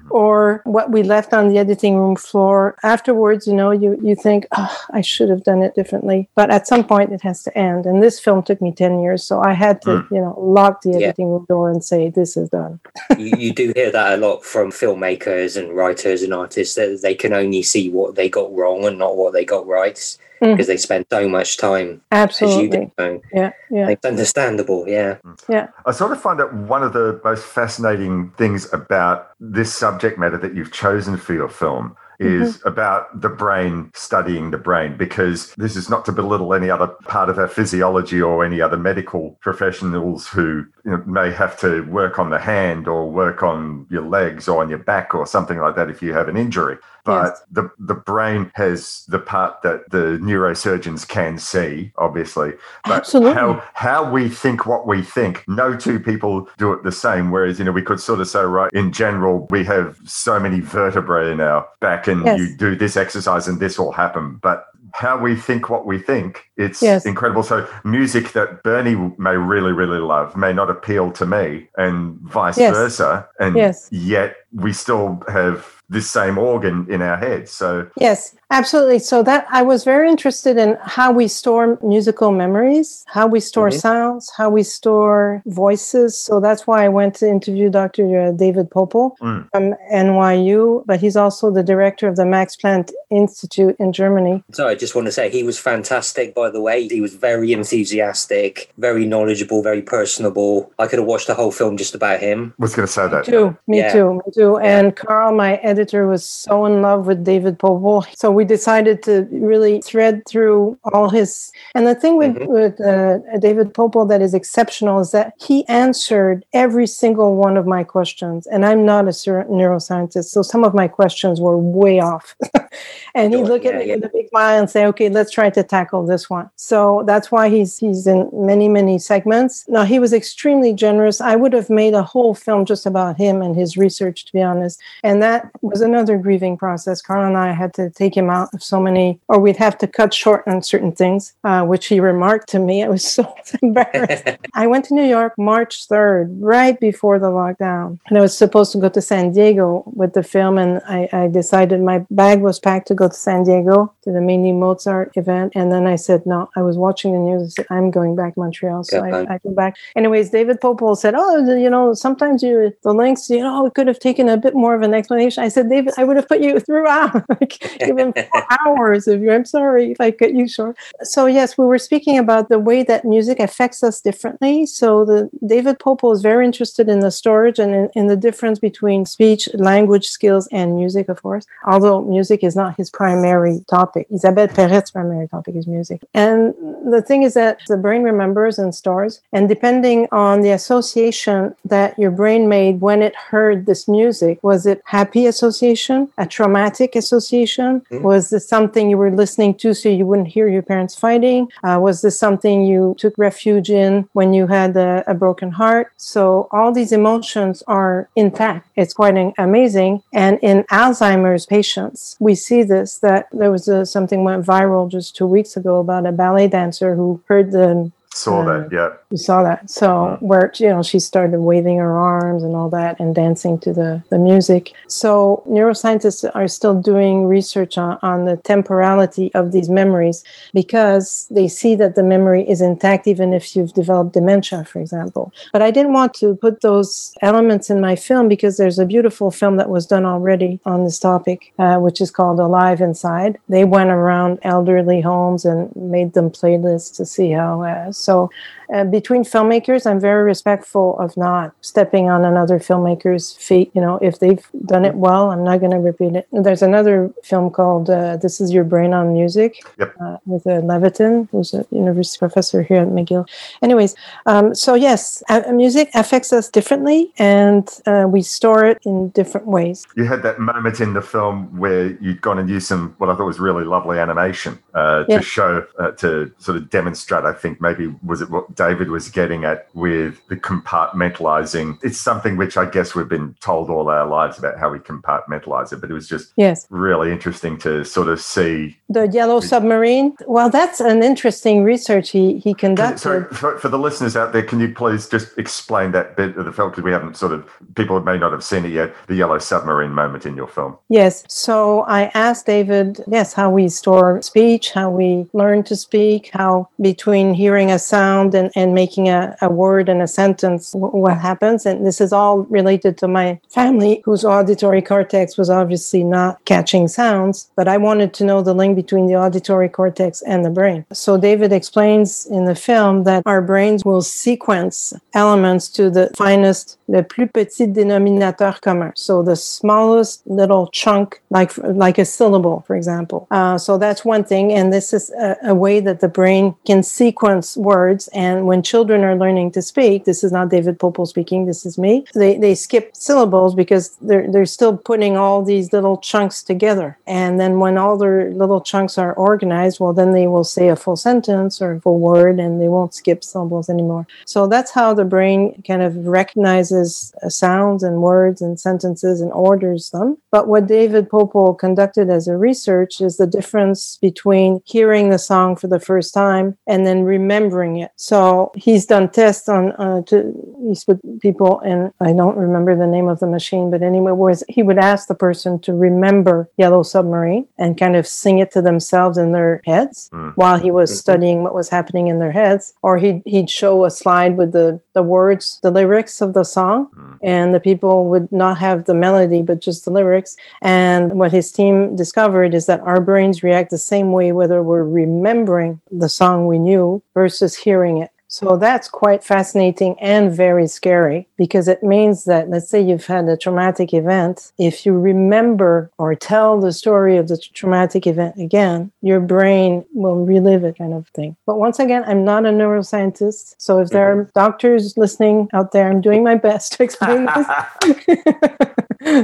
or 0.10 0.62
what 0.66 0.92
we 0.92 1.04
left 1.04 1.34
on 1.34 1.50
the 1.50 1.58
editing 1.58 1.96
room 1.96 2.16
floor. 2.16 2.76
Afterwards, 2.84 3.48
you 3.48 3.54
know, 3.54 3.72
you, 3.72 4.00
you 4.04 4.16
think, 4.16 4.46
oh, 4.56 4.78
I 4.92 5.02
should 5.02 5.30
have 5.30 5.44
done 5.44 5.62
it 5.62 5.76
differently. 5.76 6.30
But 6.36 6.50
at 6.50 6.68
some 6.68 6.84
point, 6.84 7.12
it 7.12 7.22
has 7.22 7.44
to 7.44 7.58
end. 7.58 7.86
And 7.86 8.02
this 8.02 8.20
film 8.20 8.44
took 8.44 8.62
me 8.62 8.72
10 8.72 9.00
years. 9.02 9.24
So 9.24 9.40
I 9.42 9.54
had 9.54 9.82
to, 9.84 9.88
Mm. 9.88 10.12
you 10.12 10.18
know, 10.20 10.36
lock 10.38 10.82
the 10.82 10.92
Yeah. 10.92 10.98
editing 11.08 11.30
room 11.32 11.46
door 11.48 11.70
and 11.72 11.82
say, 11.84 12.10
this 12.10 12.36
is 12.36 12.50
done. 12.58 12.80
you, 13.18 13.32
you 13.38 13.54
do 13.54 13.72
hear 13.76 13.92
that 13.92 14.14
a 14.14 14.18
lot 14.18 14.44
from 14.44 14.72
filmmakers 14.72 15.58
and 15.58 15.76
writers 15.76 16.24
and 16.24 16.34
artists 16.34 16.76
that 16.76 17.00
they 17.02 17.16
can 17.16 17.34
only 17.34 17.64
see 17.64 17.90
what 17.90 18.16
they 18.16 18.30
got 18.30 18.54
wrong 18.54 18.86
and 18.86 18.98
not 18.98 19.16
what 19.18 19.34
they 19.34 19.46
got 19.46 19.66
right 19.68 20.18
Mm. 20.40 20.52
because 20.52 20.68
they 20.68 20.78
spend 20.78 21.04
so 21.12 21.28
much 21.28 21.58
time 21.58 22.00
as 22.12 22.40
you 22.42 22.48
Absolutely. 22.48 22.78
do. 22.86 22.92
So 23.00 23.22
Yeah. 23.34 23.52
Yeah. 23.72 23.90
It's 23.90 24.06
understandable, 24.06 24.86
yeah. 24.88 25.18
Yeah. 25.50 25.70
I 25.88 25.92
sort 25.92 26.12
of 26.12 26.22
find 26.22 26.40
that 26.40 26.54
one 26.54 26.84
of 26.84 26.94
the 26.94 27.20
most 27.24 27.44
fascinating 27.44 28.30
things 28.38 28.72
about 28.72 29.32
this 29.40 29.74
subject 29.74 30.20
matter 30.20 30.38
that 30.38 30.54
you've 30.54 30.72
chosen 30.72 31.18
for 31.18 31.34
your 31.34 31.50
film 31.50 31.96
Mm-hmm. 32.20 32.42
is 32.42 32.60
about 32.66 33.22
the 33.22 33.30
brain 33.30 33.92
studying 33.94 34.50
the 34.50 34.58
brain 34.58 34.98
because 34.98 35.54
this 35.54 35.76
is 35.76 35.88
not 35.88 36.04
to 36.06 36.12
belittle 36.12 36.52
any 36.56 36.68
other 36.68 36.88
part 36.88 37.30
of 37.30 37.38
our 37.38 37.48
physiology 37.48 38.20
or 38.20 38.44
any 38.44 38.60
other 38.60 38.76
medical 38.76 39.38
professionals 39.40 40.28
who 40.28 40.66
you 40.84 40.92
know, 40.92 41.04
may 41.06 41.30
have 41.30 41.60
to 41.60 41.82
work 41.84 42.18
on 42.18 42.32
the 42.32 42.40
hand 42.40 42.88
or 42.88 43.08
work 43.12 43.44
on 43.44 43.86
your 43.92 44.02
legs 44.02 44.48
or 44.48 44.64
on 44.64 44.70
your 44.70 44.80
back 44.80 45.14
or 45.14 45.28
something 45.28 45.60
like 45.60 45.76
that 45.76 45.92
if 45.92 46.02
you 46.02 46.12
have 46.12 46.28
an 46.28 46.38
injury 46.38 46.78
but 47.08 47.24
Yes. 47.30 47.44
the 47.58 47.70
the 47.80 47.96
brain 47.96 48.52
has 48.56 49.04
the 49.08 49.18
part 49.34 49.62
that 49.64 49.90
the 49.90 50.20
neurosurgeons 50.22 51.08
can 51.08 51.38
see 51.40 51.92
obviously 51.98 52.54
but 52.86 52.98
Absolutely. 52.98 53.34
how 53.34 53.64
how 53.74 54.12
we 54.12 54.30
think 54.30 54.66
what 54.68 54.86
we 54.86 55.02
think 55.02 55.44
no 55.48 55.76
two 55.76 56.00
people 56.00 56.48
do 56.58 56.72
it 56.74 56.84
the 56.84 56.92
same 56.92 57.32
whereas 57.32 57.58
you 57.60 57.66
know 57.66 57.72
we 57.72 57.82
could 57.82 58.00
sort 58.00 58.20
of 58.20 58.28
say 58.28 58.42
right 58.44 58.72
in 58.74 58.92
general 58.92 59.48
we 59.50 59.64
have 59.64 59.98
so 60.06 60.40
many 60.40 60.60
vertebrae 60.60 61.32
in 61.32 61.40
our 61.42 61.66
back 61.80 62.08
and 62.08 62.26
Yes. 62.26 62.40
you 62.40 62.56
do 62.58 62.76
this 62.76 62.98
exercise 62.98 63.48
and 63.48 63.60
this 63.60 63.80
will 63.80 63.94
happen 63.94 64.40
but 64.44 64.66
how 64.94 65.16
we 65.18 65.36
think 65.36 65.70
what 65.70 65.86
we 65.86 65.98
think 66.00 66.50
it's 66.58 66.82
Yes. 66.82 67.06
incredible 67.06 67.44
so 67.44 67.68
music 67.84 68.32
that 68.34 68.64
bernie 68.64 68.96
may 69.18 69.36
really 69.38 69.72
really 69.72 70.00
love 70.00 70.36
may 70.36 70.52
not 70.54 70.70
appeal 70.70 71.12
to 71.12 71.26
me 71.26 71.68
and 71.78 72.18
vice 72.22 72.58
Yes. 72.58 72.76
versa 72.76 73.28
and 73.40 73.56
Yes. 73.56 73.88
yet 73.92 74.36
we 74.54 74.72
still 74.74 75.22
have 75.28 75.66
this 75.90 76.10
same 76.12 76.38
organ 76.38 76.86
in 76.90 77.02
our 77.02 77.16
head 77.16 77.48
so 77.48 77.88
Yes, 77.96 78.36
absolutely. 78.52 79.00
So 79.00 79.24
that 79.24 79.48
I 79.50 79.62
was 79.62 79.86
very 79.86 80.10
interested 80.10 80.58
in 80.58 80.78
how 80.82 81.14
we 81.14 81.30
store 81.30 81.80
musical 81.82 82.32
memories, 82.32 83.06
how 83.08 83.26
we 83.28 83.40
store 83.40 83.70
Mhm. 83.70 83.80
sounds, 83.80 84.30
how 84.36 84.50
we 84.50 84.64
store 84.64 85.42
voices. 85.46 86.18
So 86.18 86.42
that's 86.42 86.68
why 86.68 86.84
I 86.84 86.90
went 86.90 87.16
to 87.16 87.30
interview 87.30 87.70
Dr. 87.70 88.04
uh, 88.20 88.32
David 88.32 88.70
Poeppel 88.70 89.12
Mm. 89.22 89.48
from 89.54 89.76
NYU, 89.90 90.84
but 90.86 91.00
he's 91.00 91.16
also 91.16 91.52
the 91.52 91.64
director 91.64 92.08
of 92.10 92.16
the 92.18 92.26
Max 92.26 92.58
Planck 92.58 92.92
Institute 93.10 93.76
in 93.80 93.94
Germany. 93.94 94.44
So 94.52 94.68
I 94.68 94.76
just 94.76 94.94
want 94.96 95.06
to 95.08 95.12
say 95.14 95.30
he 95.30 95.44
was 95.44 95.58
fantastic, 95.58 96.36
by 96.36 96.50
the 96.50 96.60
way. 96.62 96.88
He 96.90 97.00
was 97.02 97.14
very 97.16 97.54
enthusiastic, 97.54 98.70
very 98.78 99.06
knowledgeable, 99.06 99.62
very 99.64 99.82
personable. 99.82 100.72
I 100.80 100.88
could 100.88 101.00
have 101.00 101.08
watched 101.08 101.28
the 101.28 101.34
whole 101.34 101.52
film 101.52 101.78
just 101.78 101.96
about 101.96 102.20
him. 102.20 102.54
was 102.60 102.76
going 102.76 102.86
to 102.88 102.92
say 102.92 103.08
that 103.08 103.24
too. 103.26 103.56
Me 103.68 103.78
Yeah. 103.80 103.94
too. 103.94 104.14
Me 104.14 104.32
too. 104.38 104.58
And 104.60 104.96
Carl, 104.96 105.34
my 105.34 105.56
editor, 105.56 106.08
was 106.08 106.24
so 106.26 106.66
in 106.66 106.82
love 106.82 107.08
with 107.08 107.24
David 107.24 107.58
Poeppel. 107.60 108.06
So 108.16 108.32
we 108.32 108.46
decided 108.46 109.02
to 109.04 109.28
really 109.32 109.82
thread 109.82 110.24
through 110.28 110.78
all 110.94 111.10
his. 111.10 111.52
And 111.76 111.88
the 111.88 111.96
thing 111.96 112.18
with, 112.18 112.36
Mhm. 112.36 112.48
with 112.48 112.76
uh, 112.82 113.18
David 113.40 113.74
Poeppel 113.74 114.08
that 114.10 114.22
is 114.22 114.34
exceptional 114.34 115.00
is 115.00 115.12
that 115.12 115.34
he 115.40 115.68
answered 115.68 116.46
every 116.54 116.88
single 116.88 117.36
one 117.36 117.58
of 117.58 117.66
my 117.66 117.84
questions. 117.84 118.48
And 118.48 118.66
I'm 118.66 118.86
not 118.86 119.06
a 119.06 119.12
neuroscientist, 119.12 120.26
so 120.26 120.42
some 120.42 120.64
of 120.64 120.74
my 120.74 120.88
questions 120.88 121.42
were 121.42 121.58
way 121.58 122.00
off. 122.00 122.36
and 123.16 123.34
he'd 123.34 123.44
look 123.44 123.66
at 123.66 123.76
me 123.76 123.86
yeah. 123.88 123.96
with 123.96 124.06
a 124.06 124.10
big 124.10 124.30
smile 124.30 124.60
and 124.60 124.70
say, 124.70 124.86
"Okay, 124.86 125.10
let's 125.10 125.32
try 125.32 125.50
to 125.50 125.64
tackle 125.64 126.06
this 126.06 126.30
one." 126.30 126.50
So 126.56 127.04
that's 127.06 127.32
why 127.32 127.50
he's 127.50 127.78
he's 127.78 128.06
in 128.08 128.30
many 128.34 128.68
many 128.70 129.00
segments. 129.00 129.66
Now 129.68 129.84
he 129.84 130.00
was 130.00 130.14
extremely 130.14 130.74
generous. 130.74 131.22
I 131.22 131.36
would 131.36 131.54
have 131.54 131.70
made 131.70 131.94
a 131.94 132.04
whole 132.04 132.34
film 132.36 132.66
just 132.66 132.86
about 132.86 133.18
him 133.18 133.42
and 133.42 133.56
his 133.56 133.78
research 133.78 134.27
to 134.28 134.34
be 134.34 134.42
honest. 134.42 134.82
And 135.04 135.22
that 135.24 135.50
was 135.62 135.82
another 135.82 136.18
grieving 136.18 136.58
process. 136.58 137.02
Carl 137.02 137.26
and 137.26 137.38
I 137.38 137.52
had 137.54 137.74
to 137.76 137.90
take 137.90 138.16
him 138.16 138.30
out 138.30 138.54
of 138.54 138.62
so 138.62 138.80
many, 138.80 139.20
or 139.28 139.40
we'd 139.40 139.58
have 139.58 139.78
to 139.80 139.88
cut 139.88 140.14
short 140.14 140.44
on 140.48 140.62
certain 140.62 140.92
things, 140.92 141.34
uh, 141.44 141.64
which 141.64 141.88
he 141.88 142.00
remarked 142.00 142.50
to 142.50 142.60
me. 142.60 142.84
I 142.88 142.90
was 142.90 143.06
so 143.06 143.34
embarrassed. 143.62 144.38
I 144.54 144.68
went 144.68 144.86
to 144.86 144.94
New 144.94 145.06
York 145.06 145.34
March 145.38 145.88
3rd, 145.88 146.38
right 146.40 146.80
before 146.80 147.20
the 147.20 147.30
lockdown. 147.30 148.00
And 148.08 148.18
I 148.18 148.22
was 148.22 148.38
supposed 148.38 148.72
to 148.74 148.78
go 148.78 148.90
to 148.90 149.02
San 149.02 149.32
Diego 149.32 149.84
with 149.96 150.14
the 150.14 150.24
film. 150.24 150.58
And 150.58 150.82
I, 150.88 151.10
I 151.14 151.28
decided 151.28 151.82
my 151.82 152.06
bag 152.12 152.42
was 152.42 152.60
packed 152.60 152.88
to 152.90 152.96
go 152.96 153.08
to 153.08 153.14
San 153.14 153.44
Diego 153.44 153.94
to 154.04 154.12
the 154.12 154.22
Mini 154.22 154.52
Mozart 154.52 155.16
event. 155.16 155.54
And 155.56 155.72
then 155.72 155.88
I 155.88 155.96
said, 155.96 156.26
no, 156.26 156.50
I 156.56 156.62
was 156.62 156.78
watching 156.78 157.14
the 157.14 157.20
news. 157.20 157.44
I 157.44 157.48
said, 157.50 157.68
I'm 157.70 157.92
going 157.92 158.16
back 158.16 158.34
to 158.34 158.40
Montreal. 158.40 158.84
So 158.84 159.04
I, 159.04 159.36
I 159.36 159.38
go 159.40 159.52
back. 159.52 159.78
Anyways, 159.96 160.30
David 160.30 160.60
Poeppel 160.60 160.98
said, 160.98 161.14
oh, 161.16 161.38
you 161.56 161.70
know, 161.70 161.94
sometimes 161.94 162.42
you, 162.42 162.74
the 162.84 162.94
links, 162.94 163.30
you 163.30 163.40
know, 163.40 163.66
it 163.66 163.74
could 163.74 163.88
have 163.88 164.00
taken 164.00 164.17
a 164.26 164.38
bit 164.38 164.56
more 164.56 164.74
of 164.74 164.82
an 164.82 164.94
explanation. 164.94 165.44
I 165.44 165.50
said, 165.50 165.70
David, 165.70 165.94
I 165.98 166.04
would 166.04 166.18
have 166.18 166.28
put 166.28 166.42
you 166.42 166.60
throughout, 166.60 167.24
like 167.30 167.82
even 167.82 168.14
hours 168.66 169.08
of 169.08 169.22
you. 169.22 169.32
I'm 169.32 169.46
sorry 169.46 169.92
if 169.92 170.02
I 170.02 170.12
cut 170.12 170.34
you 170.34 170.48
short. 170.48 170.78
So 171.04 171.26
yes, 171.28 171.58
we 171.58 171.66
were 171.66 171.78
speaking 171.78 172.18
about 172.18 172.50
the 172.50 172.60
way 172.60 172.84
that 172.84 173.06
music 173.06 173.40
affects 173.40 173.84
us 173.84 174.02
differently. 174.02 174.66
So 174.66 175.06
the 175.06 175.30
David 175.46 175.80
Poeppel 175.80 176.14
is 176.14 176.22
very 176.22 176.46
interested 176.46 176.90
in 176.90 177.00
the 177.00 177.12
storage 177.12 177.60
and 177.60 177.74
in, 177.74 177.90
in 177.96 178.08
the 178.08 178.18
difference 178.18 178.60
between 178.60 179.06
speech, 179.06 179.48
language 179.54 180.08
skills, 180.08 180.48
and 180.52 180.76
music, 180.76 181.10
of 181.10 181.22
course. 181.22 181.46
Although 181.66 182.02
music 182.02 182.44
is 182.44 182.56
not 182.56 182.78
his 182.78 182.90
primary 182.90 183.64
topic. 183.70 184.08
Isabelle 184.12 184.48
Peretz's 184.48 184.92
primary 184.92 185.28
topic 185.28 185.56
is 185.56 185.68
music. 185.68 186.02
And 186.14 186.54
the 186.86 187.02
thing 187.02 187.24
is 187.24 187.34
that 187.34 187.60
the 187.68 187.78
brain 187.78 188.04
remembers 188.04 188.58
and 188.58 188.74
stores, 188.74 189.22
and 189.34 189.50
depending 189.50 190.08
on 190.12 190.42
the 190.42 190.52
association 190.52 191.56
that 191.66 191.98
your 192.00 192.12
brain 192.12 192.48
made 192.48 192.82
when 192.82 193.02
it 193.02 193.16
heard 193.16 193.66
this 193.66 193.88
music, 193.88 194.07
was 194.42 194.66
it 194.66 194.82
happy 194.86 195.26
association, 195.26 196.10
a 196.18 196.26
traumatic 196.26 196.96
association? 196.96 197.82
Mm-hmm. 197.92 198.04
Was 198.04 198.30
this 198.30 198.48
something 198.48 198.90
you 198.90 198.98
were 198.98 199.12
listening 199.12 199.56
to 199.56 199.74
so 199.74 199.90
you 199.90 200.06
wouldn't 200.06 200.28
hear 200.30 200.48
your 200.48 200.62
parents 200.62 200.96
fighting? 200.96 201.50
Uh, 201.64 201.80
was 201.82 202.02
this 202.02 202.20
something 202.20 202.64
you 202.64 202.96
took 202.98 203.18
refuge 203.18 203.70
in 203.70 204.08
when 204.14 204.34
you 204.34 204.48
had 204.48 204.76
a, 204.76 205.04
a 205.08 205.14
broken 205.14 205.52
heart? 205.52 205.92
So 205.98 206.48
all 206.52 206.72
these 206.72 206.92
emotions 206.92 207.64
are 207.68 208.10
intact. 208.16 208.70
It's 208.76 208.94
quite 208.94 209.18
amazing. 209.38 210.04
And 210.14 210.40
in 210.42 210.64
Alzheimer's 210.66 211.46
patients, 211.46 212.16
we 212.20 212.36
see 212.36 212.64
this 212.64 213.00
that 213.00 213.28
there 213.32 213.52
was 213.52 213.68
a, 213.68 213.86
something 213.86 214.24
went 214.24 214.46
viral 214.46 214.90
just 214.90 215.16
two 215.16 215.28
weeks 215.28 215.58
ago 215.58 215.80
about 215.80 216.06
a 216.06 216.12
ballet 216.12 216.48
dancer 216.48 216.96
who 216.96 217.22
heard 217.28 217.52
the 217.52 217.92
Saw 218.18 218.44
that, 218.46 218.70
yeah. 218.72 218.90
You 219.12 219.18
saw 219.18 219.44
that. 219.44 219.70
So 219.70 220.18
where 220.22 220.52
you 220.58 220.70
know 220.70 220.82
she 220.82 221.00
started 221.00 221.40
waving 221.40 221.78
her 221.78 221.96
arms 221.96 222.42
and 222.44 222.56
all 222.56 222.70
that 222.72 223.00
and 223.00 223.14
dancing 223.14 223.60
to 223.60 223.72
the, 223.72 224.04
the 224.10 224.18
music. 224.18 224.74
So 224.88 225.44
neuroscientists 225.48 226.30
are 226.34 226.48
still 226.48 226.74
doing 226.82 227.28
research 227.28 227.78
on, 227.78 228.00
on 228.02 228.26
the 228.26 228.38
temporality 228.38 229.32
of 229.36 229.52
these 229.52 229.70
memories 229.70 230.24
because 230.52 231.28
they 231.30 231.48
see 231.48 231.76
that 231.76 231.94
the 231.94 232.02
memory 232.02 232.44
is 232.50 232.60
intact 232.60 233.06
even 233.06 233.34
if 233.34 233.56
you've 233.56 233.74
developed 233.74 234.14
dementia, 234.14 234.66
for 234.66 234.80
example. 234.80 235.32
But 235.54 235.62
I 235.62 235.70
didn't 235.70 235.94
want 235.94 236.16
to 236.16 236.36
put 236.36 236.62
those 236.62 237.14
elements 237.22 237.70
in 237.70 237.80
my 237.80 237.96
film 237.96 238.28
because 238.28 238.58
there's 238.58 238.80
a 238.80 238.86
beautiful 238.86 239.30
film 239.30 239.58
that 239.58 239.70
was 239.70 239.86
done 239.86 240.06
already 240.06 240.60
on 240.66 240.86
this 240.86 240.98
topic, 240.98 241.54
uh, 241.60 241.78
which 241.78 242.02
is 242.02 242.10
called 242.10 242.40
Alive 242.40 242.82
Inside. 242.82 243.38
They 243.48 243.64
went 243.64 243.92
around 243.92 244.40
elderly 244.42 245.02
homes 245.02 245.46
and 245.46 245.74
made 245.76 246.14
them 246.14 246.32
playlists 246.32 246.96
to 246.98 247.06
see 247.06 247.30
how 247.32 247.62
uh, 247.62 247.92
so 248.08 248.30
uh, 248.74 248.84
between 248.84 249.24
filmmakers, 249.24 249.90
I'm 249.90 250.00
very 250.00 250.24
respectful 250.24 250.98
of 251.00 251.16
not 251.16 251.54
stepping 251.62 252.10
on 252.10 252.26
another 252.26 252.60
filmmaker's 252.60 253.34
feet. 253.34 253.72
You 253.74 253.82
know, 253.82 253.98
if 254.02 254.20
they've 254.20 254.46
done 254.66 254.86
it 254.86 254.96
well, 254.96 255.32
I'm 255.32 255.44
not 255.44 255.60
going 255.60 255.72
to 255.72 255.80
repeat 255.80 256.16
it. 256.16 256.28
There's 256.32 256.62
another 256.62 257.12
film 257.24 257.50
called 257.50 257.90
uh, 257.90 258.18
"This 258.18 258.42
Is 258.42 258.52
Your 258.52 258.64
Brain 258.64 258.94
on 258.94 259.14
Music" 259.14 259.64
yep. 259.80 259.96
uh, 260.02 260.18
with 260.26 260.46
uh, 260.46 260.62
Levitin, 260.62 261.30
who's 261.32 261.54
a 261.54 261.66
university 261.72 262.20
professor 262.20 262.62
here 262.62 262.82
at 262.82 262.90
McGill. 262.90 263.28
Anyways, 263.62 263.96
um, 264.26 264.54
so 264.54 264.74
yes, 264.76 265.24
music 265.52 265.90
affects 265.94 266.34
us 266.34 266.50
differently, 266.50 267.14
and 267.18 267.70
uh, 267.86 268.06
we 268.08 268.22
store 268.22 268.66
it 268.66 268.80
in 268.84 269.10
different 269.10 269.48
ways. 269.48 269.86
You 269.96 270.06
had 270.06 270.24
that 270.24 270.40
moment 270.40 270.82
in 270.82 270.94
the 270.94 271.02
film 271.02 271.58
where 271.58 271.92
you'd 272.02 272.22
gone 272.22 272.38
and 272.40 272.50
used 272.50 272.68
some 272.68 272.96
what 272.98 273.10
I 273.10 273.16
thought 273.16 273.26
was 273.26 273.40
really 273.40 273.64
lovely 273.64 273.98
animation 273.98 274.60
uh, 274.74 275.06
to 275.06 275.22
show 275.22 275.66
to 275.98 276.32
sort 276.38 276.58
of 276.58 276.70
demonstrate. 276.70 277.24
I 277.24 277.34
think 277.34 277.62
maybe 277.62 277.96
was 278.04 278.22
it 278.22 278.30
what 278.30 278.57
David 278.58 278.90
was 278.90 279.10
getting 279.10 279.46
at 279.46 279.68
with 279.74 280.20
the 280.28 280.36
compartmentalizing. 280.36 281.78
It's 281.84 282.00
something 282.00 282.36
which 282.36 282.58
I 282.58 282.66
guess 282.66 282.96
we've 282.96 283.08
been 283.08 283.36
told 283.40 283.70
all 283.70 283.88
our 283.88 284.06
lives 284.06 284.38
about 284.38 284.58
how 284.58 284.70
we 284.72 284.80
compartmentalize 284.80 285.72
it, 285.72 285.78
but 285.78 285.90
it 285.90 285.94
was 285.94 286.10
just 286.10 286.34
yes. 286.36 286.66
really 286.70 287.12
interesting 287.12 287.58
to 287.60 287.86
sort 287.86 288.10
of 288.10 288.20
see 288.20 288.78
the 288.90 289.08
yellow 289.08 289.40
submarine. 289.40 290.16
Well, 290.26 290.50
that's 290.50 290.80
an 290.80 291.04
interesting 291.04 291.64
research 291.64 292.10
he 292.10 292.40
he 292.40 292.54
conducted. 292.54 293.00
So 293.00 293.24
for, 293.26 293.58
for, 293.60 293.70
the 293.70 293.78
listeners 293.78 294.16
out 294.16 294.34
there, 294.34 294.44
can 294.44 294.60
you 294.60 294.74
please 294.74 295.08
just 295.08 295.38
explain 295.38 295.92
that 295.92 296.18
bit 296.18 296.36
of 296.36 296.46
the 296.46 296.52
film 296.52 296.72
because 296.72 296.84
we 296.84 296.92
haven't 296.92 297.16
sort 297.16 297.32
of 297.32 297.50
people 297.76 298.00
may 298.02 298.18
not 298.18 298.32
have 298.32 298.44
seen 298.44 298.66
it 298.66 298.72
yet. 298.72 298.94
The 299.08 299.16
yellow 299.16 299.38
submarine 299.38 299.92
moment 299.92 300.26
in 300.26 300.36
your 300.36 300.48
film. 300.48 300.78
Yes. 300.90 301.24
So 301.28 301.82
I 301.82 302.12
asked 302.14 302.48
David, 302.48 303.04
yes, 303.08 303.34
how 303.34 303.52
we 303.52 303.70
store 303.70 304.22
speech, 304.22 304.72
how 304.72 304.90
we 304.90 305.28
learn 305.34 305.64
to 305.64 305.76
speak, 305.76 306.32
how 306.34 306.70
between 306.82 307.34
hearing 307.34 307.72
a 307.72 307.80
sound 307.80 308.34
and, 308.34 308.47
and 308.56 308.74
making 308.74 309.10
a, 309.10 309.36
a 309.42 309.50
word 309.50 309.90
and 309.90 310.02
a 310.02 310.08
sentence, 310.08 310.74
what 310.74 311.18
happens. 311.18 311.66
And 311.66 311.86
this 311.86 312.02
is 312.02 312.14
all 312.14 312.40
related 312.40 312.98
to 313.00 313.08
my 313.08 313.40
family, 313.50 314.02
whose 314.06 314.24
auditory 314.24 314.82
cortex 314.82 315.38
was 315.38 315.50
obviously 315.50 316.04
not 316.04 316.44
catching 316.46 316.88
sounds, 316.88 317.50
but 317.56 317.68
I 317.68 317.78
wanted 317.78 318.14
to 318.16 318.24
know 318.24 318.42
the 318.42 318.54
link 318.54 318.76
between 318.76 319.08
the 319.08 319.16
auditory 319.16 319.70
cortex 319.70 320.22
and 320.22 320.44
the 320.46 320.50
brain. 320.50 320.86
So 320.94 321.18
David 321.18 321.52
explains 321.52 322.26
in 322.26 322.46
the 322.46 322.56
film 322.56 323.04
that 323.04 323.24
our 323.26 323.42
brains 323.42 323.84
will 323.84 324.02
sequence 324.02 324.94
elements 325.14 325.70
to 325.70 325.90
the 325.90 326.12
finest, 326.16 326.78
le 326.88 327.04
plus 327.04 327.30
petit 327.34 327.68
dénominateur 327.68 328.60
commun. 328.62 328.92
So 328.96 329.24
the 329.24 329.36
smallest 329.36 330.26
little 330.28 330.68
chunk, 330.68 331.22
like 331.30 331.52
like 331.58 331.98
a 331.98 332.06
syllable, 332.06 332.64
for 332.68 332.76
example. 332.76 333.28
Uh, 333.32 333.58
so 333.58 333.78
that's 333.78 334.06
one 334.06 334.24
thing, 334.24 334.54
and 334.54 334.72
this 334.72 334.94
is 334.94 335.10
a, 335.12 335.36
a 335.44 335.56
way 335.56 335.80
that 335.80 336.00
the 336.00 336.08
brain 336.08 336.56
can 336.66 336.84
sequence 336.84 337.58
words 337.58 338.08
and 338.14 338.37
when 338.46 338.62
children 338.64 339.04
are 339.04 339.16
learning 339.16 339.52
to 339.52 339.62
speak, 339.62 340.06
this 340.06 340.24
is 340.24 340.32
not 340.32 340.50
David 340.50 340.80
Poeppel 340.80 341.08
speaking, 341.08 341.46
this 341.46 341.66
is 341.66 341.78
me, 341.78 342.06
they, 342.14 342.38
they 342.38 342.56
skip 342.56 342.96
syllables 342.96 343.56
because 343.56 343.96
they're, 344.02 344.30
they're 344.32 344.46
still 344.46 344.78
putting 344.78 345.18
all 345.18 345.44
these 345.44 345.74
little 345.74 345.98
chunks 345.98 346.44
together. 346.44 346.98
And 347.08 347.40
then 347.40 347.60
when 347.60 347.78
all 347.78 347.98
their 347.98 348.32
little 348.32 348.62
chunks 348.62 348.98
are 348.98 349.14
organized, 349.14 349.80
well, 349.80 349.94
then 349.94 350.12
they 350.12 350.28
will 350.28 350.44
say 350.44 350.68
a 350.68 350.76
full 350.76 350.96
sentence 350.96 351.62
or 351.62 351.74
a 351.74 351.82
full 351.82 352.00
word 352.00 352.40
and 352.40 352.62
they 352.62 352.70
won't 352.70 352.94
skip 352.94 353.24
syllables 353.24 353.70
anymore. 353.70 354.08
So 354.26 354.48
that's 354.48 354.72
how 354.72 354.94
the 354.94 355.06
brain 355.06 355.62
kind 355.66 355.82
of 355.82 355.96
recognizes 356.06 357.14
uh, 357.24 357.30
sounds 357.30 357.84
and 357.84 358.02
words 358.02 358.42
and 358.42 358.60
sentences 358.60 359.22
and 359.22 359.32
orders 359.32 359.90
them. 359.92 360.18
But 360.32 360.48
what 360.48 360.68
David 360.68 361.10
Poeppel 361.10 361.58
conducted 361.58 362.10
as 362.10 362.28
a 362.28 362.38
research 362.38 363.02
is 363.02 363.18
the 363.18 363.28
difference 363.28 363.98
between 364.02 364.62
hearing 364.66 365.10
the 365.10 365.20
song 365.20 365.56
for 365.56 365.68
the 365.68 365.80
first 365.80 366.14
time 366.14 366.58
and 366.68 366.86
then 366.86 367.04
remembering 367.04 367.78
it. 367.78 367.92
So 367.96 368.27
he's 368.56 368.86
done 368.86 369.10
tests 369.10 369.48
on 369.50 369.72
uh, 369.74 370.02
to 370.04 370.34
he's 370.68 370.84
put 370.84 371.00
people 371.22 371.60
and 371.62 371.92
I 372.00 372.14
don't 372.14 372.38
remember 372.38 372.76
the 372.76 372.88
name 372.88 373.08
of 373.08 373.20
the 373.20 373.28
machine, 373.28 373.72
but 373.72 373.82
anyway, 373.82 374.12
whereas 374.12 374.44
he 374.48 374.64
would 374.64 374.78
ask 374.78 375.08
the 375.08 375.16
person 375.16 375.60
to 375.60 375.74
remember 375.74 376.50
Yellow 376.58 376.84
Submarine 376.84 377.48
and 377.58 377.78
kind 377.78 377.96
of 377.96 378.06
sing 378.08 378.40
it 378.40 378.52
to 378.52 378.62
themselves 378.62 379.18
in 379.18 379.32
their 379.32 379.62
heads 379.66 380.10
mm. 380.14 380.34
while 380.36 380.58
he 380.58 380.72
was 380.72 380.90
mm-hmm. 380.90 380.98
studying 380.98 381.44
what 381.44 381.56
was 381.56 381.70
happening 381.70 382.08
in 382.08 382.20
their 382.20 382.32
heads, 382.32 382.74
or 382.82 382.98
he'd 382.98 383.22
he'd 383.26 383.50
show 383.50 383.86
a 383.86 383.92
slide 383.92 384.38
with 384.38 384.52
the 384.52 384.80
the 384.94 385.04
words, 385.04 385.60
the 385.64 385.72
lyrics 385.72 386.22
of 386.22 386.34
the 386.34 386.44
song, 386.44 386.90
mm. 386.96 387.18
and 387.24 387.54
the 387.54 387.60
people 387.60 388.10
would 388.10 388.32
not 388.32 388.58
have 388.58 388.86
the 388.86 388.94
melody 388.94 389.42
but 389.42 389.62
just 389.62 389.86
the 389.86 389.92
lyrics. 389.92 390.36
And 390.62 391.14
what 391.20 391.32
his 391.32 391.52
team 391.52 391.96
discovered 391.96 392.54
is 392.54 392.66
that 392.66 392.82
our 392.82 393.00
brains 393.00 393.44
react 393.44 393.70
the 393.72 393.78
same 393.78 394.12
way 394.12 394.32
whether 394.32 394.62
we're 394.64 394.84
remembering 394.84 395.82
the 395.92 396.10
song 396.10 396.48
we 396.48 396.60
knew 396.60 397.02
versus 397.14 397.56
hearing 397.56 397.98
it. 397.98 398.12
So 398.28 398.58
that's 398.58 398.90
quite 398.90 399.24
fascinating 399.24 399.96
and 400.00 400.32
very 400.32 400.68
scary 400.68 401.28
because 401.38 401.68
it 401.68 401.82
means 401.82 402.26
that, 402.26 402.50
let's 402.50 402.70
say 402.70 402.82
you've 402.82 403.06
had 403.06 403.28
a 403.30 403.38
traumatic 403.38 403.94
event, 403.94 404.52
if 404.58 404.86
you 404.86 404.94
remember 404.94 405.90
or 405.98 406.14
tell 406.16 406.60
the 406.60 406.74
story 406.74 407.18
of 407.18 407.28
the 407.28 407.38
traumatic 407.38 408.06
event 408.06 408.36
again, 408.38 408.92
your 409.02 409.20
brain 409.20 409.86
will 409.94 410.26
relive 410.26 410.64
it, 410.64 410.78
kind 410.78 410.94
of 410.94 411.08
thing. 411.10 411.36
But 411.46 411.58
once 411.58 411.80
again, 411.80 412.04
I'm 412.06 412.26
not 412.26 412.46
a 412.46 412.50
neuroscientist. 412.50 413.56
So 413.58 413.80
if 413.80 413.90
there 413.90 414.12
are 414.12 414.24
mm-hmm. 414.24 414.30
doctors 414.36 414.98
listening 414.98 415.48
out 415.54 415.72
there, 415.72 415.90
I'm 415.90 416.02
doing 416.02 416.24
my 416.24 416.36
best 416.36 416.74
to 416.74 416.84
explain 416.84 417.28
this. 417.28 417.48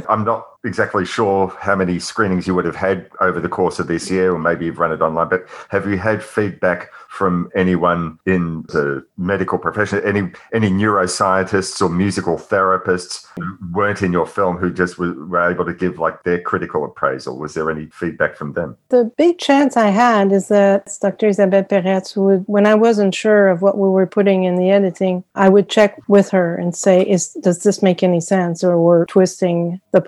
I'm 0.07 0.23
not 0.23 0.52
exactly 0.63 1.05
sure 1.05 1.49
how 1.59 1.75
many 1.75 1.99
screenings 1.99 2.47
you 2.47 2.55
would 2.55 2.65
have 2.65 2.75
had 2.75 3.09
over 3.19 3.39
the 3.39 3.49
course 3.49 3.79
of 3.79 3.87
this 3.87 4.09
year, 4.09 4.33
or 4.33 4.39
maybe 4.39 4.65
you've 4.65 4.79
run 4.79 4.91
it 4.91 5.01
online, 5.01 5.29
but 5.29 5.45
have 5.69 5.87
you 5.87 5.97
had 5.97 6.23
feedback 6.23 6.89
from 7.09 7.51
anyone 7.55 8.17
in 8.25 8.63
the 8.69 9.05
medical 9.17 9.59
profession, 9.59 10.01
any 10.03 10.31
any 10.51 10.69
neuroscientists 10.69 11.79
or 11.81 11.89
musical 11.89 12.37
therapists 12.37 13.27
weren't 13.71 14.01
in 14.01 14.11
your 14.11 14.25
film 14.25 14.57
who 14.57 14.73
just 14.73 14.97
were, 14.97 15.13
able 15.43 15.65
to 15.65 15.73
give 15.73 15.99
like 15.99 16.23
their 16.23 16.41
critical 16.41 16.83
appraisal? 16.85 17.37
Was 17.37 17.53
there 17.53 17.69
any 17.69 17.85
feedback 17.87 18.35
from 18.35 18.53
them? 18.53 18.77
The 18.89 19.11
big 19.17 19.37
chance 19.37 19.77
I 19.77 19.89
had 19.89 20.31
is 20.31 20.47
that 20.47 20.89
Dr. 21.01 21.27
Isabelle 21.27 21.63
Peretz 21.63 22.15
would, 22.17 22.45
when 22.47 22.65
I 22.65 22.75
wasn't 22.75 23.13
sure 23.13 23.49
of 23.49 23.61
what 23.61 23.77
we 23.77 23.89
were 23.89 24.07
putting 24.07 24.45
in 24.45 24.55
the 24.55 24.71
editing, 24.71 25.23
I 25.35 25.49
would 25.49 25.69
check 25.69 26.01
with 26.07 26.29
her 26.29 26.55
and 26.55 26.75
say, 26.75 27.01
"Is 27.01 27.33
does 27.33 27.63
this 27.63 27.83
make 27.83 28.01
any 28.01 28.21
sense?" 28.21 28.63
Or 28.63 28.81
we're 28.81 29.05
twisting 29.05 29.81
the 29.91 30.01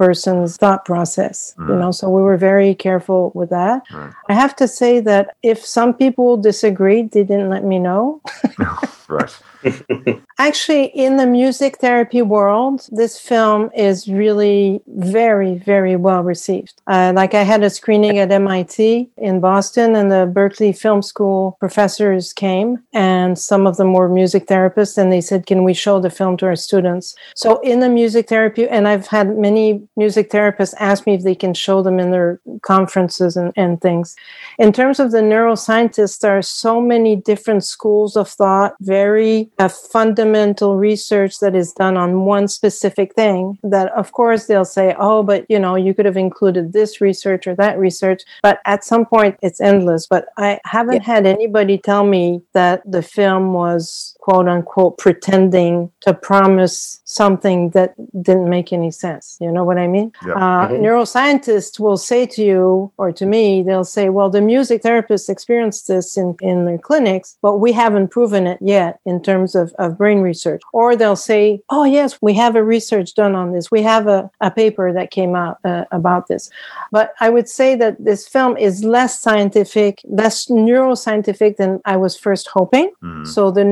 person's 0.46 0.58
thought 0.58 0.86
process. 0.86 1.54
You 1.58 1.66
hmm. 1.66 1.80
know, 1.80 1.92
so 1.92 2.10
we 2.10 2.22
were 2.22 2.38
very 2.38 2.76
careful 2.76 3.32
with 3.34 3.50
that. 3.50 3.84
Hmm. 3.90 4.10
I 4.30 4.34
have 4.34 4.56
to 4.58 4.68
say 4.68 5.00
that 5.02 5.36
if 5.44 5.66
some 5.66 5.94
people 5.94 6.38
disagreed, 6.38 7.12
they 7.12 7.24
didn't 7.24 7.50
let 7.50 7.64
me 7.64 7.80
know. 7.80 8.22
Right. 9.08 9.38
Actually, 10.38 10.86
in 10.88 11.18
the 11.18 11.26
music 11.26 11.78
therapy 11.78 12.22
world, 12.22 12.88
this 12.92 13.20
film 13.20 13.70
is 13.76 14.08
really 14.08 14.82
very, 14.88 15.56
very 15.56 15.96
well 15.96 16.24
received. 16.24 16.82
Uh, 16.88 17.14
like 17.16 17.34
I 17.34 17.44
had 17.44 17.64
a 17.64 17.70
screening 17.70 18.20
at 18.20 18.32
MIT 18.32 19.10
in 19.18 19.40
Boston, 19.40 19.96
and 19.96 20.12
the 20.12 20.26
Berkeley 20.26 20.74
Film 20.74 21.02
School 21.02 21.58
professors 21.60 22.34
came, 22.34 22.84
and 22.94 23.40
some 23.40 23.66
of 23.66 23.78
them 23.78 23.94
were 23.94 24.10
music 24.10 24.48
therapists, 24.48 24.98
and 24.98 25.12
they 25.12 25.22
said, 25.22 25.48
"Can 25.48 25.64
we 25.64 25.74
show 25.74 26.00
the 26.00 26.10
film 26.10 26.38
to 26.38 26.46
our 26.48 26.56
students?" 26.56 27.16
So 27.36 27.60
in 27.60 27.80
the 27.80 27.90
music 27.90 28.28
therapy, 28.28 28.68
and 28.68 28.88
I've 28.88 29.08
had 29.08 29.38
many 29.38 29.82
music 29.96 30.30
therapists 30.30 30.74
ask 30.80 31.08
me 31.08 31.14
if 31.14 31.24
they 31.24 31.36
can 31.36 31.54
show 31.54 31.82
them 31.82 32.00
in 32.00 32.12
their 32.12 32.40
conferences 32.62 33.38
and, 33.38 33.54
and 33.56 33.82
things. 33.82 34.16
In 34.60 34.74
terms 34.74 35.00
of 35.00 35.12
the 35.12 35.22
neuroscientists, 35.22 36.20
there 36.20 36.38
are 36.38 36.42
so 36.42 36.82
many 36.82 37.16
different 37.16 37.64
schools 37.64 38.16
of 38.16 38.30
thought, 38.30 38.76
very 38.82 39.50
uh, 39.60 39.68
fundamental 39.68 40.76
research 40.76 41.40
that 41.40 41.56
is 41.56 41.72
done 41.74 41.98
on 41.98 42.26
one 42.26 42.48
specific 42.48 43.14
thing 43.14 43.58
that 43.64 43.92
of 43.94 44.12
course 44.12 44.46
they'll 44.46 44.66
say 44.66 44.96
oh 45.00 45.24
but 45.24 45.46
you 45.50 45.60
know 45.60 45.76
you 45.76 45.94
could 45.94 46.06
have 46.06 46.18
included 46.18 46.74
this 46.74 47.00
research 47.02 47.48
or 47.48 47.56
that 47.56 47.78
research 47.78 48.24
but 48.42 48.60
at 48.66 48.84
some 48.84 49.06
point 49.06 49.38
it's 49.42 49.62
endless. 49.62 50.08
But 50.08 50.28
i 50.38 50.60
haven't 50.66 51.02
had 51.04 51.26
anybody 51.26 51.78
tell 51.78 52.06
me 52.06 52.42
that 52.54 52.82
the 52.90 53.02
film 53.02 53.54
was 53.54 54.15
quote 54.26 54.48
unquote 54.48 54.98
pretending 54.98 55.92
to 56.02 56.12
promise 56.12 57.00
something 57.06 57.60
that 57.78 57.90
didn't 58.28 58.50
make 58.50 58.74
any 58.80 58.90
sense. 59.06 59.38
You 59.44 59.52
know 59.56 59.64
what 59.70 59.78
i 59.86 59.88
mean? 59.96 60.08
Yeah. 60.28 60.34
uh, 60.44 60.68
Mhm. 60.68 60.80
neuroscientists 60.86 61.76
will 61.84 61.98
say 62.12 62.22
to 62.36 62.42
you 62.52 62.92
or 63.02 63.08
to 63.20 63.26
me 63.36 63.44
they'll 63.68 63.92
say 63.98 64.06
well 64.16 64.30
the 64.38 64.42
music 64.54 64.78
therapists 64.88 65.30
experienced 65.36 65.84
this 65.92 66.08
in, 66.22 66.28
in 66.52 66.58
their 66.68 66.82
clinics 66.90 67.30
but 67.46 67.56
we 67.66 67.72
haven't 67.84 68.08
proven 68.18 68.44
it 68.54 68.60
yet 68.78 68.92
in 69.12 69.18
terms 69.30 69.52
of, 69.62 69.66
of 69.84 69.88
brain 70.02 70.20
research. 70.32 70.62
Or 70.80 70.88
they'll 70.96 71.24
say 71.34 71.42
oh 71.76 71.86
yes 71.98 72.10
we 72.28 72.34
have 72.44 72.56
a 72.62 72.64
research 72.76 73.10
done 73.22 73.34
on 73.42 73.48
this. 73.54 73.66
We 73.78 73.84
have 73.94 74.06
a, 74.18 74.22
a 74.42 74.50
paper 74.62 74.88
that 74.98 75.08
came 75.18 75.34
out 75.44 75.56
uh, 75.72 75.86
about 76.00 76.24
this. 76.32 76.44
But 76.98 77.08
i 77.26 77.28
would 77.36 77.50
say 77.60 77.70
that 77.82 77.94
this 78.10 78.22
film 78.36 78.54
is 78.68 78.76
less 78.98 79.14
scientific 79.26 79.94
less 80.22 80.38
neuroscientific 80.64 81.52
than 81.62 81.72
i 81.94 81.96
was 82.06 82.14
first 82.26 82.46
hoping. 82.58 82.88
So 83.36 83.42
the 83.60 83.66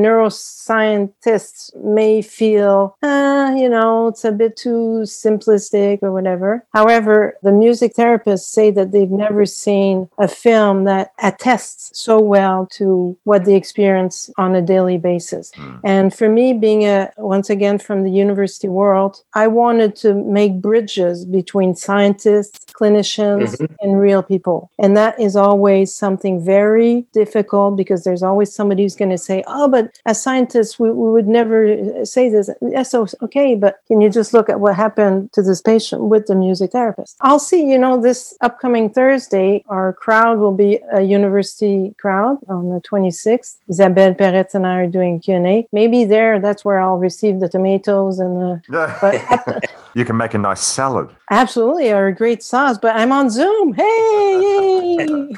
neuroscientists 0.43 1.75
may 1.83 2.21
feel, 2.21 2.95
uh, 3.03 3.53
you 3.55 3.69
know, 3.69 4.07
it's 4.07 4.23
a 4.23 4.31
bit 4.31 4.55
too 4.55 5.01
simplistic 5.03 5.99
or 6.01 6.11
whatever. 6.11 6.65
However, 6.73 7.37
the 7.43 7.51
music 7.51 7.93
therapists 7.95 8.45
say 8.45 8.71
that 8.71 8.91
they've 8.91 9.09
never 9.09 9.45
seen 9.45 10.09
a 10.17 10.27
film 10.27 10.83
that 10.85 11.11
attests 11.21 11.91
so 11.99 12.19
well 12.19 12.67
to 12.73 13.17
what 13.23 13.45
they 13.45 13.55
experience 13.55 14.29
on 14.37 14.55
a 14.55 14.61
daily 14.61 14.97
basis. 14.97 15.51
And 15.83 16.13
for 16.13 16.29
me, 16.29 16.53
being 16.53 16.83
a, 16.85 17.11
once 17.17 17.49
again, 17.49 17.79
from 17.79 18.03
the 18.03 18.11
university 18.11 18.67
world, 18.67 19.21
I 19.33 19.47
wanted 19.47 19.95
to 19.97 20.13
make 20.13 20.61
bridges 20.61 21.25
between 21.25 21.75
scientists, 21.75 22.65
clinicians, 22.73 23.57
Mhm. 23.57 23.75
and 23.81 23.99
real 23.99 24.23
people. 24.23 24.69
And 24.79 24.95
that 24.97 25.19
is 25.19 25.35
always 25.35 25.95
something 25.95 26.39
very 26.43 27.05
difficult 27.13 27.75
because 27.77 28.03
there's 28.03 28.23
always 28.23 28.53
somebody 28.53 28.83
who's 28.83 28.95
going 28.95 29.11
to 29.11 29.17
say, 29.17 29.43
oh, 29.47 29.67
but 29.67 29.91
as 30.05 30.21
scientists, 30.21 30.32
we, 30.79 30.89
we 30.91 31.11
would 31.11 31.27
never 31.27 31.73
uh, 31.73 32.05
say 32.05 32.29
this. 32.29 32.49
Yes, 32.61 32.91
so, 32.91 33.07
okay, 33.21 33.55
but 33.55 33.79
can 33.87 34.01
you 34.01 34.09
just 34.09 34.33
look 34.33 34.49
at 34.49 34.59
what 34.59 34.75
happened 34.75 35.31
to 35.33 35.41
this 35.41 35.61
patient 35.61 36.03
with 36.03 36.27
the 36.27 36.35
music 36.35 36.71
therapist? 36.71 37.17
I'll 37.21 37.39
see, 37.39 37.65
you 37.65 37.77
know, 37.77 38.01
this 38.01 38.37
upcoming 38.41 38.89
Thursday, 38.89 39.63
our 39.67 39.93
crowd 39.93 40.39
will 40.39 40.55
be 40.55 40.79
a 40.91 41.01
university 41.01 41.93
crowd 41.99 42.37
on 42.47 42.69
the 42.69 42.81
26th. 42.81 43.57
Isabelle 43.69 44.13
Peretz 44.13 44.55
and 44.55 44.65
I 44.65 44.75
are 44.81 44.87
doing 44.87 45.19
Q&A. 45.19 45.67
Maybe 45.71 46.05
there, 46.05 46.39
that's 46.39 46.65
where 46.65 46.79
I'll 46.79 46.97
receive 46.97 47.39
the 47.39 47.49
tomatoes 47.49 48.19
and 48.19 48.37
the, 48.41 48.61
but 49.01 49.71
you 49.93 50.05
can 50.05 50.17
make 50.17 50.33
a 50.33 50.37
nice 50.37 50.61
salad. 50.61 51.09
Absolutely, 51.29 51.91
or 51.91 52.07
a 52.07 52.15
great 52.15 52.43
sauce, 52.43 52.77
but 52.77 52.95
I'm 52.95 53.11
on 53.11 53.29
Zoom. 53.29 53.73
Hey! 53.73 55.35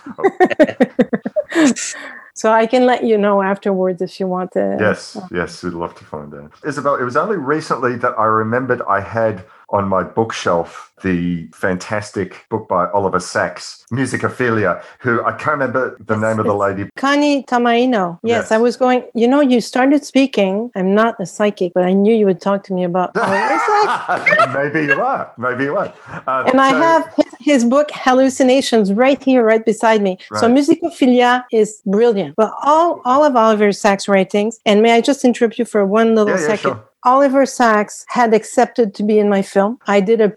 so 2.35 2.51
I 2.51 2.67
can 2.67 2.85
let 2.85 3.03
you 3.05 3.17
know 3.17 3.41
afterwards 3.41 4.01
if 4.01 4.19
you 4.19 4.27
want 4.27 4.51
to. 4.51 4.77
Yes, 4.79 5.15
uh, 5.15 5.27
yes, 5.31 5.63
we'd 5.63 5.73
love 5.73 5.95
to 5.95 6.03
find 6.03 6.33
out. 6.33 6.51
Isabelle, 6.65 6.95
it 6.95 7.03
was 7.03 7.15
only 7.15 7.37
recently 7.37 7.95
that 7.97 8.13
I 8.17 8.25
remembered 8.25 8.81
I 8.87 8.99
had 8.99 9.45
on 9.69 9.87
my 9.87 10.03
bookshelf 10.03 10.91
the 11.03 11.47
fantastic 11.53 12.45
book 12.49 12.67
by 12.67 12.89
Oliver 12.91 13.19
Sacks, 13.19 13.85
Musicophilia, 13.91 14.81
who 14.99 15.23
I 15.23 15.31
can't 15.33 15.51
remember 15.59 15.97
the 15.99 16.15
name 16.15 16.39
of 16.39 16.45
the 16.45 16.55
lady. 16.55 16.89
Connie 16.95 17.43
Tomaino. 17.43 18.19
Yes, 18.23 18.51
I 18.51 18.57
was 18.57 18.77
going. 18.77 19.03
You 19.13 19.27
know, 19.27 19.41
you 19.41 19.59
started 19.61 20.05
speaking. 20.05 20.71
I'm 20.75 20.95
not 20.95 21.15
a 21.19 21.25
psychic, 21.25 21.73
but 21.73 21.83
I 21.83 21.93
knew 21.93 22.13
you 22.15 22.25
would 22.25 22.41
talk 22.41 22.63
to 22.65 22.73
me 22.73 22.83
about. 22.83 23.13
Maybe 24.53 24.85
you 24.85 25.01
are. 25.01 25.31
Maybe 25.37 25.65
you 25.65 25.77
are. 25.77 25.93
Uh, 26.27 26.43
and 26.51 26.59
I 26.61 26.71
so- 26.71 26.77
have 26.77 27.13
his, 27.15 27.25
his 27.39 27.65
book 27.65 27.89
Hallucinations 27.91 28.93
right 28.93 29.21
here, 29.21 29.43
right 29.43 29.63
beside 29.65 30.01
me. 30.01 30.17
So 30.35 30.47
Right. 30.47 30.55
Musicophilia 30.57 31.43
is 31.51 31.81
brilliant. 31.85 32.35
But 32.35 32.53
all 32.63 33.01
all 33.05 33.23
of 33.23 33.35
Oliver 33.35 33.71
Sacks' 33.71 34.07
writings, 34.07 34.59
and 34.65 34.81
may 34.81 34.93
I 34.93 35.01
just 35.01 35.23
interrupt 35.25 35.59
you 35.59 35.65
for 35.65 35.85
one 35.85 36.15
little 36.15 36.33
Yeah, 36.35 36.41
yeah, 36.41 36.47
second? 36.47 36.71
sure. 36.71 36.89
Oliver 37.03 37.45
Sacks 37.45 38.03
had 38.07 38.33
accepted 38.33 38.95
to 38.95 39.03
be 39.03 39.19
in 39.19 39.29
my 39.29 39.43
film. 39.43 39.77
I 39.85 39.99
did 40.01 40.21
a 40.21 40.27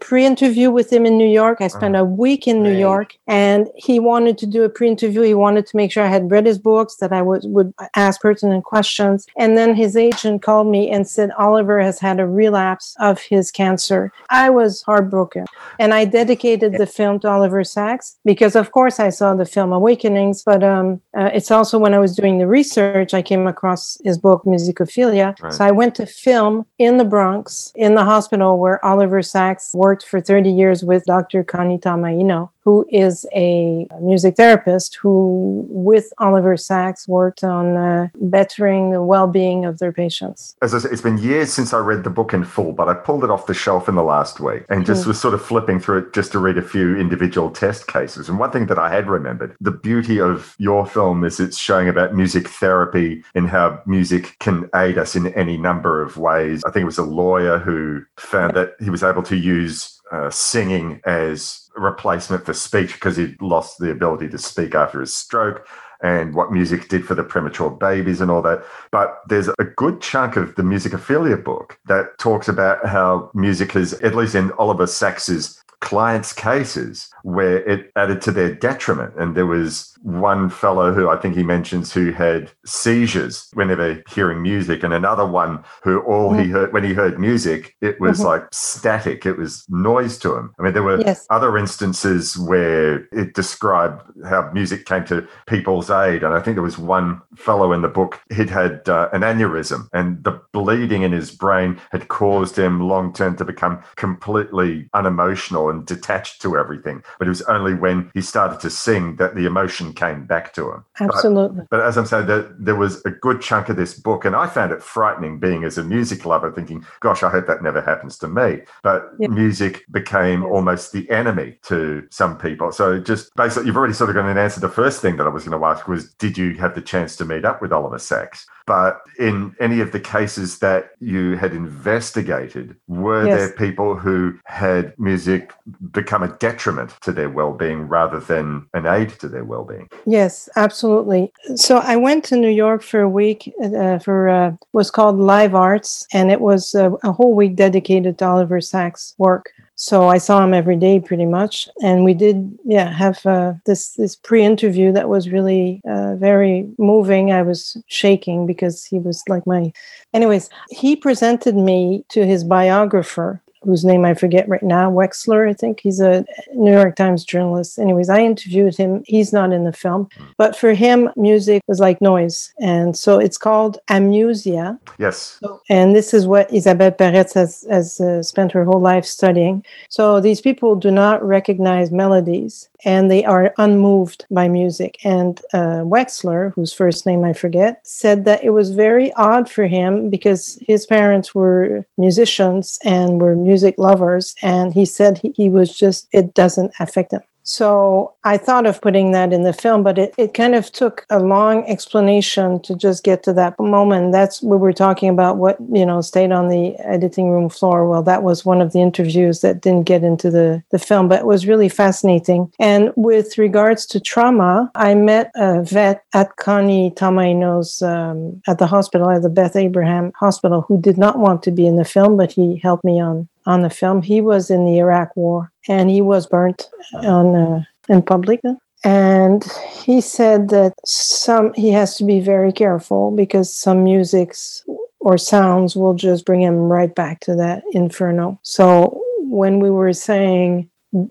pre-interview 0.49 0.71
with 0.71 0.91
him 0.91 1.05
in 1.05 1.17
New 1.17 1.27
York. 1.27 1.61
I 1.61 1.67
spent 1.67 1.95
Uh-huh. 1.95 2.03
a 2.03 2.15
week 2.25 2.47
in 2.47 2.63
New 2.63 2.75
York, 2.75 3.15
and 3.27 3.67
he 3.75 3.99
wanted 3.99 4.37
to 4.39 4.45
do 4.47 4.63
a 4.63 4.69
pre-interview. 4.69 5.21
He 5.21 5.33
wanted 5.33 5.65
to 5.67 5.77
make 5.77 5.91
sure 5.91 6.03
I 6.03 6.07
had 6.07 6.31
read 6.31 6.45
his 6.45 6.57
books, 6.59 6.95
that 7.01 7.11
I 7.11 7.21
would 7.21 7.43
would 7.45 7.73
ask 7.95 8.21
pertinent 8.21 8.63
questions. 8.63 9.25
And 9.37 9.57
then 9.57 9.75
his 9.75 9.95
agent 9.95 10.41
called 10.41 10.67
me 10.67 10.89
and 10.93 11.07
said 11.07 11.29
Oliver 11.37 11.79
has 11.81 11.99
had 11.99 12.19
a 12.19 12.27
relapse 12.27 12.95
of 12.99 13.15
his 13.21 13.51
cancer. 13.51 14.11
I 14.29 14.49
was 14.49 14.81
heartbroken, 14.89 15.45
and 15.81 15.93
I 15.93 16.05
dedicated 16.05 16.71
the 16.81 16.87
film 16.99 17.19
to 17.19 17.27
Oliver 17.29 17.63
Sacks 17.63 18.17
because, 18.25 18.55
of 18.55 18.71
course, 18.71 18.99
I 18.99 19.09
saw 19.09 19.35
the 19.35 19.45
film 19.55 19.71
Awakenings. 19.71 20.43
But 20.43 20.63
um, 20.63 20.87
uh, 21.19 21.29
it's 21.37 21.51
also 21.51 21.77
when 21.83 21.93
I 21.93 21.99
was 21.99 22.15
doing 22.15 22.37
the 22.39 22.47
research, 22.47 23.13
I 23.13 23.21
came 23.21 23.45
across 23.47 23.97
his 24.03 24.17
book 24.17 24.41
Musicophilia. 24.45 25.27
Right. 25.29 25.53
So 25.53 25.61
I 25.69 25.71
went 25.71 25.93
to 25.95 26.05
film 26.05 26.65
in 26.77 26.97
the 26.97 27.05
Bronx, 27.13 27.71
in 27.75 27.95
the 27.95 28.05
hospital 28.13 28.57
where 28.63 28.83
Oliver 28.83 29.21
Sacks 29.21 29.65
worked 29.73 30.03
for 30.09 30.19
30 30.21 30.38
years 30.47 30.83
with 30.83 31.03
Dr. 31.05 31.43
Connie 31.43 31.77
Tomaino, 31.77 32.49
who 32.63 32.85
is 32.91 33.25
a 33.33 33.87
music 34.01 34.35
therapist 34.35 34.95
who, 34.95 35.65
with 35.69 36.13
Oliver 36.19 36.55
Sacks, 36.55 37.07
worked 37.07 37.43
on 37.43 37.75
uh, 37.75 38.07
bettering 38.21 38.91
the 38.91 39.01
well 39.01 39.27
being 39.27 39.65
of 39.65 39.79
their 39.79 39.91
patients. 39.91 40.55
As 40.61 40.73
I 40.73 40.79
said, 40.79 40.91
it's 40.91 41.01
been 41.01 41.17
years 41.17 41.51
since 41.51 41.73
I 41.73 41.79
read 41.79 42.03
the 42.03 42.09
book 42.09 42.33
in 42.33 42.43
full, 42.43 42.71
but 42.73 42.87
I 42.87 42.93
pulled 42.93 43.23
it 43.23 43.29
off 43.31 43.47
the 43.47 43.53
shelf 43.53 43.89
in 43.89 43.95
the 43.95 44.03
last 44.03 44.39
week 44.39 44.63
and 44.69 44.85
just 44.85 45.03
Mhm. 45.03 45.07
was 45.07 45.19
sort 45.19 45.33
of 45.33 45.41
flipping 45.41 45.79
through 45.79 45.97
it 45.99 46.13
just 46.13 46.31
to 46.33 46.39
read 46.39 46.57
a 46.57 46.61
few 46.61 46.95
individual 46.95 47.49
test 47.49 47.87
cases. 47.87 48.29
And 48.29 48.37
one 48.39 48.51
thing 48.51 48.67
that 48.67 48.77
I 48.79 48.89
had 48.89 49.07
remembered 49.09 49.55
the 49.59 49.71
beauty 49.71 50.19
of 50.21 50.55
your 50.59 50.85
film 50.85 51.23
is 51.23 51.39
it's 51.39 51.57
showing 51.57 51.89
about 51.89 52.13
music 52.15 52.47
therapy 52.47 53.23
and 53.35 53.47
how 53.49 53.79
music 53.85 54.35
can 54.39 54.69
aid 54.75 54.97
us 54.97 55.15
in 55.15 55.27
any 55.33 55.57
number 55.57 56.01
of 56.01 56.17
ways. 56.17 56.61
I 56.65 56.71
think 56.71 56.83
it 56.83 56.85
was 56.85 56.97
a 56.97 57.03
lawyer 57.03 57.57
who 57.57 58.01
found 58.17 58.53
that 58.55 58.73
he 58.79 58.89
was 58.89 59.03
able 59.03 59.23
to 59.23 59.35
use 59.35 59.98
uh, 60.11 60.29
singing 60.29 61.01
as 61.05 61.69
a 61.77 61.81
replacement 61.81 62.45
for 62.45 62.53
speech 62.53 62.93
because 62.93 63.17
he'd 63.17 63.41
lost 63.41 63.79
the 63.79 63.91
ability 63.91 64.29
to 64.29 64.37
speak 64.37 64.75
after 64.75 64.99
his 64.99 65.13
stroke 65.13 65.67
and 66.01 66.33
what 66.33 66.51
music 66.51 66.87
did 66.87 67.05
for 67.05 67.13
the 67.13 67.23
premature 67.23 67.69
babies 67.69 68.21
and 68.21 68.31
all 68.31 68.41
that. 68.41 68.63
But 68.91 69.19
there's 69.27 69.49
a 69.59 69.65
good 69.75 70.01
chunk 70.01 70.37
of 70.37 70.55
the 70.55 70.63
Musicophilia 70.63 71.43
book 71.43 71.77
that 71.87 72.17
talks 72.17 72.47
about 72.47 72.85
how 72.85 73.29
music 73.33 73.73
has, 73.73 73.93
at 73.93 74.15
least 74.15 74.35
in 74.35 74.51
Oliver 74.53 74.87
Sacks's 74.87 75.61
clients' 75.81 76.33
cases 76.33 77.09
where 77.23 77.57
it 77.67 77.91
added 77.95 78.21
to 78.21 78.31
their 78.31 78.53
detriment. 78.53 79.13
And 79.17 79.35
there 79.35 79.45
was 79.45 79.93
one 80.01 80.49
fellow 80.49 80.93
who 80.93 81.09
I 81.09 81.17
think 81.17 81.35
he 81.35 81.43
mentions 81.43 81.93
who 81.93 82.11
had 82.11 82.51
seizures 82.65 83.49
whenever 83.53 84.01
hearing 84.09 84.41
music, 84.41 84.83
and 84.83 84.93
another 84.93 85.25
one 85.25 85.63
who 85.83 85.99
all 86.01 86.33
he 86.33 86.49
heard 86.49 86.71
when 86.73 86.83
he 86.83 86.93
heard 86.93 87.19
music, 87.19 87.75
it 87.81 87.99
was 87.99 88.19
Mhm. 88.19 88.25
like 88.25 88.47
static, 88.51 89.25
it 89.25 89.37
was 89.37 89.65
noise 89.69 90.17
to 90.19 90.35
him. 90.35 90.51
I 90.59 90.63
mean, 90.63 90.73
there 90.73 90.83
were 90.83 90.99
Yes. 90.99 91.25
other 91.29 91.57
instances 91.57 92.37
where 92.37 93.07
it 93.11 93.33
described 93.33 94.01
how 94.25 94.49
music 94.53 94.85
came 94.85 95.03
to 95.05 95.27
people's 95.47 95.89
aid. 95.89 96.23
And 96.23 96.33
I 96.33 96.39
think 96.39 96.55
there 96.55 96.63
was 96.63 96.77
one 96.77 97.21
fellow 97.35 97.73
in 97.73 97.81
the 97.81 97.87
book, 97.87 98.19
he'd 98.29 98.49
had 98.49 98.87
uh, 98.87 99.09
an 99.13 99.21
aneurysm, 99.21 99.87
and 99.93 100.23
the 100.23 100.39
bleeding 100.53 101.03
in 101.03 101.11
his 101.11 101.31
brain 101.31 101.79
had 101.91 102.07
caused 102.07 102.57
him 102.57 102.79
long 102.81 103.11
term 103.13 103.35
to 103.37 103.45
become 103.45 103.79
completely 103.95 104.89
unemotional 104.93 105.68
and 105.69 105.85
detached 105.85 106.41
to 106.41 106.57
everything. 106.57 107.03
But 107.17 107.27
it 107.27 107.29
was 107.29 107.41
only 107.43 107.73
when 107.73 108.11
he 108.13 108.21
started 108.21 108.59
to 108.61 108.69
sing 108.69 109.15
that 109.17 109.35
the 109.35 109.45
emotion 109.45 109.93
came 109.93 110.25
back 110.25 110.53
to 110.53 110.71
him. 110.71 110.85
Absolutely. 110.99 111.63
but 111.69 111.79
as 111.81 111.97
I'm 111.97 112.05
saying, 112.05 112.27
there, 112.27 112.53
there 112.59 112.75
was 112.75 113.03
a 113.05 113.11
good 113.11 113.41
chunk 113.41 113.69
of 113.69 113.75
this 113.77 113.93
book, 113.93 114.25
and 114.25 114.35
I 114.35 114.47
found 114.47 114.71
it 114.71 114.83
frightening 114.83 115.39
being 115.39 115.63
as 115.63 115.77
a 115.77 115.83
music 115.83 116.25
lover, 116.25 116.51
thinking, 116.51 116.85
gosh, 116.99 117.23
I 117.23 117.29
hope 117.29 117.47
that 117.47 117.63
never 117.63 117.81
happens 117.81 118.17
to 118.19 118.27
me. 118.27 118.61
But 118.83 119.11
Yeah. 119.17 119.27
music 119.29 119.83
became 119.91 120.43
almost 120.43 120.91
the 120.91 121.09
enemy 121.09 121.59
to 121.63 122.03
some 122.09 122.37
people. 122.37 122.71
So 122.71 122.99
just 122.99 123.33
basically, 123.35 123.67
you've 123.67 123.77
already 123.77 123.93
sort 123.93 124.09
of 124.09 124.15
got 124.15 124.25
an 124.25 124.37
answer. 124.37 124.59
The 124.59 124.69
first 124.69 125.01
thing 125.01 125.17
that 125.17 125.25
I 125.27 125.29
was 125.29 125.45
going 125.45 125.59
to 125.59 125.65
ask 125.65 125.87
was, 125.87 126.13
did 126.15 126.37
you 126.37 126.53
have 126.55 126.75
the 126.75 126.81
chance 126.81 127.15
to 127.17 127.25
meet 127.25 127.45
up 127.45 127.61
with 127.61 127.71
Oliver 127.73 127.99
Sacks? 127.99 128.45
But 128.69 129.01
in 129.17 129.55
any 129.59 129.79
of 129.81 129.91
the 129.91 129.99
cases 129.99 130.59
that 130.59 130.91
you 130.99 131.35
had 131.37 131.53
investigated, 131.53 132.75
were 132.87 133.25
Yes. 133.25 133.35
there 133.35 133.49
people 133.67 133.95
who 133.95 134.33
had 134.45 134.93
music 134.99 135.51
become 135.91 136.21
a 136.21 136.27
detriment 136.37 136.91
to 137.01 137.11
their 137.11 137.29
well-being 137.29 137.87
rather 137.87 138.19
than 138.19 138.67
an 138.75 138.85
aid 138.85 139.09
to 139.21 139.27
their 139.27 139.43
well-being? 139.43 139.89
Yes, 140.05 140.49
absolutely. 140.55 141.33
So 141.55 141.77
I 141.77 141.95
went 141.95 142.23
to 142.25 142.35
New 142.35 142.55
York 142.65 142.83
for 142.83 143.01
a 143.01 143.09
week 143.09 143.51
uh, 143.63 143.97
for 143.97 144.29
uh, 144.29 144.51
was 144.71 144.91
called 144.91 145.17
Live 145.17 145.55
Arts, 145.55 146.05
and 146.13 146.29
it 146.29 146.41
was 146.41 146.75
uh, 146.75 146.91
a 147.03 147.11
whole 147.11 147.33
week 147.33 147.55
dedicated 147.55 148.19
to 148.19 148.25
Oliver 148.25 148.61
Sacks' 148.61 149.15
work. 149.17 149.51
So 149.81 150.09
I 150.09 150.17
saw 150.17 150.43
him 150.43 150.53
every 150.53 150.75
day, 150.75 150.99
pretty 150.99 151.25
much, 151.25 151.69
and 151.81 152.03
we 152.03 152.13
did, 152.13 152.59
yeah, 152.65 152.91
have 152.91 153.25
uh, 153.25 153.53
this 153.65 153.91
this 153.91 154.13
pre-interview 154.13 154.91
that 154.91 155.07
was 155.07 155.29
really 155.29 155.79
uh, 155.89 156.15
very 156.17 156.67
moving. 156.77 157.31
I 157.31 157.43
was 157.43 157.77
shaking 157.87 158.45
because 158.45 158.83
he 158.83 158.99
was 158.99 159.23
like 159.29 159.47
my. 159.47 159.71
Anyways, 160.13 160.49
he 160.69 160.97
presented 160.97 161.55
me 161.55 162.03
to 162.09 162.25
his 162.25 162.43
biographer, 162.43 163.41
whose 163.63 163.85
name 163.85 164.05
I 164.05 164.13
forget 164.13 164.47
right 164.47 164.63
now, 164.63 164.91
Weschler, 164.91 165.49
I 165.49 165.53
think. 165.53 165.79
He's 165.81 165.99
a 165.99 166.25
New 166.53 166.71
York 166.71 166.95
Times 166.95 167.23
journalist. 167.23 167.79
Anyways, 167.79 168.09
I 168.09 168.21
interviewed 168.21 168.75
him. 168.77 169.03
He's 169.05 169.33
not 169.33 169.51
in 169.51 169.63
the 169.63 169.73
film, 169.73 170.09
but 170.37 170.55
for 170.55 170.73
him, 170.73 171.09
music 171.15 171.63
was 171.67 171.79
like 171.79 172.01
noise. 172.01 172.53
And 172.59 172.97
so 172.97 173.19
it's 173.19 173.37
called 173.37 173.79
amusia. 173.89 174.79
Yes. 174.97 175.39
And 175.69 175.95
this 175.95 176.13
is 176.13 176.27
what 176.27 176.51
Isabelle 176.53 176.91
Peretz 176.91 177.33
has, 177.33 177.65
has 177.69 177.99
uh, 177.99 178.23
spent 178.23 178.51
her 178.51 178.63
whole 178.63 178.81
life 178.81 179.05
studying. 179.05 179.63
So 179.89 180.19
these 180.19 180.41
people 180.41 180.75
do 180.75 180.91
not 180.91 181.23
recognize 181.23 181.91
melodies 181.91 182.69
and 182.85 183.11
they 183.11 183.25
are 183.25 183.53
unmoved 183.57 184.25
by 184.31 184.47
music. 184.47 184.97
And 185.03 185.39
uh, 185.53 185.83
Weschler, 185.83 186.53
whose 186.53 186.73
first 186.73 187.05
name 187.05 187.23
I 187.23 187.33
forget, 187.33 187.81
said 187.85 188.25
that 188.25 188.43
it 188.43 188.51
was 188.51 188.71
very 188.71 189.11
odd 189.13 189.49
for 189.49 189.67
him 189.67 190.09
because 190.09 190.57
his 190.65 190.85
parents 190.85 191.35
were 191.35 191.85
musicians 191.97 192.79
and 192.83 193.19
were 193.21 193.35
music 193.49 193.75
lovers. 193.77 194.35
And 194.41 194.73
he 194.73 194.85
said 194.85 195.17
he, 195.17 195.29
he 195.35 195.49
was 195.49 195.69
just, 195.83 196.07
it 196.11 196.33
doesn't 196.41 196.71
affect 196.79 197.11
him. 197.13 197.23
So 197.43 198.13
I 198.23 198.37
thought 198.37 198.67
of 198.67 198.79
putting 198.79 199.11
that 199.13 199.33
in 199.33 199.41
the 199.41 199.53
film, 199.53 199.81
but 199.81 199.97
it, 199.97 200.13
it 200.19 200.35
kind 200.35 200.53
of 200.53 200.71
took 200.71 201.07
a 201.09 201.19
long 201.19 201.65
explanation 201.67 202.61
to 202.61 202.75
just 202.75 203.03
get 203.03 203.23
to 203.23 203.33
that 203.33 203.59
moment. 203.59 204.11
That's 204.11 204.43
we 204.43 204.55
were 204.55 204.71
talking 204.71 205.09
about 205.09 205.37
what, 205.37 205.57
you 205.73 205.83
know, 205.83 206.01
stayed 206.01 206.31
on 206.31 206.49
the 206.49 206.75
editing 206.77 207.31
room 207.31 207.49
floor. 207.49 207.89
Well, 207.89 208.03
that 208.03 208.21
was 208.21 208.45
one 208.45 208.61
of 208.61 208.71
the 208.71 208.81
interviews 208.81 209.41
that 209.41 209.61
didn't 209.61 209.87
get 209.87 210.03
into 210.03 210.29
the, 210.29 210.61
the 210.69 210.77
film, 210.77 211.07
but 211.07 211.21
it 211.21 211.25
was 211.25 211.47
really 211.47 211.69
fascinating. 211.69 212.53
And 212.59 212.93
with 212.95 213.39
regards 213.39 213.87
to 213.87 213.99
trauma, 213.99 214.69
I 214.75 214.93
met 214.93 215.31
a 215.33 215.63
vet 215.63 216.03
at 216.13 216.35
Connie 216.35 216.91
Tomaino's 216.91 217.81
um, 217.81 218.43
at 218.47 218.59
the 218.59 218.67
hospital, 218.67 219.09
at 219.09 219.23
the 219.23 219.29
Beth 219.29 219.55
Abraham 219.55 220.11
Hospital, 220.19 220.61
who 220.67 220.79
did 220.79 220.99
not 220.99 221.17
want 221.17 221.41
to 221.43 221.51
be 221.51 221.65
in 221.65 221.77
the 221.77 221.91
film, 221.95 222.15
but 222.15 222.31
he 222.31 222.57
helped 222.57 222.83
me 222.83 223.01
on 223.01 223.27
on 223.49 223.63
the 223.63 223.69
film. 223.69 224.03
He 224.03 224.21
was 224.21 224.51
in 224.51 224.63
the 224.63 224.77
Iraq 224.77 225.15
War 225.17 225.51
and 225.67 225.89
he 225.89 226.01
was 226.01 226.27
burnt 226.27 226.69
on 226.93 227.35
uh, 227.35 227.63
in 227.89 228.03
public. 228.03 228.41
And 228.83 229.43
he 229.71 229.99
said 229.99 230.49
that 230.49 230.73
some 230.85 231.51
he 231.55 231.71
has 231.71 231.97
to 231.97 232.05
be 232.05 232.19
very 232.19 232.53
careful 232.53 233.11
because 233.11 233.53
some 233.53 233.83
musics 233.83 234.63
or 234.99 235.17
sounds 235.17 235.75
will 235.75 235.95
just 235.95 236.25
bring 236.25 236.41
him 236.41 236.57
right 236.71 236.93
back 236.93 237.21
to 237.21 237.35
that 237.35 237.63
inferno. 237.73 238.39
So 238.43 239.01
when 239.17 239.59
we 239.59 239.71
were 239.71 239.93
saying 239.93 240.68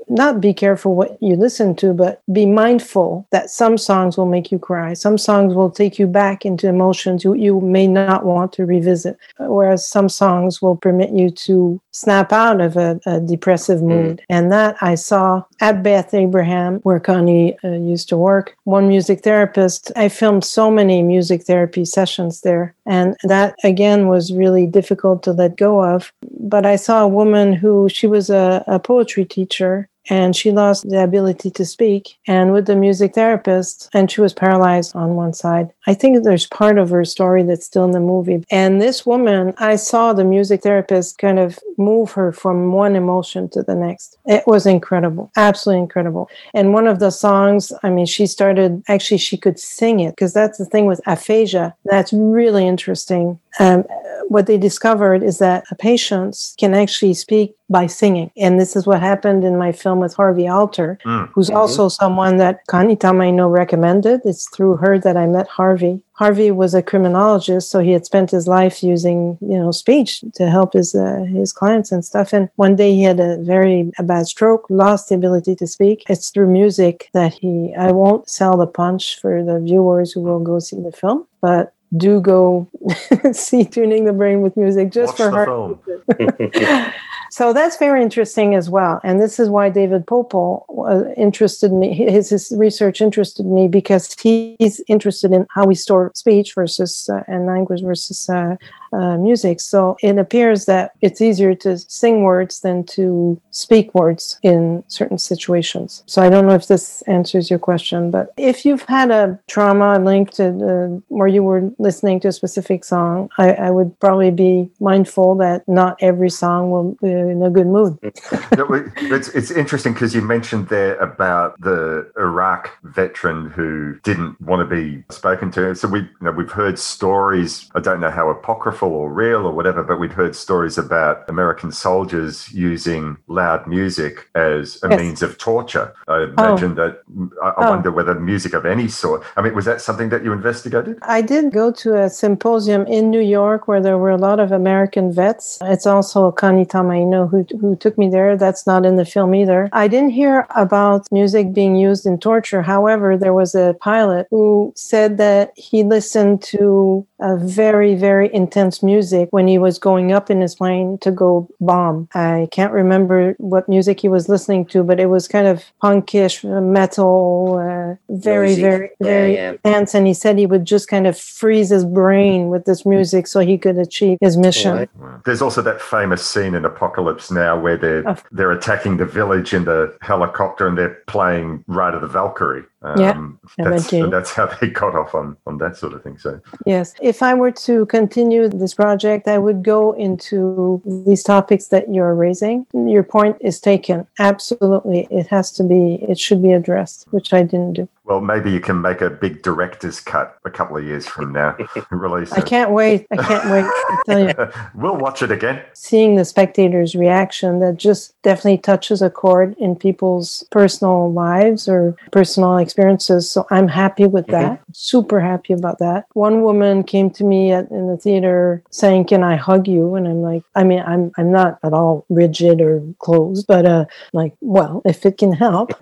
not 0.08 0.40
be 0.40 0.52
careful 0.52 0.94
what 0.94 1.16
you 1.22 1.36
listen 1.36 1.74
to, 1.76 1.92
but 1.92 2.22
be 2.32 2.46
mindful 2.46 3.26
that 3.30 3.50
some 3.50 3.78
songs 3.78 4.16
will 4.16 4.26
make 4.26 4.50
you 4.50 4.58
cry. 4.58 4.94
Some 4.94 5.18
songs 5.18 5.54
will 5.54 5.70
take 5.70 5.98
you 5.98 6.06
back 6.06 6.44
into 6.44 6.68
emotions 6.68 7.24
you, 7.24 7.34
you 7.34 7.60
may 7.60 7.86
not 7.86 8.24
want 8.24 8.52
to 8.54 8.66
revisit, 8.66 9.16
whereas 9.38 9.86
some 9.86 10.08
songs 10.08 10.60
will 10.60 10.76
permit 10.76 11.10
you 11.10 11.30
to 11.30 11.80
snap 11.92 12.32
out 12.32 12.60
of 12.60 12.76
a, 12.76 13.00
a 13.06 13.20
depressive 13.20 13.82
mood. 13.82 14.22
And 14.28 14.52
that 14.52 14.76
I 14.80 14.94
saw 14.94 15.42
at 15.60 15.82
Beth 15.82 16.14
Abraham, 16.14 16.78
where 16.80 17.00
Connie 17.00 17.56
uh, 17.64 17.72
used 17.72 18.08
to 18.10 18.16
work. 18.16 18.56
One 18.64 18.88
music 18.88 19.22
therapist, 19.22 19.92
I 19.96 20.08
filmed 20.08 20.44
so 20.44 20.70
many 20.70 21.02
music 21.02 21.42
therapy 21.42 21.84
sessions 21.84 22.40
there. 22.40 22.74
And 22.88 23.16
that 23.24 23.54
again 23.62 24.08
was 24.08 24.32
really 24.32 24.66
difficult 24.66 25.22
to 25.24 25.32
let 25.32 25.56
go 25.56 25.84
of. 25.84 26.12
But 26.40 26.64
I 26.64 26.76
saw 26.76 27.04
a 27.04 27.08
woman 27.08 27.52
who 27.52 27.88
she 27.88 28.06
was 28.06 28.30
a, 28.30 28.64
a 28.66 28.78
poetry 28.78 29.26
teacher 29.26 29.88
and 30.08 30.34
she 30.34 30.50
lost 30.50 30.88
the 30.88 31.02
ability 31.02 31.50
to 31.50 31.64
speak. 31.64 32.16
And 32.26 32.52
with 32.52 32.66
the 32.66 32.76
music 32.76 33.14
therapist 33.14 33.88
and 33.92 34.10
she 34.10 34.20
was 34.20 34.32
paralyzed 34.32 34.94
on 34.94 35.14
one 35.14 35.32
side. 35.32 35.70
I 35.86 35.94
think 35.94 36.22
there's 36.22 36.46
part 36.46 36.78
of 36.78 36.90
her 36.90 37.04
story 37.04 37.42
that's 37.42 37.66
still 37.66 37.84
in 37.84 37.92
the 37.92 38.00
movie. 38.00 38.44
And 38.50 38.80
this 38.80 39.06
woman 39.06 39.54
i 39.58 39.76
saw 39.76 40.12
the 40.12 40.24
music 40.24 40.62
therapist 40.62 41.18
kind 41.18 41.38
of 41.38 41.58
move 41.76 42.12
her 42.12 42.32
from 42.32 42.72
one 42.72 42.96
emotion 42.96 43.48
to 43.50 43.62
the 43.62 43.74
next. 43.74 44.18
It 44.26 44.44
was 44.46 44.66
incredible 44.66 45.30
absolutely 45.36 45.82
incredible. 45.82 46.28
And 46.54 46.72
one 46.72 46.86
of 46.86 46.98
the 46.98 47.10
songs 47.10 47.72
i 47.82 47.90
mean 47.90 48.06
she 48.06 48.26
started 48.26 48.82
actually 48.88 49.18
she 49.18 49.36
could 49.36 49.58
sing 49.58 50.00
it 50.00 50.12
because 50.12 50.32
that's 50.32 50.58
the 50.58 50.64
thing 50.64 50.86
with 50.86 51.00
aphasia. 51.06 51.74
That's 51.84 52.12
really 52.12 52.66
interesting. 52.66 53.38
Um, 53.58 53.84
what 54.28 54.46
they 54.46 54.58
discovered 54.58 55.22
is 55.22 55.38
that 55.38 55.64
patients 55.78 56.54
can 56.58 56.74
actually 56.74 57.14
speak 57.14 57.56
by 57.70 57.86
singing. 57.86 58.30
And 58.36 58.58
this 58.58 58.74
is 58.76 58.86
what 58.86 59.00
happened 59.00 59.44
in 59.44 59.58
my 59.58 59.72
film 59.72 59.98
with 60.00 60.14
Harvey 60.14 60.48
Alter, 60.48 60.98
Mm. 61.04 61.28
who's 61.34 61.50
also 61.50 61.88
someone 61.88 62.38
that 62.38 62.66
Connie 62.66 62.96
Tomaino 62.96 63.50
recommended. 63.50 64.22
It's 64.24 64.48
through 64.48 64.76
her 64.76 64.98
that 64.98 65.16
I 65.16 65.26
met 65.26 65.48
Harvey. 65.48 66.00
Harvey 66.14 66.50
was 66.50 66.74
a 66.74 66.82
criminologist, 66.82 67.70
so 67.70 67.78
he 67.80 67.92
had 67.92 68.04
spent 68.06 68.30
his 68.30 68.48
life 68.48 68.82
using, 68.82 69.38
you 69.40 69.58
know, 69.58 69.70
speech 69.70 70.24
to 70.34 70.48
help 70.50 70.72
his 70.72 70.94
uh, 70.94 71.24
his 71.28 71.52
clients 71.52 71.92
and 71.92 72.04
stuff. 72.04 72.32
And 72.32 72.48
one 72.56 72.74
day 72.74 72.94
he 72.94 73.02
had 73.02 73.20
a 73.20 73.36
very 73.38 73.92
a 73.98 74.02
bad 74.02 74.26
stroke, 74.26 74.66
lost 74.68 75.10
the 75.10 75.14
ability 75.14 75.54
to 75.56 75.66
speak. 75.66 76.04
It's 76.08 76.30
through 76.30 76.48
music 76.48 77.08
that 77.12 77.34
he. 77.34 77.74
I 77.78 77.92
won't 77.92 78.28
sell 78.28 78.56
the 78.56 78.66
punch 78.66 79.20
for 79.20 79.44
the 79.44 79.60
viewers 79.60 80.12
who 80.12 80.22
will 80.22 80.40
go 80.40 80.58
see 80.58 80.80
the 80.80 80.92
film, 80.92 81.26
but 81.40 81.72
do 81.96 82.20
go 82.20 82.68
see 83.32 83.64
tuning 83.64 84.04
the 84.04 84.12
brain 84.12 84.42
with 84.42 84.56
music 84.56 84.90
just 84.90 85.18
Watch 85.18 85.30
for 85.30 85.30
the 85.30 85.36
her 85.36 85.44
film. 85.46 86.92
so 87.30 87.52
that's 87.52 87.76
very 87.76 88.02
interesting 88.02 88.54
as 88.54 88.70
well. 88.70 89.00
And 89.04 89.20
this 89.20 89.38
is 89.38 89.48
why 89.48 89.70
david 89.70 90.06
Poeppel 90.06 90.64
uh, 90.88 91.12
interested 91.14 91.72
me 91.72 91.92
his, 91.94 92.30
his 92.30 92.52
research 92.56 93.00
interested 93.00 93.46
me 93.46 93.68
because 93.68 94.14
he's 94.20 94.80
interested 94.88 95.32
in 95.32 95.46
how 95.50 95.66
we 95.66 95.74
store 95.74 96.12
speech 96.14 96.54
versus 96.54 97.08
uh, 97.08 97.22
and 97.26 97.46
language 97.46 97.82
versus 97.82 98.28
uh, 98.28 98.56
uh, 98.92 99.16
music 99.16 99.60
so 99.60 99.96
it 100.02 100.18
appears 100.18 100.66
that 100.66 100.92
it's 101.00 101.20
easier 101.20 101.54
to 101.54 101.78
sing 101.78 102.22
words 102.22 102.60
than 102.60 102.84
to 102.84 103.40
speak 103.50 103.94
words 103.94 104.38
in 104.42 104.82
certain 104.88 105.18
situations 105.18 106.02
so 106.06 106.22
i 106.22 106.28
don't 106.28 106.46
know 106.46 106.54
if 106.54 106.68
this 106.68 107.02
answers 107.02 107.50
your 107.50 107.58
question 107.58 108.10
but 108.10 108.32
if 108.36 108.64
you've 108.64 108.82
had 108.82 109.10
a 109.10 109.38
trauma 109.48 109.98
linked 109.98 110.34
to 110.34 110.48
uh, 110.48 111.00
where 111.08 111.28
you 111.28 111.42
were 111.42 111.70
listening 111.78 112.20
to 112.20 112.28
a 112.28 112.32
specific 112.32 112.84
song 112.84 113.28
I, 113.38 113.52
I 113.52 113.70
would 113.70 113.98
probably 113.98 114.30
be 114.30 114.70
mindful 114.80 115.34
that 115.36 115.66
not 115.66 115.96
every 116.00 116.30
song 116.30 116.70
will 116.70 116.96
be 117.02 117.10
in 117.10 117.42
a 117.42 117.50
good 117.50 117.66
mood. 117.66 117.98
it's, 118.02 119.28
it's 119.28 119.50
interesting 119.50 119.92
because 119.92 120.14
you 120.14 120.22
mentioned 120.22 120.68
there 120.68 120.96
about 120.96 121.60
the 121.60 122.10
Iraq 122.16 122.70
veteran 122.84 123.50
who 123.50 123.98
didn't 124.04 124.40
want 124.40 124.68
to 124.68 124.74
be 124.74 125.02
spoken 125.10 125.50
to. 125.52 125.74
So 125.74 125.88
we, 125.88 126.00
you 126.00 126.08
know, 126.20 126.30
we've 126.30 126.50
heard 126.50 126.78
stories. 126.78 127.68
I 127.74 127.80
don't 127.80 128.00
know 128.00 128.10
how 128.10 128.28
apocryphal 128.28 128.77
or 128.86 129.12
real 129.12 129.46
or 129.46 129.52
whatever, 129.52 129.82
but 129.82 129.98
we'd 129.98 130.12
heard 130.12 130.36
stories 130.36 130.78
about 130.78 131.28
American 131.28 131.72
soldiers 131.72 132.52
using 132.52 133.16
loud 133.28 133.66
music 133.66 134.28
as 134.34 134.78
a 134.82 134.88
Yes. 134.90 135.00
means 135.00 135.22
of 135.22 135.38
torture. 135.38 135.92
I 136.06 136.12
oh. 136.16 136.22
imagine 136.24 136.74
that. 136.76 137.02
I, 137.42 137.48
I 137.48 137.66
Oh. 137.66 137.70
wonder 137.70 137.90
whether 137.90 138.14
music 138.14 138.54
of 138.54 138.64
any 138.66 138.88
sort. 138.88 139.22
I 139.36 139.42
mean, 139.42 139.54
was 139.54 139.64
that 139.64 139.80
something 139.80 140.08
that 140.10 140.22
you 140.24 140.32
investigated? 140.32 140.98
I 141.02 141.20
did 141.22 141.52
go 141.52 141.70
to 141.72 141.96
a 141.96 142.08
symposium 142.10 142.86
in 142.86 143.10
New 143.10 143.20
York 143.20 143.66
where 143.68 143.80
there 143.80 143.98
were 143.98 144.10
a 144.10 144.16
lot 144.16 144.40
of 144.40 144.52
American 144.52 145.12
vets. 145.12 145.58
It's 145.62 145.86
also 145.86 146.30
Connie 146.32 146.66
Tomaino 146.66 147.28
who, 147.30 147.46
who 147.60 147.76
took 147.76 147.96
me 147.98 148.08
there. 148.08 148.36
That's 148.36 148.66
not 148.66 148.84
in 148.86 148.96
the 148.96 149.04
film 149.04 149.34
either. 149.34 149.68
I 149.72 149.88
didn't 149.88 150.10
hear 150.10 150.46
about 150.56 151.06
music 151.10 151.52
being 151.52 151.76
used 151.76 152.06
in 152.06 152.18
torture. 152.18 152.62
However, 152.62 153.16
there 153.16 153.34
was 153.34 153.54
a 153.54 153.74
pilot 153.80 154.26
who 154.30 154.72
said 154.76 155.18
that 155.18 155.52
he 155.56 155.82
listened 155.82 156.42
to 156.42 157.06
a 157.20 157.36
very, 157.36 157.94
very 157.94 158.32
intense 158.32 158.82
music 158.82 159.28
when 159.32 159.48
he 159.48 159.58
was 159.58 159.78
going 159.78 160.12
up 160.12 160.30
in 160.30 160.40
his 160.40 160.54
plane 160.54 160.98
to 160.98 161.10
go 161.10 161.48
bomb. 161.60 162.08
I 162.14 162.48
can't 162.52 162.72
remember 162.72 163.34
what 163.38 163.68
music 163.68 164.00
he 164.00 164.08
was 164.08 164.28
listening 164.28 164.66
to, 164.66 164.82
but 164.84 165.00
it 165.00 165.06
was 165.06 165.26
kind 165.28 165.46
of 165.46 165.64
punkish 165.82 166.44
uh, 166.44 166.60
metal, 166.60 167.58
uh, 167.58 167.96
very, 168.08 168.48
Noisy. 168.50 168.62
very, 168.62 168.90
Yeah, 169.00 169.06
very 169.06 169.34
yeah. 169.34 169.50
intense. 169.52 169.94
And 169.94 170.06
he 170.06 170.14
said 170.14 170.38
he 170.38 170.46
would 170.46 170.64
just 170.64 170.88
kind 170.88 171.06
of 171.06 171.18
freeze 171.18 171.70
his 171.70 171.84
brain 171.84 172.48
with 172.48 172.64
this 172.64 172.86
music 172.86 173.26
so 173.26 173.40
he 173.40 173.58
could 173.58 173.78
achieve 173.78 174.18
his 174.20 174.36
mission. 174.36 174.88
There's 175.24 175.42
also 175.42 175.62
that 175.62 175.80
famous 175.80 176.24
scene 176.24 176.54
in 176.54 176.64
Apocalypse 176.64 177.30
Now 177.30 177.58
where 177.58 177.76
they're 177.76 178.06
Of- 178.08 178.24
they're 178.30 178.52
attacking 178.52 178.98
the 178.98 179.06
village 179.06 179.52
in 179.52 179.64
the 179.64 179.96
helicopter 180.02 180.66
and 180.68 180.78
they're 180.78 180.98
playing 181.06 181.64
Ride 181.66 181.94
of 181.94 182.00
the 182.02 182.06
Valkyrie. 182.08 182.64
Um, 182.82 183.00
Yeah, 183.00 183.66
I 183.66 183.70
that's, 183.70 183.90
bet 183.90 183.92
you. 183.98 184.08
that's 184.10 184.30
how 184.32 184.46
they 184.60 184.68
got 184.68 184.94
off 184.94 185.14
on, 185.14 185.36
on 185.46 185.58
that 185.58 185.76
sort 185.76 185.94
of 185.94 186.02
thing. 186.04 186.16
So 186.18 186.40
Yes. 186.64 186.94
If 187.08 187.22
I 187.22 187.32
were 187.32 187.52
to 187.52 187.86
continue 187.86 188.50
this 188.50 188.74
project, 188.74 189.28
I 189.28 189.38
would 189.38 189.62
go 189.62 189.92
into 189.92 190.82
these 191.06 191.22
topics 191.22 191.68
that 191.68 191.90
you're 191.90 192.14
raising. 192.14 192.66
Your 192.74 193.02
point 193.02 193.38
is 193.40 193.60
taken. 193.60 194.06
Absolutely. 194.18 195.08
It 195.10 195.26
has 195.28 195.50
to 195.52 195.64
be, 195.64 195.94
it 196.06 196.18
should 196.18 196.42
be 196.42 196.52
addressed, 196.52 197.06
which 197.10 197.32
I 197.32 197.44
didn't 197.44 197.72
do. 197.72 197.88
Well, 198.08 198.22
maybe 198.22 198.50
you 198.50 198.60
can 198.60 198.80
make 198.80 199.02
a 199.02 199.10
big 199.10 199.42
director's 199.42 200.00
cut 200.00 200.38
a 200.46 200.50
couple 200.50 200.78
of 200.78 200.84
years 200.84 201.06
from 201.06 201.32
now. 201.32 201.56
Release 201.90 202.32
I 202.32 202.38
it. 202.38 202.44
I 202.44 202.48
can't 202.48 202.70
wait. 202.70 203.06
I 203.10 203.16
can't 203.16 203.50
wait 203.50 203.62
to 203.62 204.02
tell 204.06 204.20
you. 204.20 204.52
we'll 204.74 204.96
watch 204.96 205.22
it 205.22 205.30
again. 205.30 205.62
Seeing 205.74 206.16
the 206.16 206.24
spectator's 206.24 206.94
reaction 206.94 207.60
that 207.60 207.76
just 207.76 208.20
definitely 208.22 208.58
touches 208.58 209.02
a 209.02 209.10
chord 209.10 209.54
in 209.58 209.76
people's 209.76 210.44
personal 210.50 211.12
lives 211.12 211.68
or 211.68 211.96
personal 212.10 212.56
experiences. 212.56 213.30
So 213.30 213.46
I'm 213.50 213.68
happy 213.68 214.06
with 214.06 214.26
that. 214.28 214.62
Super 214.72 215.20
happy 215.20 215.52
about 215.52 215.78
that. 215.78 216.06
One 216.14 216.42
woman 216.42 216.84
came 216.84 217.10
to 217.10 217.24
me 217.24 217.52
at, 217.52 217.70
in 217.70 217.88
the 217.88 217.96
theater 217.98 218.62
saying, 218.70 219.04
"Can 219.04 219.22
I 219.22 219.36
hug 219.36 219.68
you?" 219.68 219.94
And 219.94 220.08
I'm 220.08 220.22
like, 220.22 220.42
I 220.54 220.64
mean, 220.64 220.80
I'm 220.80 221.12
I'm 221.18 221.30
not 221.30 221.58
at 221.62 221.74
all 221.74 222.06
rigid 222.08 222.62
or 222.62 222.82
closed, 223.00 223.46
but 223.46 223.66
uh, 223.66 223.84
like, 224.12 224.34
well, 224.40 224.80
if 224.86 225.04
it 225.04 225.18
can 225.18 225.32
help. 225.32 225.72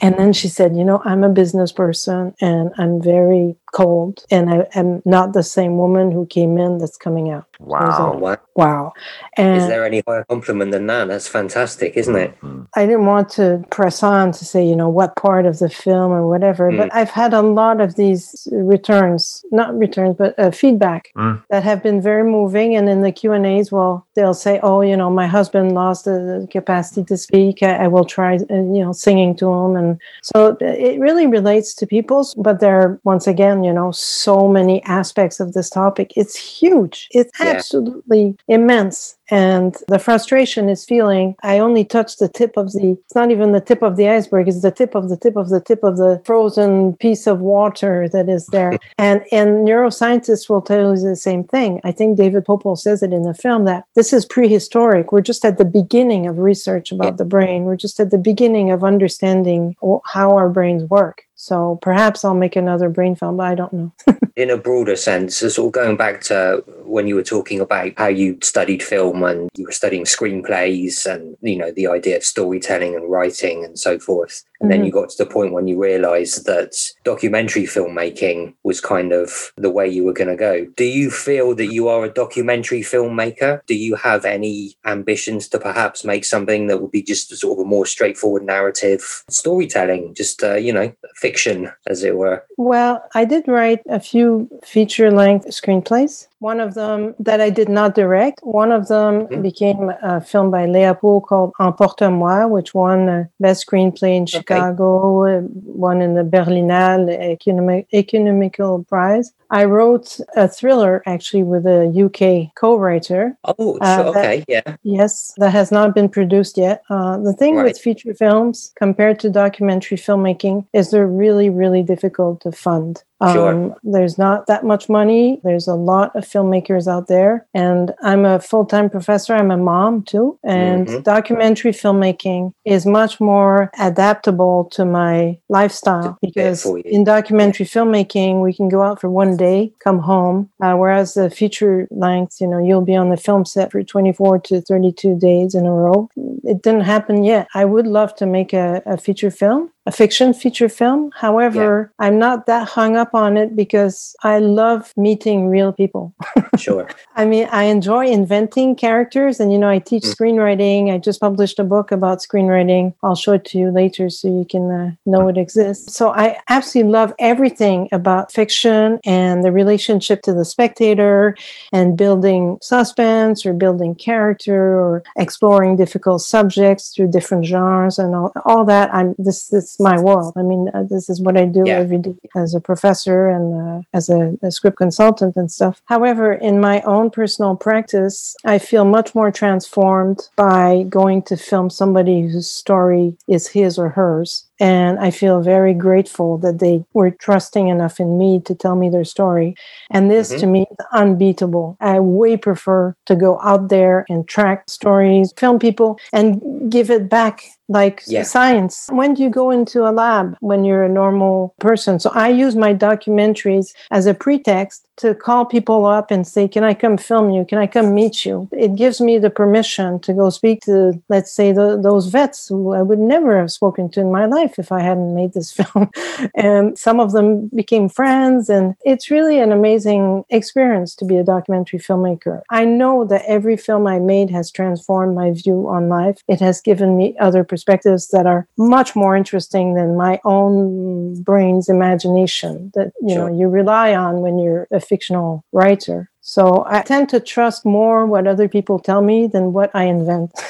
And 0.00 0.16
then 0.16 0.32
she 0.32 0.48
said, 0.48 0.76
You 0.76 0.84
know, 0.84 1.02
I'm 1.04 1.24
a 1.24 1.28
business 1.28 1.55
person 1.72 2.34
and 2.40 2.72
I'm 2.78 3.02
very 3.02 3.56
cold 3.72 4.24
and 4.30 4.48
I 4.50 4.66
am 4.74 5.02
not 5.04 5.32
the 5.32 5.42
same 5.42 5.76
woman 5.76 6.10
who 6.10 6.26
came 6.26 6.56
in 6.58 6.78
that's 6.78 6.96
coming 6.96 7.30
out. 7.30 7.46
So 7.58 7.74
I 7.74 7.84
was 7.86 7.96
Oh, 7.98 8.10
like, 8.18 8.20
wow. 8.20 8.38
Wow. 8.56 8.92
And 9.36 9.56
Is 9.56 9.68
there 9.68 9.84
any 9.84 10.02
higher 10.06 10.24
compliment 10.24 10.72
than 10.72 10.86
that? 10.86 11.08
That's 11.08 11.28
fantastic, 11.28 11.96
isn't 11.96 12.16
it? 12.16 12.34
I 12.74 12.86
didn't 12.86 13.06
want 13.06 13.28
to 13.30 13.62
press 13.70 14.02
on 14.02 14.32
to 14.32 14.44
say, 14.44 14.66
you 14.66 14.74
know, 14.74 14.88
what 14.88 15.14
part 15.16 15.44
of 15.46 15.58
the 15.58 15.68
film 15.68 16.10
or 16.10 16.26
whatever, 16.26 16.72
but 16.72 16.92
I've 16.94 17.10
had 17.10 17.34
a 17.34 17.42
lot 17.42 17.80
of 17.80 17.96
these 17.96 18.48
returns, 18.52 19.44
not 19.52 19.76
returns, 19.78 20.16
but 20.18 20.38
uh, 20.38 20.50
feedback 20.50 21.10
Mm. 21.16 21.42
that 21.50 21.62
have 21.64 21.82
been 21.82 22.00
very 22.02 22.24
moving. 22.24 22.76
And 22.76 22.88
in 22.88 23.02
the 23.02 23.12
Q 23.12 23.32
and 23.32 23.46
A's, 23.46 23.70
well, 23.72 24.06
they'll 24.14 24.34
say, 24.34 24.58
oh, 24.62 24.80
you 24.82 24.96
know, 24.96 25.10
my 25.10 25.26
husband 25.26 25.72
lost 25.72 26.04
the, 26.04 26.40
the 26.42 26.48
capacity 26.50 27.04
to 27.04 27.16
speak. 27.16 27.62
I, 27.62 27.84
I 27.84 27.88
will 27.88 28.04
try, 28.04 28.36
uh, 28.36 28.54
you 28.54 28.82
know, 28.84 28.92
singing 28.92 29.36
to 29.36 29.46
him. 29.52 29.76
And 29.76 30.00
so 30.22 30.56
it 30.60 30.98
really 31.00 31.26
relates 31.26 31.74
to 31.74 31.86
people's, 31.86 32.34
but 32.34 32.60
they're, 32.60 32.98
once 33.04 33.26
again, 33.26 33.55
you 33.64 33.72
know, 33.72 33.90
so 33.92 34.48
many 34.48 34.82
aspects 34.84 35.40
of 35.40 35.52
this 35.52 35.70
topic. 35.70 36.12
It's 36.16 36.36
huge. 36.36 37.08
It's 37.12 37.32
Yeah. 37.40 37.50
absolutely 37.50 38.36
immense. 38.48 39.16
And 39.30 39.76
the 39.88 39.98
frustration 39.98 40.68
is 40.68 40.84
feeling 40.84 41.34
I 41.42 41.58
only 41.58 41.84
touched 41.84 42.18
the 42.18 42.28
tip 42.28 42.56
of 42.56 42.72
the, 42.72 42.98
it's 43.04 43.14
not 43.14 43.30
even 43.30 43.52
the 43.52 43.60
tip 43.60 43.82
of 43.82 43.96
the 43.96 44.08
iceberg, 44.08 44.48
it's 44.48 44.62
the 44.62 44.70
tip 44.70 44.94
of 44.94 45.08
the 45.08 45.16
tip 45.16 45.36
of 45.36 45.48
the 45.48 45.60
tip 45.60 45.82
of 45.82 45.96
the 45.96 46.22
frozen 46.24 46.94
piece 46.96 47.26
of 47.26 47.40
water 47.40 48.08
that 48.08 48.28
is 48.28 48.46
there. 48.46 48.78
and 48.98 49.22
and 49.32 49.66
neuroscientists 49.66 50.48
will 50.48 50.62
tell 50.62 50.94
you 50.94 51.00
the 51.00 51.16
same 51.16 51.44
thing. 51.44 51.80
I 51.84 51.92
think 51.92 52.16
David 52.16 52.44
Poeppel 52.44 52.78
says 52.78 53.02
it 53.02 53.12
in 53.12 53.22
the 53.22 53.34
film 53.34 53.64
that 53.64 53.84
this 53.94 54.12
is 54.12 54.24
prehistoric. 54.24 55.12
We're 55.12 55.20
just 55.20 55.44
at 55.44 55.58
the 55.58 55.64
beginning 55.64 56.26
of 56.26 56.38
research 56.38 56.92
about 56.92 57.16
the 57.16 57.24
brain. 57.24 57.64
We're 57.64 57.76
just 57.76 58.00
at 58.00 58.10
the 58.10 58.18
beginning 58.18 58.70
of 58.70 58.84
understanding 58.84 59.76
how 60.04 60.36
our 60.36 60.48
brains 60.48 60.84
work. 60.84 61.22
So 61.36 61.78
perhaps 61.82 62.24
I'll 62.24 62.34
make 62.34 62.56
another 62.56 62.88
brain 62.88 63.14
film, 63.14 63.36
but 63.36 63.46
I 63.46 63.54
don't 63.54 63.72
know. 63.72 63.92
in 64.36 64.50
a 64.50 64.56
broader 64.56 64.96
sense, 64.96 65.36
so 65.36 65.48
sort 65.48 65.68
of 65.68 65.72
going 65.72 65.96
back 65.96 66.22
to 66.22 66.64
when 66.84 67.06
you 67.06 67.14
were 67.14 67.22
talking 67.22 67.60
about 67.60 67.92
how 67.96 68.06
you 68.06 68.38
studied 68.42 68.82
film 68.82 69.15
and 69.24 69.48
you 69.56 69.64
were 69.64 69.72
studying 69.72 70.04
screenplays 70.04 71.06
and 71.06 71.36
you 71.42 71.56
know 71.56 71.70
the 71.72 71.86
idea 71.86 72.16
of 72.16 72.24
storytelling 72.24 72.94
and 72.94 73.10
writing 73.10 73.64
and 73.64 73.78
so 73.78 73.98
forth, 73.98 74.44
and 74.60 74.70
then 74.70 74.80
Mhm. 74.82 74.86
you 74.86 74.92
got 74.92 75.10
to 75.10 75.18
the 75.24 75.30
point 75.30 75.52
when 75.52 75.66
you 75.68 75.80
realised 75.80 76.46
that 76.46 76.74
documentary 77.04 77.64
filmmaking 77.64 78.54
was 78.64 78.80
kind 78.80 79.12
of 79.12 79.52
the 79.56 79.70
way 79.70 79.88
you 79.88 80.04
were 80.04 80.12
going 80.12 80.28
to 80.28 80.36
go. 80.36 80.64
Do 80.76 80.84
you 80.84 81.10
feel 81.10 81.54
that 81.54 81.66
you 81.72 81.88
are 81.88 82.04
a 82.04 82.12
documentary 82.12 82.80
filmmaker? 82.82 83.60
Do 83.66 83.74
you 83.74 83.94
have 83.96 84.24
any 84.24 84.76
ambitions 84.84 85.48
to 85.48 85.58
perhaps 85.58 86.04
make 86.04 86.24
something 86.24 86.66
that 86.66 86.80
would 86.80 86.90
be 86.92 87.02
just 87.02 87.34
sort 87.36 87.58
of 87.58 87.64
a 87.64 87.68
more 87.68 87.86
straightforward 87.86 88.44
narrative 88.44 89.24
storytelling, 89.30 90.14
just 90.14 90.42
uh, 90.42 90.54
you 90.54 90.72
know 90.72 90.92
fiction, 91.14 91.70
as 91.86 92.02
it 92.04 92.16
were? 92.16 92.44
Well, 92.56 93.02
I 93.14 93.24
did 93.24 93.46
write 93.48 93.80
a 93.88 94.00
few 94.00 94.48
feature 94.64 95.10
length 95.10 95.46
screenplays. 95.48 96.26
One 96.46 96.60
of 96.60 96.74
them 96.74 97.16
that 97.18 97.40
I 97.40 97.50
did 97.50 97.68
not 97.68 97.96
direct. 97.96 98.38
One 98.44 98.70
of 98.70 98.86
them 98.86 99.26
became 99.42 99.90
a 100.00 100.20
film 100.20 100.52
by 100.52 100.64
Léa 100.66 100.94
Pool 101.00 101.20
called 101.20 101.50
Emporte-moi, 101.58 102.46
which 102.46 102.72
won 102.72 103.28
Best 103.40 103.66
Screenplay 103.66 104.16
in 104.16 104.26
Chicago, 104.26 104.88
uh, 105.26 105.40
one 105.40 106.00
in 106.00 106.14
the 106.14 106.22
Berlinale 106.22 107.14
Economic, 107.34 107.88
Economical 107.92 108.84
Prize. 108.84 109.32
I 109.50 109.64
wrote 109.64 110.18
a 110.36 110.48
thriller 110.48 111.02
actually 111.06 111.42
with 111.42 111.66
a 111.66 111.86
UK 111.86 112.52
co-writer. 112.54 113.36
Oh, 113.44 113.78
Uh, 113.80 113.96
sure, 114.02 114.12
that- 114.12 114.16
okay, 114.24 114.44
yeah. 114.48 114.76
Yes, 114.82 115.32
that 115.38 115.50
has 115.50 115.70
not 115.70 115.94
been 115.94 116.08
produced 116.08 116.56
yet. 116.58 116.82
Uh, 116.90 117.16
the 117.18 117.32
thing 117.32 117.56
Right. 117.56 117.64
with 117.64 117.78
feature 117.78 118.14
films 118.14 118.72
compared 118.76 119.18
to 119.20 119.30
documentary 119.30 119.96
filmmaking 119.98 120.64
is 120.72 120.90
they're 120.90 121.06
really, 121.06 121.50
really 121.50 121.82
difficult 121.82 122.40
to 122.42 122.52
fund. 122.52 123.02
Sure. 123.32 123.50
Um, 123.54 123.74
there's 123.82 124.18
not 124.18 124.46
that 124.46 124.62
much 124.62 124.90
money. 124.90 125.40
There's 125.42 125.66
a 125.66 125.74
lot 125.74 126.14
of 126.14 126.24
filmmakers 126.24 126.86
out 126.86 127.06
there. 127.06 127.46
And 127.54 127.94
I'm 128.02 128.26
a 128.26 128.38
full 128.40 128.66
time 128.66 128.90
professor. 128.90 129.32
I'm 129.34 129.50
a 129.50 129.56
mom 129.56 130.02
too. 130.02 130.38
And 130.44 130.86
Mhm. 130.86 131.02
documentary 131.02 131.72
filmmaking 131.72 132.52
is 132.66 132.84
much 132.84 133.18
more 133.18 133.70
adaptable 133.80 134.64
to 134.72 134.84
my 134.84 135.38
lifestyle 135.48 136.18
because 136.20 136.66
in 136.84 137.04
documentary 137.04 137.64
filmmaking, 137.64 138.42
we 138.42 138.52
can 138.52 138.68
go 138.68 138.82
out 138.82 139.00
for 139.00 139.08
one 139.08 139.35
day, 139.36 139.72
come 139.78 139.98
home. 140.00 140.50
Uh, 140.62 140.74
whereas 140.74 141.14
the 141.14 141.30
feature 141.30 141.86
length, 141.90 142.36
you 142.40 142.46
know, 142.46 142.58
you'll 142.58 142.84
be 142.84 142.96
on 142.96 143.10
the 143.10 143.16
film 143.16 143.44
set 143.44 143.72
for 143.72 143.82
24 143.82 144.40
to 144.40 144.60
32 144.60 145.18
days 145.18 145.54
in 145.54 145.66
a 145.66 145.72
row. 145.72 146.08
It 146.44 146.62
didn't 146.62 146.82
happen 146.82 147.24
yet. 147.24 147.48
I 147.54 147.64
would 147.64 147.86
love 147.86 148.14
to 148.16 148.26
make 148.26 148.52
a, 148.52 148.82
a 148.86 148.96
feature 148.96 149.30
film 149.30 149.70
a 149.86 149.92
fiction 149.92 150.34
feature 150.34 150.68
film. 150.68 151.10
However, 151.14 151.92
I'm 151.98 152.18
not 152.18 152.46
that 152.46 152.68
hung 152.68 152.96
up 152.96 153.14
on 153.14 153.36
it 153.36 153.54
because 153.54 154.16
I 154.22 154.38
love 154.38 154.92
meeting 154.96 155.48
real 155.48 155.72
people. 155.72 156.14
Sure. 156.56 156.88
I 157.14 157.26
mean, 157.26 157.46
I 157.52 157.64
enjoy 157.64 158.06
inventing 158.06 158.76
characters, 158.76 159.40
and 159.40 159.52
you 159.52 159.58
know, 159.58 159.68
I 159.68 159.78
teach 159.78 160.04
Mm. 160.04 160.14
screenwriting. 160.14 160.90
I 160.90 160.96
just 160.96 161.20
published 161.20 161.58
a 161.58 161.64
book 161.64 161.92
about 161.92 162.20
screenwriting. 162.20 162.94
I'll 163.02 163.14
show 163.14 163.32
it 163.34 163.44
to 163.46 163.58
you 163.58 163.70
later 163.70 164.08
so 164.08 164.28
you 164.28 164.46
can 164.48 164.70
uh, 164.70 164.90
know 165.04 165.28
it 165.28 165.36
exists. 165.36 165.94
So 165.94 166.10
I 166.14 166.38
absolutely 166.48 166.92
love 166.92 167.12
everything 167.18 167.88
about 167.92 168.32
fiction 168.32 168.98
and 169.04 169.44
the 169.44 169.52
relationship 169.52 170.22
to 170.22 170.32
the 170.32 170.46
spectator 170.46 171.36
and 171.74 171.96
building 171.98 172.56
suspense 172.62 173.44
or 173.44 173.52
building 173.52 173.94
character 173.94 174.80
or 174.80 175.02
exploring 175.16 175.76
difficult 175.76 176.22
subjects 176.22 176.88
through 176.88 177.10
different 177.10 177.44
genres 177.44 177.98
and 177.98 178.14
all, 178.14 178.32
all 178.46 178.64
that. 178.64 178.92
I'm 178.94 179.14
this 179.18 179.48
this 179.48 179.75
my 179.80 179.98
world. 180.00 180.32
I 180.36 180.42
mean, 180.42 180.70
uh, 180.74 180.84
this 180.88 181.08
is 181.08 181.20
what 181.20 181.36
I 181.36 181.44
do 181.44 181.64
Yeah. 181.66 181.78
every 181.78 181.98
day 181.98 182.14
as 182.34 182.54
a 182.54 182.60
professor 182.60 183.28
and 183.28 183.46
uh, 183.54 183.80
as 183.92 184.08
a, 184.08 184.36
a 184.42 184.50
script 184.50 184.76
consultant 184.78 185.36
and 185.36 185.50
stuff. 185.50 185.80
However, 185.86 186.32
in 186.32 186.60
my 186.60 186.80
own 186.82 187.10
personal 187.10 187.56
practice, 187.56 188.34
I 188.44 188.58
feel 188.58 188.84
much 188.84 189.14
more 189.14 189.30
transformed 189.30 190.28
by 190.36 190.84
going 190.88 191.22
to 191.22 191.36
film 191.36 191.70
somebody 191.70 192.22
whose 192.22 192.50
story 192.50 193.16
is 193.28 193.48
his 193.48 193.78
or 193.78 193.90
hers. 193.90 194.46
And 194.58 194.98
I 194.98 195.10
feel 195.10 195.40
very 195.42 195.74
grateful 195.74 196.38
that 196.38 196.58
they 196.60 196.84
were 196.94 197.10
trusting 197.10 197.68
enough 197.68 198.00
in 198.00 198.16
me 198.16 198.40
to 198.40 198.54
tell 198.54 198.74
me 198.76 198.88
their 198.88 199.04
story. 199.04 199.54
And 199.90 200.10
this 200.10 200.32
Mhm. 200.32 200.40
to 200.40 200.46
me 200.46 200.66
is 200.70 200.86
unbeatable. 200.92 201.76
I 201.80 202.00
way 202.00 202.36
prefer 202.36 202.94
to 203.06 203.14
go 203.16 203.38
out 203.42 203.68
there 203.68 204.04
and 204.08 204.26
track 204.26 204.64
stories, 204.68 205.32
film 205.36 205.58
people, 205.58 205.98
and 206.12 206.40
give 206.70 206.90
it 206.90 207.08
back 207.08 207.42
like 207.68 208.02
Yeah. 208.06 208.22
science. 208.22 208.86
When 208.90 209.14
do 209.14 209.22
you 209.22 209.30
go 209.30 209.50
into 209.50 209.86
a 209.88 209.92
lab 209.92 210.36
when 210.40 210.64
you're 210.64 210.84
a 210.84 210.88
normal 210.88 211.54
person? 211.58 211.98
So 211.98 212.10
I 212.14 212.28
use 212.28 212.56
my 212.56 212.72
documentaries 212.72 213.72
as 213.90 214.06
a 214.06 214.14
pretext 214.14 214.85
to 214.96 215.14
call 215.14 215.44
people 215.44 215.86
up 215.86 216.10
and 216.10 216.26
say, 216.26 216.48
Can 216.48 216.64
I 216.64 216.74
come 216.74 216.96
film 216.96 217.30
you? 217.30 217.44
Can 217.44 217.58
I 217.58 217.66
come 217.66 217.94
meet 217.94 218.24
you? 218.24 218.48
It 218.52 218.76
gives 218.76 219.00
me 219.00 219.18
the 219.18 219.30
permission 219.30 220.00
to 220.00 220.12
go 220.12 220.30
speak 220.30 220.62
to, 220.62 221.00
let's 221.08 221.32
say, 221.32 221.52
the, 221.52 221.78
those 221.80 222.06
vets 222.06 222.48
who 222.48 222.72
I 222.72 222.82
would 222.82 222.98
never 222.98 223.38
have 223.38 223.52
spoken 223.52 223.90
to 223.90 224.00
in 224.00 224.10
my 224.10 224.26
life 224.26 224.58
if 224.58 224.72
I 224.72 224.80
hadn't 224.80 225.14
made 225.14 225.32
this 225.32 225.52
film. 225.58 225.90
and 226.34 226.78
some 226.78 227.00
of 227.00 227.12
them 227.12 227.48
became 227.54 227.88
friends. 227.88 228.48
And 228.48 228.74
it's 228.84 229.10
really 229.10 229.38
an 229.38 229.52
amazing 229.52 230.24
experience 230.30 230.94
to 230.96 231.04
be 231.04 231.16
a 231.16 231.24
documentary 231.24 231.78
filmmaker. 231.78 232.42
I 232.50 232.64
know 232.64 233.04
that 233.04 233.24
every 233.26 233.56
film 233.56 233.86
I 233.86 233.98
made 233.98 234.30
has 234.30 234.50
transformed 234.50 235.14
my 235.14 235.32
view 235.32 235.68
on 235.68 235.88
life. 235.88 236.22
It 236.28 236.40
has 236.40 236.60
given 236.60 236.96
me 236.96 237.16
other 237.18 237.44
perspectives 237.44 238.08
that 238.08 238.26
are 238.26 238.46
much 238.56 238.96
more 238.96 239.16
interesting 239.16 239.74
than 239.74 239.96
my 239.96 240.20
own 240.24 241.22
brain's 241.22 241.68
imagination 241.68 242.72
that 242.74 242.92
you 243.00 243.14
know 243.14 243.26
you 243.26 243.48
rely 243.48 243.94
on 243.94 244.20
when 244.20 244.38
you're 244.38 244.66
a 244.70 244.80
fictional 244.86 245.44
writer. 245.52 246.10
So 246.20 246.64
I 246.66 246.82
tend 246.82 247.08
to 247.10 247.20
trust 247.20 247.64
more 247.64 248.06
what 248.06 248.26
other 248.26 248.48
people 248.48 248.78
tell 248.78 249.02
me 249.02 249.26
than 249.26 249.52
what 249.52 249.70
I 249.74 249.84
invent. 249.84 250.32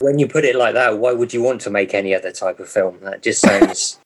When 0.00 0.18
you 0.18 0.26
put 0.26 0.44
it 0.44 0.56
like 0.56 0.74
that, 0.74 0.98
why 0.98 1.12
would 1.12 1.32
you 1.32 1.42
want 1.42 1.60
to 1.62 1.70
make 1.70 1.94
any 1.94 2.14
other 2.14 2.32
type 2.32 2.58
of 2.58 2.68
film? 2.68 2.98
That 3.02 3.22
just 3.22 3.40
sounds 3.40 4.00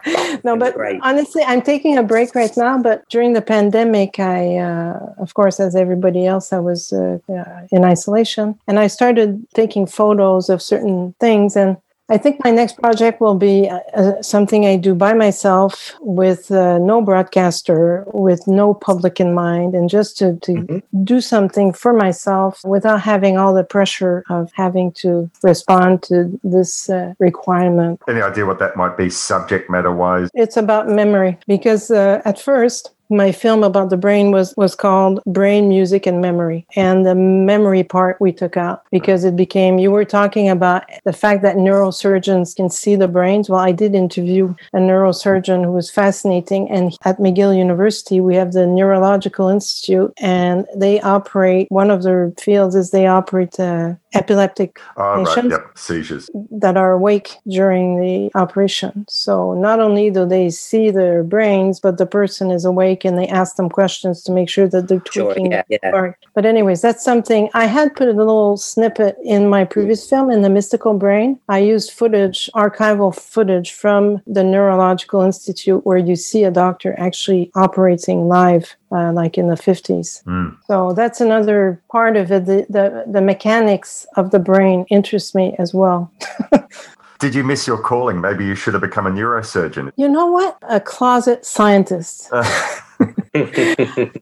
no, 0.44 0.56
but 0.56 0.74
great. 0.74 1.00
honestly, 1.02 1.42
I'm 1.42 1.62
taking 1.62 1.98
a 1.98 2.02
break 2.02 2.34
right 2.34 2.54
now. 2.56 2.78
But 2.78 3.08
during 3.08 3.32
the 3.32 3.42
pandemic, 3.42 4.18
I, 4.18 4.56
uh, 4.56 4.98
of 5.18 5.34
course, 5.34 5.60
as 5.60 5.76
everybody 5.76 6.26
else, 6.26 6.52
I 6.52 6.58
was 6.58 6.92
uh, 6.92 7.18
uh, 7.28 7.66
in 7.70 7.84
isolation, 7.84 8.58
and 8.66 8.78
I 8.78 8.86
started 8.86 9.44
taking 9.54 9.86
photos 9.86 10.48
of 10.48 10.62
certain 10.62 11.14
things. 11.20 11.56
And 11.56 11.76
I 12.08 12.18
think 12.18 12.42
my 12.44 12.50
next 12.50 12.78
project 12.78 13.20
will 13.20 13.36
be 13.36 13.68
uh, 13.68 13.78
uh, 13.94 14.22
something 14.22 14.66
I 14.66 14.76
do 14.76 14.94
by 14.94 15.14
myself 15.14 15.94
with 16.00 16.50
uh, 16.50 16.78
no 16.78 17.00
broadcaster, 17.00 18.04
with 18.12 18.46
no 18.46 18.74
public 18.74 19.20
in 19.20 19.32
mind, 19.34 19.74
and 19.74 19.88
just 19.88 20.18
to, 20.18 20.36
to 20.40 20.82
do 21.04 21.20
something 21.20 21.72
for 21.72 21.92
myself 21.92 22.60
without 22.64 23.00
having 23.00 23.38
all 23.38 23.54
the 23.54 23.64
pressure 23.64 24.24
of 24.28 24.50
having 24.54 24.92
to 24.92 25.30
respond 25.42 26.02
to 26.04 26.38
this 26.42 26.90
uh, 26.90 27.14
requirement. 27.18 28.00
Any 28.08 28.20
idea 28.20 28.46
what 28.46 28.58
that 28.58 28.76
might 28.76 28.96
be, 28.96 29.08
subject 29.08 29.70
matter 29.70 29.92
wise? 29.92 30.28
It's 30.34 30.56
about 30.56 30.88
memory 30.88 31.38
because 31.46 31.90
uh, 31.90 32.20
at 32.24 32.40
first 32.40 32.90
my 33.12 33.30
film 33.30 33.62
about 33.62 33.90
the 33.90 33.96
brain 33.96 34.30
was 34.30 34.54
was 34.56 34.74
called 34.74 35.20
Brain, 35.26 35.68
Music, 35.68 36.06
and 36.06 36.20
Memory, 36.20 36.66
and 36.74 37.06
the 37.06 37.14
memory 37.14 37.84
part 37.84 38.20
we 38.20 38.32
took 38.32 38.56
out 38.56 38.82
because 38.90 39.24
it 39.24 39.36
became 39.36 39.78
you 39.78 39.90
were 39.90 40.04
talking 40.04 40.48
about 40.48 40.84
the 41.04 41.12
fact 41.12 41.42
that 41.42 41.56
neurosurgeons 41.56 42.56
can 42.56 42.70
see 42.70 42.96
the 42.96 43.08
brains. 43.08 43.48
Well, 43.48 43.60
I 43.60 43.72
did 43.72 43.94
interview 43.94 44.54
a 44.72 44.78
neurosurgeon 44.78 45.64
who 45.64 45.72
was 45.72 45.90
fascinating, 45.90 46.70
and 46.70 46.96
at 47.04 47.18
McGill 47.18 47.56
University 47.56 48.20
we 48.20 48.34
have 48.34 48.52
the 48.52 48.66
Neurological 48.66 49.48
Institute, 49.48 50.12
and 50.18 50.66
they 50.74 51.00
operate 51.00 51.66
one 51.70 51.90
of 51.90 52.02
their 52.02 52.32
fields 52.40 52.74
is 52.74 52.90
they 52.90 53.06
operate. 53.06 53.58
Uh, 53.60 53.94
epileptic 54.14 54.80
Oh, 54.96 55.02
right, 55.02 55.26
patients 55.26 55.50
yep, 55.52 55.70
seizures. 55.74 56.30
that 56.50 56.76
are 56.76 56.92
awake 56.92 57.36
during 57.48 58.00
the 58.00 58.30
operation. 58.34 59.04
So 59.08 59.54
not 59.54 59.80
only 59.80 60.10
do 60.10 60.26
they 60.26 60.50
see 60.50 60.90
their 60.90 61.22
brains, 61.22 61.80
but 61.80 61.98
the 61.98 62.06
person 62.06 62.50
is 62.50 62.64
awake 62.64 63.04
and 63.04 63.18
they 63.18 63.28
ask 63.28 63.56
them 63.56 63.68
questions 63.68 64.22
to 64.24 64.32
make 64.32 64.48
sure 64.48 64.68
that 64.68 64.88
they're 64.88 65.02
Sure, 65.10 65.34
yeah, 65.38 65.62
yeah. 65.68 65.90
Or- 65.92 66.16
But 66.34 66.46
anyways, 66.46 66.80
that's 66.80 67.04
something 67.04 67.50
I 67.54 67.66
had 67.66 67.94
put 67.94 68.08
a 68.08 68.12
little 68.12 68.56
snippet 68.56 69.16
in 69.24 69.48
my 69.48 69.64
previous 69.64 70.06
mm. 70.06 70.10
film 70.10 70.30
in 70.30 70.42
the 70.42 70.48
mystical 70.50 70.94
brain. 70.94 71.38
I 71.48 71.58
used 71.58 71.92
footage, 71.92 72.48
archival 72.54 73.14
footage 73.14 73.72
from 73.72 74.22
the 74.26 74.44
Neurological 74.44 75.22
Institute 75.22 75.84
where 75.84 75.98
you 75.98 76.16
see 76.16 76.44
a 76.44 76.50
doctor 76.50 76.94
actually 76.98 77.50
operating 77.54 78.28
live, 78.28 78.74
uh, 78.92 79.12
like 79.12 79.38
in 79.38 79.48
the 79.48 79.54
50s. 79.54 80.22
Mm. 80.24 80.56
So 80.66 80.92
that's 80.92 81.20
another 81.20 81.80
part 81.90 82.16
of 82.16 82.30
it. 82.30 82.46
The, 82.46 82.66
the, 82.68 83.04
the 83.06 83.20
mechanics 83.20 84.06
of 84.16 84.30
the 84.30 84.38
brain 84.38 84.84
interest 84.90 85.34
me 85.34 85.54
as 85.58 85.72
well. 85.72 86.12
Did 87.18 87.36
you 87.36 87.44
miss 87.44 87.68
your 87.68 87.78
calling? 87.78 88.20
Maybe 88.20 88.44
you 88.44 88.56
should 88.56 88.74
have 88.74 88.80
become 88.80 89.06
a 89.06 89.10
neurosurgeon. 89.10 89.92
You 89.96 90.08
know 90.08 90.26
what? 90.26 90.58
A 90.62 90.80
closet 90.80 91.46
scientist. 91.46 92.28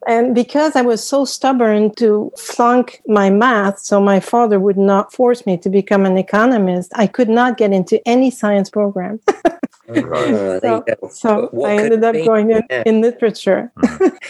and 0.07 0.35
because 0.35 0.77
I 0.77 0.83
was 0.83 1.03
so 1.03 1.25
stubborn 1.25 1.95
to 1.95 2.31
flunk 2.37 3.01
my 3.07 3.31
math, 3.31 3.79
so 3.79 4.03
my 4.03 4.21
father 4.21 4.61
would 4.61 4.77
not 4.77 5.15
force 5.15 5.47
me 5.47 5.57
to 5.59 5.71
become 5.71 6.05
an 6.05 6.19
economist, 6.19 6.93
I 6.95 7.07
could 7.07 7.31
not 7.31 7.57
get 7.57 7.73
into 7.73 8.07
any 8.07 8.31
science 8.31 8.69
program. 8.69 9.19
Oh, 9.97 10.61
so 10.61 10.85
so 11.11 11.49
What 11.53 11.71
I 11.71 11.77
ended 11.77 12.05
up 12.05 12.15
going 12.15 12.51
in, 12.51 12.63
Yeah. 12.71 12.83
in 12.87 13.01
literature. 13.01 13.73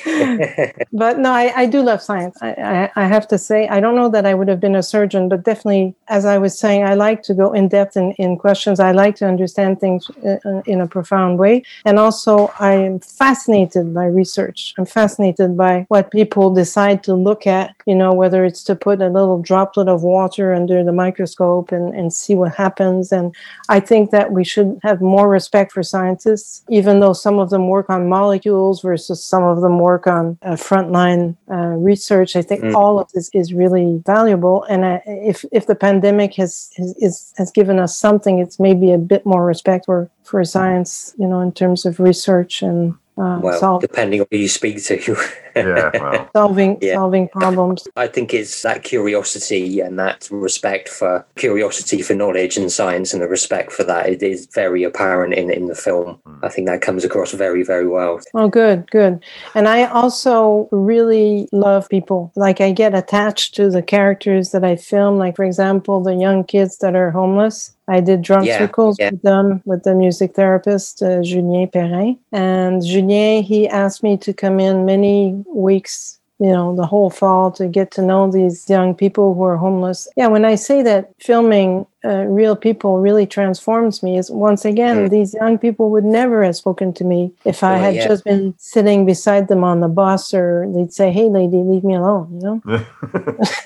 but 0.92 1.18
no, 1.18 1.30
I, 1.30 1.52
I 1.56 1.66
do 1.66 1.82
love 1.82 2.02
science. 2.02 2.38
I, 2.42 2.50
I, 2.52 2.90
I 2.96 3.06
have 3.06 3.26
to 3.28 3.38
say, 3.38 3.68
I 3.68 3.80
don't 3.80 3.94
know 3.94 4.08
that 4.08 4.26
I 4.26 4.34
would 4.34 4.48
have 4.48 4.61
been 4.61 4.76
a 4.76 4.82
surgeon, 4.82 5.28
but 5.28 5.42
definitely, 5.42 5.94
as 6.08 6.24
I 6.24 6.38
was 6.38 6.58
saying, 6.58 6.84
I 6.84 6.94
like 6.94 7.22
to 7.24 7.34
go 7.34 7.52
in 7.52 7.68
depth 7.68 7.96
in, 7.96 8.12
in 8.12 8.36
questions. 8.36 8.80
I 8.80 8.92
like 8.92 9.16
to 9.16 9.26
understand 9.26 9.80
things 9.80 10.11
uh, 10.24 10.62
in 10.66 10.80
a 10.80 10.86
profound 10.86 11.38
way. 11.38 11.62
And 11.84 11.98
also, 11.98 12.52
I 12.58 12.72
am 12.72 13.00
fascinated 13.00 13.94
by 13.94 14.06
research. 14.06 14.74
I'm 14.78 14.86
fascinated 14.86 15.56
by 15.56 15.86
what 15.88 16.11
people 16.11 16.52
decide 16.52 17.02
to 17.04 17.14
look 17.14 17.46
at, 17.46 17.74
you 17.86 17.94
know, 17.94 18.12
whether 18.12 18.44
it's 18.44 18.62
to 18.64 18.74
put 18.74 19.00
a 19.00 19.08
little 19.08 19.40
droplet 19.40 19.88
of 19.88 20.02
water 20.02 20.54
under 20.54 20.82
the 20.84 20.92
microscope 20.92 21.72
and, 21.72 21.94
and 21.94 22.12
see 22.12 22.34
what 22.34 22.54
happens. 22.54 23.12
And 23.12 23.34
I 23.68 23.80
think 23.80 24.11
that 24.11 24.32
we 24.32 24.44
should 24.44 24.78
have 24.82 25.00
more 25.00 25.28
respect 25.51 25.72
for 25.72 25.82
scientists, 25.82 26.62
even 26.68 27.01
though 27.01 27.12
some 27.12 27.40
of 27.40 27.51
them 27.51 27.66
work 27.66 27.90
on 27.90 28.09
molecules 28.09 28.82
versus 28.82 29.22
some 29.22 29.42
of 29.42 29.61
them 29.62 29.80
work 29.80 30.07
on 30.07 30.38
uh, 30.42 30.53
frontline 30.53 31.36
uh, 31.51 31.74
research. 31.90 32.36
I 32.36 32.42
think 32.42 32.61
Mm. 32.61 32.74
all 32.74 32.98
of 33.01 33.09
this 33.14 33.30
is 33.32 33.53
really 33.55 34.01
valuable. 34.07 34.64
And 34.68 34.84
uh, 34.84 35.01
if 35.07 35.44
if 35.51 35.64
the 35.66 35.74
pandemic 35.74 36.34
has 36.36 36.70
has, 36.76 36.94
is, 36.98 37.32
has 37.36 37.51
given 37.51 37.78
us 37.80 37.98
something, 37.98 38.38
it's 38.38 38.59
maybe 38.61 38.92
a 38.92 38.98
bit 38.98 39.24
more 39.24 39.44
respect 39.44 39.86
for 39.86 40.09
for 40.22 40.44
science, 40.44 41.14
you 41.18 41.26
know, 41.26 41.40
in 41.40 41.53
terms 41.53 41.84
of 41.86 41.98
research 41.98 42.62
and 42.62 42.94
uh, 43.21 43.39
well, 43.41 43.59
solve, 43.59 43.83
depending 43.83 44.21
on 44.21 44.27
who 44.31 44.39
you 44.39 44.49
speak 44.49 44.83
to. 44.85 44.97
yeah, 45.57 45.91
well. 45.95 46.31
solving 46.37 46.79
Yeah. 46.81 46.95
solving 46.95 47.29
problems. 47.29 47.87
I 47.97 48.07
think 48.07 48.33
it's 48.33 48.62
that 48.62 48.83
curiosity 48.83 49.81
and 49.81 49.99
that 49.99 50.29
respect 50.31 50.89
for 50.89 51.27
curiosity 51.37 52.03
for 52.03 52.14
knowledge 52.14 52.57
and 52.57 52.71
science 52.73 53.12
and 53.12 53.23
the 53.23 53.29
respect 53.29 53.73
for 53.73 53.85
that. 53.85 54.09
It 54.09 54.23
is 54.23 54.47
very 54.55 54.85
apparent 54.85 55.35
in, 55.35 55.51
in 55.51 55.66
the 55.66 55.75
film. 55.75 56.18
I 56.43 56.49
think 56.49 56.66
that 56.68 56.81
comes 56.81 57.05
across 57.05 57.33
very, 57.33 57.62
very 57.62 57.87
well. 57.87 58.21
Oh, 58.35 58.49
good, 58.49 58.91
good. 58.91 59.23
And 59.55 59.68
I 59.68 59.85
also 59.85 60.68
really 60.71 61.49
love 61.53 61.89
people. 61.89 62.33
Like, 62.37 62.61
I 62.61 62.73
get 62.73 62.95
attached 62.95 63.55
to 63.57 63.71
the 63.71 63.83
characters 63.83 64.51
that 64.53 64.64
I 64.64 64.77
film. 64.77 65.18
Like, 65.18 65.37
for 65.37 65.45
example, 65.45 66.03
the 66.03 66.14
young 66.14 66.45
kids 66.45 66.79
that 66.79 66.95
are 66.97 67.11
homeless. 67.11 67.75
I 67.97 68.01
did 68.01 68.22
drum 68.22 68.45
Yeah, 68.45 68.59
circles 68.59 68.97
yeah. 68.99 69.11
with 69.11 69.22
them 69.22 69.61
with 69.64 69.82
the 69.82 69.95
music 69.95 70.34
therapist, 70.34 71.03
uh, 71.03 71.20
Julien 71.22 71.68
Perrin. 71.68 72.16
And 72.32 72.82
Julien, 72.91 73.43
he 73.43 73.68
asked 73.68 74.03
me 74.03 74.16
to 74.18 74.32
come 74.32 74.61
in 74.61 74.84
many 74.86 75.16
weeks 75.53 76.16
you 76.43 76.49
know 76.57 76.74
the 76.74 76.86
whole 76.86 77.11
fall 77.11 77.51
to 77.53 77.68
get 77.68 77.91
to 77.97 78.01
know 78.01 78.30
these 78.30 78.59
young 78.70 78.95
people 78.95 79.34
who 79.34 79.43
are 79.43 79.59
homeless 79.59 80.09
yeah 80.16 80.26
when 80.34 80.43
i 80.53 80.55
say 80.55 80.80
that 80.82 81.03
filming 81.20 81.84
uh, 82.03 82.24
real 82.41 82.57
people 82.57 82.93
really 82.99 83.26
transforms 83.26 84.03
me 84.03 84.16
is 84.16 84.30
once 84.30 84.64
again 84.64 84.97
Mm. 84.97 85.11
these 85.11 85.34
young 85.34 85.59
people 85.59 85.91
would 85.93 86.09
never 86.20 86.43
have 86.43 86.57
spoken 86.57 86.95
to 86.95 87.05
me 87.05 87.30
if 87.45 87.62
i 87.62 87.74
Oh, 87.76 87.82
had 87.84 87.95
yeah. 87.95 88.09
just 88.09 88.24
been 88.24 88.55
sitting 88.57 89.05
beside 89.05 89.49
them 89.49 89.62
on 89.70 89.80
the 89.84 89.88
bus 90.01 90.32
or 90.32 90.64
they'd 90.72 90.95
say 91.01 91.12
hey 91.12 91.28
lady 91.28 91.59
leave 91.70 91.84
me 91.84 91.95
alone 92.03 92.26
you 92.32 92.41
know 92.47 92.57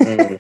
Mm. 0.03 0.37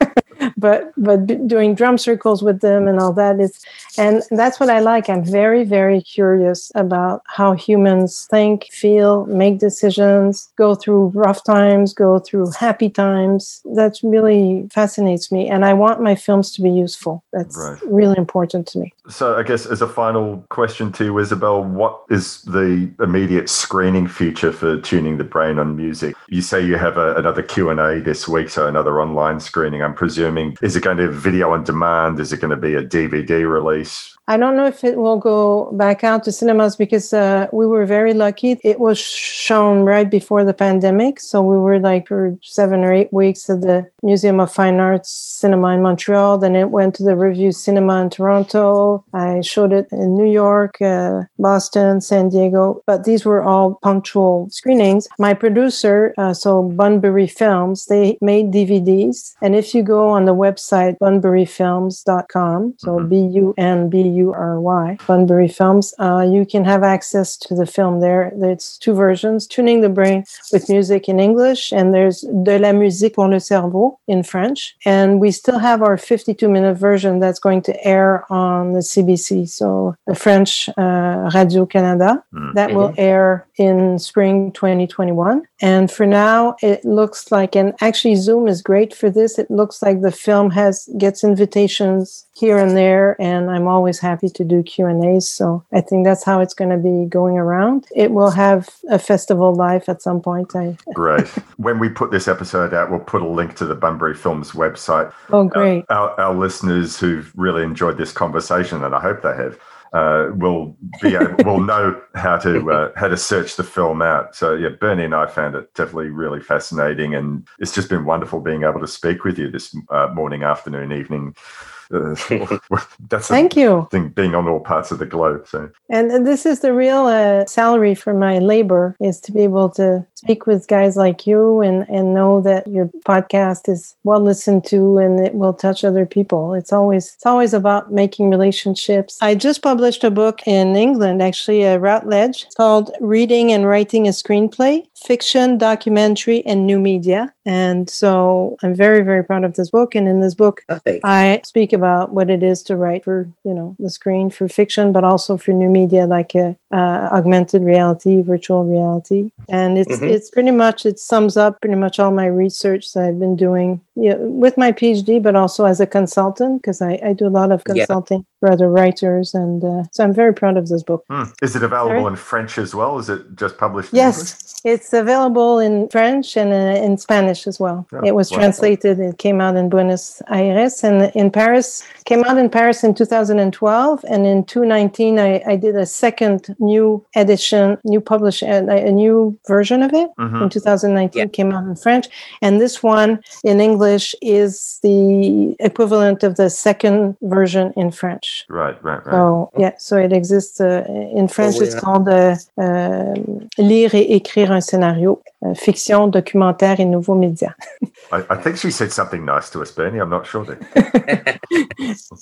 But 0.56 0.92
but 0.96 1.46
doing 1.46 1.74
drum 1.74 1.98
circles 1.98 2.42
with 2.42 2.60
them 2.60 2.86
and 2.88 2.98
all 2.98 3.12
that 3.14 3.40
is 3.40 3.64
and 3.96 4.22
that's 4.30 4.58
what 4.60 4.70
i 4.70 4.80
like. 4.80 5.08
I'm 5.08 5.24
very 5.24 5.64
very 5.64 6.00
curious 6.02 6.70
about 6.74 7.22
how 7.26 7.52
humans 7.54 8.26
think 8.30 8.68
feel 8.70 9.26
make 9.26 9.58
decisions 9.58 10.50
go 10.56 10.74
through 10.74 11.12
rough 11.14 11.44
times 11.44 11.94
go 11.94 12.18
through 12.18 12.50
happy 12.58 12.90
times. 12.90 13.62
That 13.74 13.98
really 14.02 14.68
fascinates 14.72 15.30
me 15.30 15.48
and 15.48 15.64
i 15.64 15.72
want 15.72 16.02
my 16.02 16.14
films 16.14 16.52
to 16.52 16.62
be 16.62 16.70
useful. 16.70 17.24
That's 17.32 17.56
right. 17.56 17.78
really 17.86 18.18
important 18.18 18.66
to 18.68 18.78
me. 18.78 18.92
So 19.08 19.36
i 19.36 19.42
guess 19.42 19.66
as 19.66 19.82
a 19.82 19.88
final 19.88 20.44
question 20.48 20.92
to 20.92 21.04
you 21.04 21.18
isabelle 21.18 21.62
what 21.62 22.02
is 22.10 22.42
the 22.42 22.90
immediate 23.00 23.48
screening 23.48 24.08
future 24.08 24.52
for 24.52 24.80
tuning 24.80 25.18
the 25.18 25.24
brain 25.24 25.58
on 25.58 25.76
music? 25.76 26.14
You 26.28 26.42
say 26.42 26.64
you 26.64 26.76
have 26.76 26.96
a, 26.96 27.14
another 27.14 27.42
q&a 27.42 28.00
this 28.00 28.28
week 28.28 28.48
so 28.48 28.66
another 28.66 29.00
online 29.00 29.40
screening 29.40 29.82
i'm 29.82 29.94
presuming 29.94 30.33
is 30.62 30.76
it 30.76 30.82
going 30.82 30.96
to 30.96 31.08
be 31.08 31.14
video 31.14 31.52
on 31.52 31.64
demand? 31.64 32.20
Is 32.20 32.32
it 32.32 32.40
going 32.40 32.50
to 32.50 32.56
be 32.56 32.74
a 32.74 32.82
dvd 32.82 33.50
release 33.50 34.13
I 34.26 34.38
don't 34.38 34.56
know 34.56 34.66
if 34.66 34.84
it 34.84 34.96
will 34.96 35.18
go 35.18 35.70
back 35.72 36.02
out 36.02 36.24
to 36.24 36.32
cinemas 36.32 36.76
because 36.76 37.12
uh, 37.12 37.46
we 37.52 37.66
were 37.66 37.84
very 37.84 38.14
lucky. 38.14 38.58
It 38.64 38.80
was 38.80 38.98
shown 38.98 39.80
right 39.80 40.10
before 40.10 40.44
the 40.44 40.54
pandemic. 40.54 41.20
So 41.20 41.42
we 41.42 41.58
were 41.58 41.78
like 41.78 42.08
for 42.08 42.38
seven 42.42 42.84
or 42.84 42.92
eight 42.92 43.12
weeks 43.12 43.50
at 43.50 43.60
the 43.60 43.86
Museum 44.02 44.40
of 44.40 44.50
Fine 44.50 44.80
Arts 44.80 45.10
Cinema 45.10 45.74
in 45.74 45.82
Montreal. 45.82 46.38
Then 46.38 46.56
it 46.56 46.70
went 46.70 46.94
to 46.94 47.02
the 47.02 47.16
Revue 47.16 47.52
Cinema 47.52 48.00
in 48.00 48.08
Toronto. 48.08 49.04
I 49.12 49.42
showed 49.42 49.72
it 49.72 49.88
in 49.92 50.16
New 50.16 50.30
York, 50.30 50.80
uh, 50.80 51.24
Boston, 51.38 52.00
San 52.00 52.30
Diego. 52.30 52.82
But 52.86 53.04
these 53.04 53.26
were 53.26 53.42
all 53.42 53.78
punctual 53.82 54.48
screenings. 54.50 55.06
My 55.18 55.34
producer, 55.34 56.14
uh, 56.16 56.32
so 56.32 56.62
Bunbury 56.62 57.26
Films, 57.26 57.86
they 57.86 58.16
made 58.22 58.52
DVDs. 58.52 59.34
And 59.42 59.54
if 59.54 59.74
you 59.74 59.82
go 59.82 60.08
on 60.08 60.24
the 60.24 60.34
website 60.34 60.96
bunburyfilms.com, 60.98 62.74
so 62.78 62.88
mm-hmm. 62.96 63.08
B 63.08 63.16
U 63.36 63.54
N 63.58 63.90
B 63.90 64.13
U 64.14 64.32
R 64.32 64.60
Y, 64.60 64.98
Bunbury 65.06 65.48
Films, 65.48 65.94
uh, 65.98 66.26
you 66.28 66.46
can 66.46 66.64
have 66.64 66.82
access 66.82 67.36
to 67.38 67.54
the 67.54 67.66
film 67.66 68.00
there. 68.00 68.32
It's 68.36 68.78
two 68.78 68.94
versions 68.94 69.46
Tuning 69.46 69.80
the 69.80 69.88
Brain 69.88 70.24
with 70.52 70.68
music 70.68 71.08
in 71.08 71.20
English, 71.20 71.72
and 71.72 71.94
there's 71.94 72.20
De 72.42 72.58
la 72.58 72.72
musique 72.72 73.14
pour 73.14 73.28
le 73.28 73.40
cerveau 73.40 73.98
in 74.08 74.22
French. 74.22 74.76
And 74.84 75.20
we 75.20 75.30
still 75.30 75.58
have 75.58 75.82
our 75.82 75.96
52 75.96 76.48
minute 76.48 76.74
version 76.74 77.18
that's 77.20 77.38
going 77.38 77.62
to 77.62 77.86
air 77.86 78.24
on 78.30 78.72
the 78.72 78.80
CBC, 78.80 79.48
so 79.48 79.94
the 80.06 80.14
French 80.14 80.68
uh, 80.76 81.30
Radio 81.34 81.66
Canada. 81.66 82.22
Mm-hmm. 82.32 82.54
That 82.54 82.74
will 82.74 82.94
air 82.96 83.46
in 83.56 83.98
spring 83.98 84.52
2021. 84.52 85.42
And 85.60 85.90
for 85.90 86.06
now, 86.06 86.56
it 86.62 86.84
looks 86.84 87.30
like, 87.30 87.56
and 87.56 87.74
actually, 87.80 88.16
Zoom 88.16 88.48
is 88.48 88.62
great 88.62 88.94
for 88.94 89.10
this. 89.10 89.38
It 89.38 89.50
looks 89.50 89.82
like 89.82 90.00
the 90.00 90.12
film 90.12 90.50
has 90.50 90.88
gets 90.98 91.24
invitations 91.24 92.26
here 92.34 92.58
and 92.58 92.76
there 92.76 93.20
and 93.20 93.50
i'm 93.50 93.68
always 93.68 93.98
happy 93.98 94.28
to 94.28 94.44
do 94.44 94.62
q 94.62 94.86
and 94.86 95.04
a's 95.04 95.28
so 95.28 95.64
i 95.72 95.80
think 95.80 96.04
that's 96.04 96.24
how 96.24 96.40
it's 96.40 96.54
going 96.54 96.70
to 96.70 96.76
be 96.76 97.08
going 97.08 97.38
around. 97.38 97.86
It 97.94 98.10
will 98.10 98.30
have 98.30 98.68
a 98.90 98.98
festival 98.98 99.54
life 99.54 99.88
at 99.88 100.02
some 100.02 100.20
point 100.20 100.54
I... 100.54 100.76
great. 100.92 101.26
When 101.56 101.78
we 101.78 101.88
put 101.88 102.10
this 102.10 102.28
episode 102.28 102.74
out 102.74 102.90
we'll 102.90 103.00
put 103.00 103.22
a 103.22 103.28
link 103.28 103.54
to 103.56 103.64
the 103.64 103.74
bunbury 103.74 104.14
films 104.14 104.52
website. 104.52 105.12
Oh 105.30 105.44
great. 105.44 105.84
Our, 105.88 106.10
our, 106.10 106.20
our 106.20 106.34
listeners 106.34 106.98
who've 106.98 107.32
really 107.36 107.62
enjoyed 107.62 107.96
this 107.96 108.12
conversation 108.12 108.82
and 108.82 108.94
i 108.94 109.00
hope 109.00 109.22
they 109.22 109.36
have 109.36 109.58
uh, 109.94 110.30
will 110.34 110.76
be 111.00 111.14
able, 111.14 111.36
will 111.44 111.60
know 111.60 112.00
how 112.16 112.36
to 112.36 112.70
uh, 112.70 112.90
how 112.96 113.06
to 113.06 113.16
search 113.16 113.54
the 113.54 113.62
film 113.62 114.02
out. 114.02 114.34
So 114.34 114.54
yeah, 114.54 114.70
Bernie 114.70 115.04
and 115.04 115.14
I 115.14 115.26
found 115.26 115.54
it 115.54 115.72
definitely 115.74 116.08
really 116.08 116.40
fascinating, 116.40 117.14
and 117.14 117.46
it's 117.60 117.72
just 117.72 117.88
been 117.88 118.04
wonderful 118.04 118.40
being 118.40 118.64
able 118.64 118.80
to 118.80 118.88
speak 118.88 119.22
with 119.22 119.38
you 119.38 119.50
this 119.50 119.74
uh, 119.90 120.08
morning, 120.12 120.42
afternoon, 120.42 120.92
evening. 120.92 121.36
uh, 121.36 121.73
that's 123.08 123.28
thank 123.28 123.56
you. 123.56 123.88
thing 123.90 124.08
being 124.08 124.34
on 124.34 124.48
all 124.48 124.60
parts 124.60 124.90
of 124.90 124.98
the 124.98 125.06
globe 125.06 125.46
so. 125.46 125.70
And 125.90 126.26
this 126.26 126.46
is 126.46 126.60
the 126.60 126.72
real 126.72 127.06
uh, 127.06 127.46
salary 127.46 127.94
for 127.94 128.14
my 128.14 128.38
labor 128.38 128.96
is 129.00 129.20
to 129.20 129.32
be 129.32 129.40
able 129.40 129.68
to 129.70 130.06
speak 130.14 130.46
with 130.46 130.66
guys 130.68 130.96
like 130.96 131.26
you 131.26 131.60
and 131.60 131.86
and 131.88 132.14
know 132.14 132.40
that 132.40 132.66
your 132.66 132.86
podcast 133.06 133.68
is 133.68 133.94
well 134.04 134.20
listened 134.20 134.64
to 134.64 134.98
and 134.98 135.20
it 135.20 135.34
will 135.34 135.52
touch 135.52 135.84
other 135.84 136.06
people. 136.06 136.54
It's 136.54 136.72
always 136.72 137.14
it's 137.14 137.26
always 137.26 137.54
about 137.54 137.92
making 137.92 138.30
relationships. 138.30 139.18
I 139.20 139.34
just 139.34 139.62
published 139.62 140.04
a 140.04 140.10
book 140.10 140.40
in 140.46 140.76
england 140.76 141.22
actually 141.22 141.62
a 141.62 141.78
routledge 141.78 142.46
called 142.56 142.90
reading 143.00 143.52
and 143.52 143.66
writing 143.66 144.06
a 144.08 144.10
screenplay 144.10 144.86
fiction 144.96 145.58
documentary 145.58 146.44
and 146.46 146.66
new 146.66 146.80
media. 146.80 147.32
And 147.44 147.90
so 147.90 148.56
i'm 148.62 148.74
very 148.74 149.02
very 149.02 149.22
proud 149.22 149.44
of 149.44 149.54
this 149.54 149.70
book. 149.70 149.94
And 149.94 150.08
in 150.08 150.20
this 150.20 150.34
book 150.34 150.62
i 151.04 151.40
speak 151.44 151.72
about 151.72 151.83
what 152.06 152.30
it 152.30 152.42
is 152.42 152.62
to 152.62 152.76
write 152.76 153.04
for 153.04 153.28
you 153.44 153.54
know 153.54 153.76
the 153.78 153.90
screen 153.90 154.30
for 154.30 154.48
fiction 154.48 154.92
but 154.92 155.04
also 155.04 155.36
for 155.36 155.52
new 155.52 155.68
media 155.68 156.06
like 156.06 156.34
uh, 156.34 156.52
uh, 156.72 157.08
augmented 157.12 157.62
reality 157.62 158.22
virtual 158.22 158.64
reality 158.64 159.30
and 159.48 159.78
it's 159.78 159.96
mm-hmm. 159.96 160.14
it's 160.14 160.30
pretty 160.30 160.50
much 160.50 160.86
it 160.86 160.98
sums 160.98 161.36
up 161.36 161.60
pretty 161.60 161.76
much 161.76 161.98
all 161.98 162.10
my 162.10 162.26
research 162.26 162.92
that 162.92 163.04
i've 163.04 163.18
been 163.18 163.36
doing 163.36 163.80
you 163.96 164.10
know, 164.10 164.18
with 164.44 164.56
my 164.56 164.72
phd 164.72 165.22
but 165.22 165.36
also 165.36 165.64
as 165.64 165.80
a 165.80 165.86
consultant 165.86 166.60
because 166.60 166.80
I, 166.82 166.98
I 167.04 167.12
do 167.12 167.26
a 167.26 167.34
lot 167.40 167.52
of 167.52 167.64
consulting 167.64 168.20
yeah. 168.20 168.34
for 168.40 168.50
other 168.50 168.68
writers 168.68 169.34
and 169.34 169.62
uh, 169.62 169.84
so 169.92 170.04
i'm 170.04 170.14
very 170.14 170.34
proud 170.34 170.56
of 170.56 170.68
this 170.68 170.82
book 170.82 171.04
hmm. 171.10 171.24
is 171.42 171.54
it 171.56 171.62
available 171.62 172.00
Sorry? 172.00 172.12
in 172.12 172.16
french 172.16 172.58
as 172.58 172.74
well 172.74 172.98
is 172.98 173.08
it 173.08 173.22
just 173.36 173.58
published 173.58 173.90
yes 173.92 174.60
it's 174.64 174.92
available 174.92 175.58
in 175.58 175.88
french 175.88 176.36
and 176.36 176.52
uh, 176.52 176.84
in 176.86 176.96
spanish 176.98 177.46
as 177.46 177.60
well 177.60 177.86
oh, 177.92 178.00
it 178.04 178.14
was 178.14 178.30
translated 178.30 178.98
it 178.98 179.18
came 179.18 179.40
out 179.40 179.56
in 179.56 179.68
buenos 179.68 180.22
aires 180.28 180.82
and 180.82 181.12
in 181.14 181.30
paris 181.30 181.63
Paris, 181.64 181.82
came 182.04 182.24
out 182.24 182.38
in 182.38 182.50
Paris 182.50 182.84
in 182.84 182.94
2012, 182.94 184.04
and 184.08 184.26
in 184.26 184.44
2019 184.44 185.18
I, 185.18 185.42
I 185.46 185.56
did 185.56 185.76
a 185.76 185.86
second 185.86 186.54
new 186.58 187.04
edition, 187.16 187.78
new 187.84 188.00
publish 188.00 188.42
a, 188.42 188.58
a 188.68 188.92
new 188.92 189.38
version 189.46 189.82
of 189.82 189.92
it. 189.94 190.10
Mm-hmm. 190.18 190.42
In 190.42 190.48
2019, 190.50 191.18
yeah. 191.18 191.26
came 191.28 191.52
out 191.52 191.64
in 191.64 191.76
French, 191.76 192.08
and 192.42 192.60
this 192.60 192.82
one 192.82 193.20
in 193.44 193.60
English 193.60 194.14
is 194.20 194.78
the 194.82 195.56
equivalent 195.60 196.22
of 196.22 196.36
the 196.36 196.50
second 196.50 197.16
version 197.22 197.72
in 197.76 197.90
French. 197.90 198.44
Right, 198.48 198.76
right, 198.84 199.04
right. 199.06 199.12
So 199.12 199.50
yeah, 199.58 199.72
so 199.78 199.96
it 199.96 200.12
exists 200.12 200.60
uh, 200.60 200.84
in 201.14 201.28
French. 201.28 201.56
Oh, 201.56 201.60
yeah. 201.60 201.66
It's 201.66 201.80
called 201.80 202.08
uh, 202.08 202.36
uh, 202.58 203.14
lire 203.58 203.94
et 203.94 204.20
écrire 204.20 204.50
un 204.50 204.60
scénario, 204.60 205.22
uh, 205.44 205.54
fiction, 205.54 206.08
documentaire 206.08 206.80
et 206.80 206.84
nouveaux 206.84 207.14
médias. 207.14 207.54
I, 208.12 208.24
I, 208.30 208.36
think 208.36 208.56
she 208.56 208.70
said 208.70 208.92
something 208.92 209.24
nice 209.24 209.50
to 209.50 209.60
us, 209.62 209.70
Bernie. 209.70 209.98
I'm 209.98 210.10
not 210.10 210.26
sure. 210.26 210.44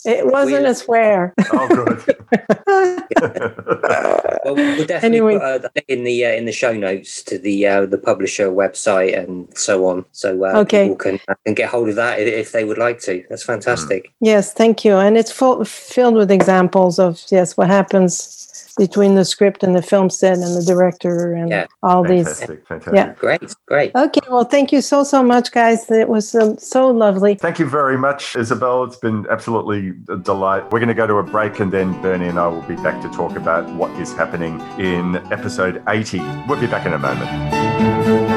it 0.04 0.26
wasn't 0.26 0.62
we, 0.62 0.68
a 0.68 0.74
swear. 0.74 1.34
Oh, 1.52 1.68
good. 1.68 2.16
well, 4.44 4.54
we'll 4.54 4.86
definitely 4.86 5.18
anyway. 5.18 5.38
put 5.38 5.64
uh, 5.64 5.68
in 5.88 6.04
the 6.04 6.24
uh, 6.24 6.30
in 6.30 6.44
the 6.44 6.52
show 6.52 6.72
notes 6.72 7.22
to 7.24 7.38
the 7.38 7.66
uh, 7.66 7.86
the 7.86 7.98
publisher 7.98 8.50
website 8.50 9.18
and 9.18 9.48
so 9.56 9.86
on, 9.86 10.04
so 10.12 10.44
uh, 10.44 10.58
okay. 10.60 10.84
people 10.84 10.96
can 10.96 11.20
can 11.44 11.54
get 11.54 11.68
hold 11.68 11.88
of 11.88 11.96
that 11.96 12.20
if 12.20 12.52
they 12.52 12.64
would 12.64 12.78
like 12.78 13.00
to. 13.00 13.24
That's 13.28 13.44
fantastic. 13.44 14.04
Mm. 14.04 14.12
Yes, 14.20 14.52
thank 14.52 14.84
you, 14.84 14.96
and 14.96 15.16
it's 15.16 15.32
full, 15.32 15.64
filled 15.64 16.14
with 16.14 16.30
examples 16.30 16.98
of 16.98 17.22
yes 17.30 17.56
what 17.56 17.68
happens 17.68 18.41
between 18.76 19.14
the 19.14 19.24
script 19.24 19.62
and 19.62 19.74
the 19.74 19.82
film 19.82 20.10
set 20.10 20.38
and 20.38 20.56
the 20.56 20.64
director 20.64 21.34
and 21.34 21.50
yeah. 21.50 21.66
all 21.82 22.04
fantastic, 22.04 22.48
these. 22.48 22.68
Fantastic. 22.68 22.94
Yeah, 22.94 23.14
great, 23.14 23.54
great. 23.66 23.94
Okay, 23.94 24.20
well, 24.30 24.44
thank 24.44 24.72
you 24.72 24.80
so 24.80 25.04
so 25.04 25.22
much, 25.22 25.52
guys. 25.52 25.90
It 25.90 26.08
was 26.08 26.34
um, 26.34 26.58
so 26.58 26.88
lovely. 26.88 27.34
Thank 27.34 27.58
you 27.58 27.66
very 27.66 27.98
much, 27.98 28.36
Isabelle. 28.36 28.84
It's 28.84 28.96
been 28.96 29.26
absolutely 29.30 29.92
a 30.08 30.16
delight. 30.16 30.70
We're 30.72 30.80
going 30.80 30.88
to 30.88 30.94
go 30.94 31.06
to 31.06 31.16
a 31.16 31.22
break, 31.22 31.60
and 31.60 31.72
then 31.72 32.00
Bernie 32.02 32.28
and 32.28 32.38
I 32.38 32.46
will 32.46 32.62
be 32.62 32.76
back 32.76 33.02
to 33.02 33.08
talk 33.10 33.36
about 33.36 33.68
what 33.74 33.90
is 34.00 34.12
happening 34.12 34.60
in 34.78 35.16
episode 35.32 35.82
80. 35.88 36.20
We'll 36.48 36.60
be 36.60 36.66
back 36.66 36.86
in 36.86 36.92
a 36.92 36.98
moment. 36.98 38.31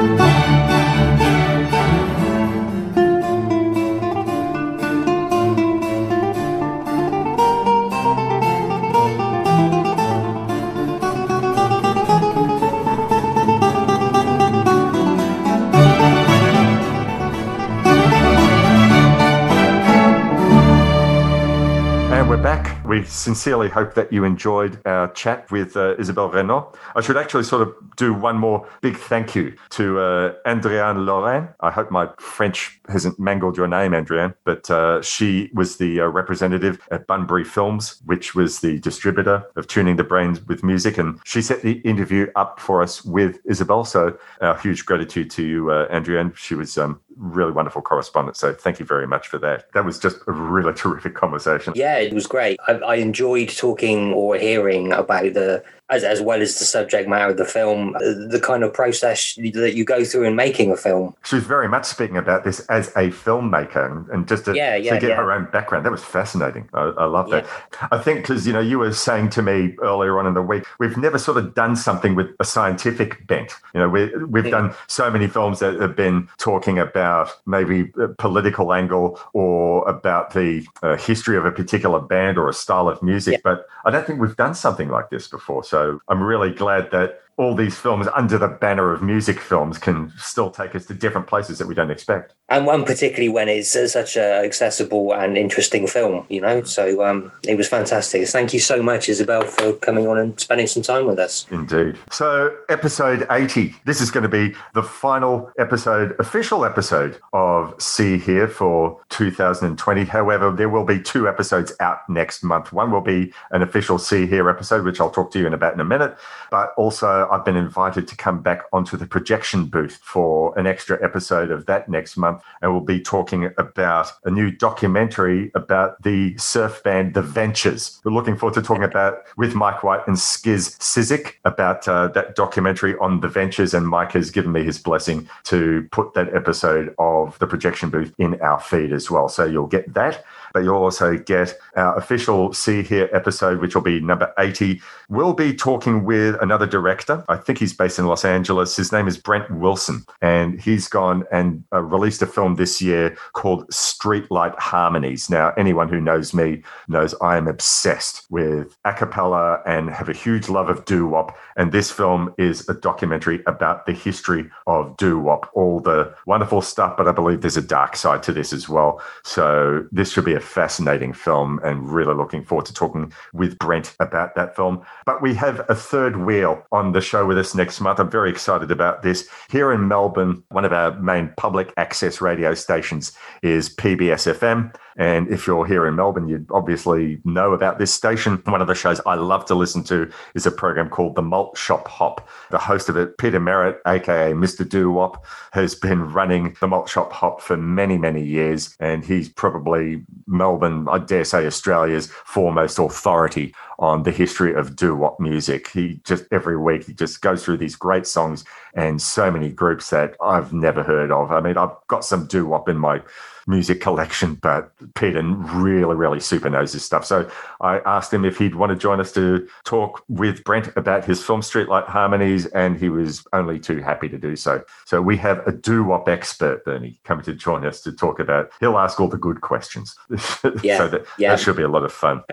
We 22.96 23.04
sincerely 23.04 23.68
hope 23.68 23.92
that 23.92 24.10
you 24.10 24.24
enjoyed 24.24 24.80
our 24.86 25.12
chat 25.12 25.50
with 25.50 25.76
uh, 25.76 25.96
Isabelle 25.98 26.30
Raynauld. 26.30 26.74
I 26.94 27.02
should 27.02 27.18
actually 27.18 27.44
sort 27.44 27.60
of 27.60 27.74
do 27.96 28.14
one 28.14 28.38
more 28.38 28.66
big 28.80 28.96
thank 28.96 29.34
you 29.34 29.54
to 29.72 30.00
uh, 30.00 30.34
Andriane 30.46 31.04
Lorraine. 31.04 31.48
I 31.60 31.70
hope 31.70 31.90
my 31.90 32.08
French 32.18 32.80
hasn't 32.88 33.20
mangled 33.20 33.58
your 33.58 33.68
name, 33.68 33.92
Andriane, 33.92 34.34
but 34.44 34.70
uh, 34.70 35.02
she 35.02 35.50
was 35.52 35.76
the 35.76 36.00
uh, 36.00 36.06
representative 36.06 36.80
at 36.90 37.06
Bunbury 37.06 37.44
Films, 37.44 38.00
which 38.06 38.34
was 38.34 38.60
the 38.60 38.78
distributor 38.78 39.44
of 39.56 39.66
Tuning 39.66 39.96
the 39.96 40.04
Brains 40.04 40.40
with 40.46 40.64
Music. 40.64 40.96
And 40.96 41.20
she 41.26 41.42
set 41.42 41.60
the 41.60 41.80
interview 41.80 42.28
up 42.34 42.60
for 42.60 42.80
us 42.80 43.04
with 43.04 43.40
Isabelle. 43.44 43.84
So 43.84 44.16
our 44.40 44.56
huge 44.56 44.86
gratitude 44.86 45.30
to 45.32 45.42
you, 45.42 45.70
uh, 45.70 45.86
Andriane. 45.88 46.34
She 46.34 46.54
was 46.54 46.78
um, 46.78 47.02
really 47.16 47.52
wonderful 47.52 47.82
correspondence. 47.82 48.38
So 48.38 48.52
thank 48.52 48.78
you 48.78 48.86
very 48.86 49.06
much 49.06 49.28
for 49.28 49.38
that. 49.38 49.72
That 49.72 49.84
was 49.84 49.98
just 49.98 50.18
a 50.26 50.32
really 50.32 50.72
terrific 50.76 51.14
conversation. 51.14 51.72
Yeah, 51.76 51.98
it 51.98 52.12
was 52.12 52.26
great. 52.26 52.58
I, 52.68 52.72
I 52.72 52.94
enjoyed 52.96 53.48
talking 53.48 54.12
or 54.12 54.36
hearing 54.36 54.92
about 54.92 55.34
the 55.34 55.64
as, 55.88 56.02
as 56.02 56.20
well 56.20 56.42
as 56.42 56.58
the 56.58 56.64
subject 56.64 57.08
matter 57.08 57.30
of 57.30 57.36
the 57.36 57.44
film, 57.44 57.94
uh, 57.96 58.00
the 58.00 58.40
kind 58.42 58.64
of 58.64 58.72
process 58.72 59.34
that 59.36 59.74
you 59.74 59.84
go 59.84 60.04
through 60.04 60.24
in 60.24 60.34
making 60.34 60.72
a 60.72 60.76
film. 60.76 61.14
She 61.24 61.36
was 61.36 61.44
very 61.44 61.68
much 61.68 61.84
speaking 61.84 62.16
about 62.16 62.44
this 62.44 62.60
as 62.66 62.88
a 62.88 63.10
filmmaker 63.10 63.90
and, 63.90 64.08
and 64.08 64.28
just 64.28 64.46
to, 64.46 64.54
Yeah, 64.54 64.74
yeah, 64.76 64.94
to 64.94 65.00
get 65.00 65.10
yeah. 65.10 65.16
her 65.16 65.32
own 65.32 65.48
background. 65.52 65.84
That 65.86 65.92
was 65.92 66.02
fascinating. 66.02 66.68
I, 66.74 66.80
I 66.80 67.04
love 67.04 67.30
that. 67.30 67.46
I 67.92 67.98
think 67.98 68.22
because, 68.22 68.46
you 68.46 68.52
know, 68.52 68.60
you 68.60 68.78
were 68.78 68.92
saying 68.92 69.30
to 69.30 69.42
me 69.42 69.76
earlier 69.80 70.18
on 70.18 70.26
in 70.26 70.34
the 70.34 70.42
week, 70.42 70.64
we've 70.80 70.96
never 70.96 71.18
sort 71.18 71.36
of 71.36 71.54
done 71.54 71.76
something 71.76 72.14
with 72.14 72.34
a 72.40 72.44
scientific 72.44 73.26
bent. 73.26 73.52
You 73.74 73.80
know, 73.80 73.88
we, 73.88 74.14
we've 74.24 74.50
done 74.50 74.74
so 74.88 75.10
many 75.10 75.28
films 75.28 75.60
that 75.60 75.80
have 75.80 75.94
been 75.94 76.28
talking 76.38 76.78
about 76.78 77.30
maybe 77.46 77.92
a 78.00 78.08
political 78.08 78.72
angle 78.72 79.20
or 79.34 79.88
about 79.88 80.32
the 80.32 80.66
uh, 80.82 80.96
history 80.96 81.36
of 81.36 81.44
a 81.44 81.52
particular 81.52 82.00
band 82.00 82.38
or 82.38 82.48
a 82.48 82.52
style 82.52 82.88
of 82.88 83.02
music, 83.02 83.40
but 83.44 83.66
I 83.84 83.90
don't 83.90 84.06
think 84.06 84.20
we've 84.20 84.36
done 84.36 84.54
something 84.54 84.88
like 84.88 85.10
this 85.10 85.28
before. 85.28 85.62
So 85.62 85.75
I'm 86.08 86.22
really 86.22 86.52
glad 86.52 86.90
that 86.92 87.20
all 87.36 87.54
these 87.54 87.76
films 87.76 88.06
under 88.14 88.38
the 88.38 88.48
banner 88.48 88.92
of 88.92 89.02
music 89.02 89.38
films 89.38 89.78
can 89.78 90.12
still 90.16 90.50
take 90.50 90.74
us 90.74 90.86
to 90.86 90.94
different 90.94 91.26
places 91.26 91.58
that 91.58 91.66
we 91.66 91.74
don't 91.74 91.90
expect. 91.90 92.34
And 92.48 92.64
one 92.64 92.84
particularly 92.84 93.28
when 93.28 93.48
it's 93.48 93.74
uh, 93.74 93.88
such 93.88 94.16
a 94.16 94.44
accessible 94.44 95.12
and 95.12 95.36
interesting 95.36 95.86
film, 95.86 96.24
you 96.28 96.40
know. 96.40 96.62
So 96.62 97.04
um, 97.04 97.32
it 97.42 97.56
was 97.56 97.68
fantastic. 97.68 98.26
Thank 98.28 98.54
you 98.54 98.60
so 98.60 98.82
much, 98.82 99.08
Isabelle, 99.08 99.42
for 99.42 99.72
coming 99.74 100.06
on 100.06 100.16
and 100.16 100.38
spending 100.40 100.66
some 100.66 100.82
time 100.82 101.06
with 101.06 101.18
us. 101.18 101.46
Indeed. 101.50 101.98
So, 102.10 102.56
episode 102.68 103.26
80. 103.30 103.74
This 103.84 104.00
is 104.00 104.10
going 104.10 104.22
to 104.22 104.28
be 104.28 104.54
the 104.74 104.82
final 104.82 105.50
episode, 105.58 106.14
official 106.18 106.64
episode 106.64 107.18
of 107.32 107.74
See 107.82 108.16
Hear 108.16 108.48
for 108.48 109.00
2020. 109.10 110.04
However, 110.04 110.50
there 110.52 110.68
will 110.68 110.84
be 110.84 111.00
two 111.00 111.28
episodes 111.28 111.72
out 111.80 112.08
next 112.08 112.44
month. 112.44 112.72
One 112.72 112.92
will 112.92 113.00
be 113.00 113.32
an 113.50 113.62
official 113.62 113.98
See 113.98 114.26
Hear 114.26 114.48
episode, 114.48 114.84
which 114.84 115.00
I'll 115.00 115.10
talk 115.10 115.32
to 115.32 115.38
you 115.38 115.46
in 115.46 115.52
about 115.52 115.74
in 115.74 115.80
a 115.80 115.84
minute. 115.84 116.16
But 116.50 116.72
also, 116.76 117.25
I've 117.30 117.44
been 117.44 117.56
invited 117.56 118.08
to 118.08 118.16
come 118.16 118.42
back 118.42 118.62
onto 118.72 118.96
the 118.96 119.06
projection 119.06 119.66
booth 119.66 119.98
for 120.02 120.56
an 120.58 120.66
extra 120.66 121.02
episode 121.04 121.50
of 121.50 121.66
that 121.66 121.88
next 121.88 122.16
month. 122.16 122.42
And 122.62 122.72
we'll 122.72 122.80
be 122.80 123.00
talking 123.00 123.50
about 123.58 124.12
a 124.24 124.30
new 124.30 124.50
documentary 124.50 125.50
about 125.54 126.02
the 126.02 126.36
surf 126.38 126.82
band 126.82 127.14
The 127.14 127.22
Ventures. 127.22 128.00
We're 128.04 128.12
looking 128.12 128.36
forward 128.36 128.54
to 128.54 128.62
talking 128.62 128.84
about 128.84 129.18
with 129.36 129.54
Mike 129.54 129.82
White 129.82 130.06
and 130.06 130.16
Skizz 130.16 130.78
Cyzyk 130.78 131.34
about 131.44 131.86
uh, 131.88 132.08
that 132.08 132.36
documentary 132.36 132.96
on 132.98 133.20
The 133.20 133.28
Ventures. 133.28 133.74
And 133.74 133.86
Mike 133.86 134.12
has 134.12 134.30
given 134.30 134.52
me 134.52 134.64
his 134.64 134.78
blessing 134.78 135.28
to 135.44 135.88
put 135.92 136.14
that 136.14 136.34
episode 136.34 136.94
of 136.98 137.38
the 137.38 137.46
projection 137.46 137.90
booth 137.90 138.14
in 138.18 138.40
our 138.40 138.60
feed 138.60 138.92
as 138.92 139.10
well. 139.10 139.28
So 139.28 139.44
you'll 139.44 139.66
get 139.66 139.92
that 139.94 140.24
but 140.56 140.64
you'll 140.64 140.76
also 140.76 141.18
get 141.18 141.54
our 141.76 141.94
official 141.98 142.50
See 142.54 142.82
Hear 142.82 143.10
episode, 143.12 143.60
which 143.60 143.74
will 143.74 143.82
be 143.82 144.00
number 144.00 144.32
80. 144.38 144.80
We'll 145.10 145.34
be 145.34 145.54
talking 145.54 146.06
with 146.06 146.34
another 146.40 146.66
director. 146.66 147.22
I 147.28 147.36
think 147.36 147.58
he's 147.58 147.74
based 147.74 147.98
in 147.98 148.06
Los 148.06 148.24
Angeles. 148.24 148.74
His 148.74 148.90
name 148.90 149.06
is 149.06 149.18
Brent 149.18 149.50
Wilson, 149.50 150.06
and 150.22 150.58
he's 150.58 150.88
gone 150.88 151.24
and 151.30 151.62
uh, 151.74 151.82
released 151.82 152.22
a 152.22 152.26
film 152.26 152.54
this 152.54 152.80
year 152.80 153.18
called 153.34 153.68
Streetlight 153.68 154.58
Harmonies. 154.58 155.28
Now, 155.28 155.52
anyone 155.58 155.90
who 155.90 156.00
knows 156.00 156.32
me 156.32 156.62
knows 156.88 157.14
I 157.20 157.36
am 157.36 157.48
obsessed 157.48 158.24
with 158.30 158.78
a 158.86 158.94
cappella 158.94 159.60
and 159.66 159.90
have 159.90 160.08
a 160.08 160.14
huge 160.14 160.48
love 160.48 160.70
of 160.70 160.86
doo 160.86 161.06
wop. 161.06 161.36
And 161.58 161.70
this 161.70 161.90
film 161.90 162.34
is 162.38 162.66
a 162.66 162.72
documentary 162.72 163.42
about 163.46 163.84
the 163.84 163.92
history 163.92 164.48
of 164.66 164.96
doo 164.96 165.18
wop, 165.18 165.50
all 165.52 165.80
the 165.80 166.14
wonderful 166.24 166.62
stuff, 166.62 166.96
but 166.96 167.06
I 167.06 167.12
believe 167.12 167.42
there's 167.42 167.58
a 167.58 167.62
dark 167.62 167.94
side 167.94 168.22
to 168.22 168.32
this 168.32 168.54
as 168.54 168.70
well. 168.70 169.02
So, 169.22 169.86
this 169.92 170.12
should 170.12 170.24
be 170.24 170.34
a 170.34 170.45
fascinating 170.46 171.12
film 171.12 171.60
and 171.64 171.90
really 171.90 172.14
looking 172.14 172.44
forward 172.44 172.66
to 172.66 172.74
talking 172.74 173.12
with 173.32 173.58
Brent 173.58 173.94
about 174.00 174.34
that 174.34 174.56
film. 174.56 174.82
But 175.04 175.22
we 175.22 175.34
have 175.34 175.64
a 175.68 175.74
third 175.74 176.16
wheel 176.16 176.64
on 176.72 176.92
the 176.92 177.00
show 177.00 177.26
with 177.26 177.38
us 177.38 177.54
next 177.54 177.80
month. 177.80 177.98
I'm 177.98 178.10
very 178.10 178.30
excited 178.30 178.70
about 178.70 179.02
this. 179.02 179.28
Here 179.50 179.72
in 179.72 179.88
Melbourne, 179.88 180.42
one 180.48 180.64
of 180.64 180.72
our 180.72 180.98
main 181.00 181.32
public 181.36 181.72
access 181.76 182.20
radio 182.20 182.54
stations 182.54 183.12
is 183.42 183.74
PBS 183.74 184.32
FM. 184.34 184.74
And 184.96 185.28
if 185.28 185.46
you're 185.46 185.66
here 185.66 185.86
in 185.86 185.96
Melbourne, 185.96 186.28
you'd 186.28 186.50
obviously 186.50 187.20
know 187.24 187.52
about 187.52 187.78
this 187.78 187.92
station. 187.92 188.42
One 188.44 188.60
of 188.60 188.66
the 188.66 188.74
shows 188.74 189.00
I 189.06 189.14
love 189.14 189.44
to 189.46 189.54
listen 189.54 189.82
to 189.84 190.10
is 190.34 190.46
a 190.46 190.50
program 190.50 190.88
called 190.88 191.16
The 191.16 191.22
Malt 191.22 191.58
Shop 191.58 191.86
Hop. 191.88 192.26
The 192.50 192.58
host 192.58 192.88
of 192.88 192.96
it, 192.96 193.18
Peter 193.18 193.38
Merritt, 193.38 193.80
aka 193.86 194.32
Mr. 194.32 194.66
Doo 194.66 194.90
Wop, 194.90 195.24
has 195.52 195.74
been 195.74 196.12
running 196.12 196.56
The 196.60 196.68
Malt 196.68 196.88
Shop 196.88 197.12
Hop 197.12 197.40
for 197.40 197.56
many, 197.56 197.98
many 197.98 198.24
years. 198.24 198.74
And 198.80 199.04
he's 199.04 199.28
probably 199.28 200.02
Melbourne, 200.26 200.88
I 200.88 200.98
dare 200.98 201.24
say, 201.24 201.46
Australia's 201.46 202.06
foremost 202.06 202.78
authority 202.78 203.54
on 203.78 204.04
the 204.04 204.10
history 204.10 204.54
of 204.54 204.76
doo 204.76 204.96
wop 204.96 205.20
music. 205.20 205.68
He 205.68 206.00
just 206.04 206.24
every 206.32 206.56
week 206.56 206.84
he 206.84 206.94
just 206.94 207.20
goes 207.20 207.44
through 207.44 207.58
these 207.58 207.76
great 207.76 208.06
songs 208.06 208.44
and 208.74 209.00
so 209.00 209.30
many 209.30 209.50
groups 209.50 209.90
that 209.90 210.16
I've 210.20 210.52
never 210.52 210.82
heard 210.82 211.10
of. 211.10 211.30
I 211.30 211.40
mean, 211.40 211.58
I've 211.58 211.76
got 211.88 212.04
some 212.04 212.26
doo 212.26 212.46
wop 212.46 212.68
in 212.68 212.78
my 212.78 213.02
music 213.46 213.80
collection, 213.80 214.34
but 214.34 214.72
Peter 214.94 215.22
really, 215.22 215.94
really 215.94 216.20
super 216.20 216.50
knows 216.50 216.72
his 216.72 216.84
stuff. 216.84 217.04
So 217.04 217.30
I 217.60 217.78
asked 217.80 218.12
him 218.12 218.24
if 218.24 218.38
he'd 218.38 218.54
want 218.54 218.70
to 218.70 218.76
join 218.76 219.00
us 219.00 219.12
to 219.12 219.46
talk 219.64 220.02
with 220.08 220.44
Brent 220.44 220.68
about 220.76 221.04
his 221.04 221.24
film 221.24 221.40
Streetlight 221.40 221.86
Harmonies, 221.86 222.46
and 222.46 222.78
he 222.78 222.88
was 222.88 223.26
only 223.32 223.58
too 223.60 223.80
happy 223.80 224.08
to 224.08 224.18
do 224.18 224.36
so. 224.36 224.62
So 224.84 225.00
we 225.00 225.16
have 225.18 225.46
a 225.46 225.52
doo 225.52 225.84
wop 225.84 226.08
expert, 226.08 226.64
Bernie, 226.64 226.98
coming 227.04 227.24
to 227.24 227.34
join 227.34 227.64
us 227.64 227.80
to 227.82 227.92
talk 227.92 228.18
about. 228.18 228.50
He'll 228.60 228.78
ask 228.78 229.00
all 229.00 229.08
the 229.08 229.18
good 229.18 229.40
questions. 229.40 229.96
Yeah, 230.62 230.78
so 230.78 230.88
that, 230.88 231.06
yeah. 231.18 231.30
that 231.30 231.40
should 231.40 231.56
be 231.56 231.62
a 231.62 231.68
lot 231.68 231.84
of 231.84 231.92
fun. 231.92 232.22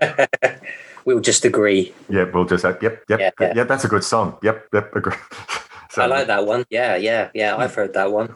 We'll 1.04 1.20
just 1.20 1.44
agree. 1.44 1.92
Yeah, 2.08 2.24
we'll 2.32 2.46
just 2.46 2.64
uh, 2.64 2.74
yep, 2.80 3.04
yep, 3.08 3.20
Yeah, 3.20 3.30
yeah, 3.38 3.52
yeah. 3.56 3.64
that's 3.64 3.84
a 3.84 3.88
good 3.88 4.04
song. 4.04 4.38
Yep, 4.42 4.68
yep, 4.72 4.96
agree. 4.96 5.16
I 6.02 6.06
like 6.06 6.26
that 6.26 6.46
one. 6.46 6.64
Yeah, 6.70 6.96
yeah, 6.96 7.30
yeah. 7.34 7.56
I've 7.56 7.74
heard 7.74 7.92
that 7.94 8.12
one. 8.12 8.34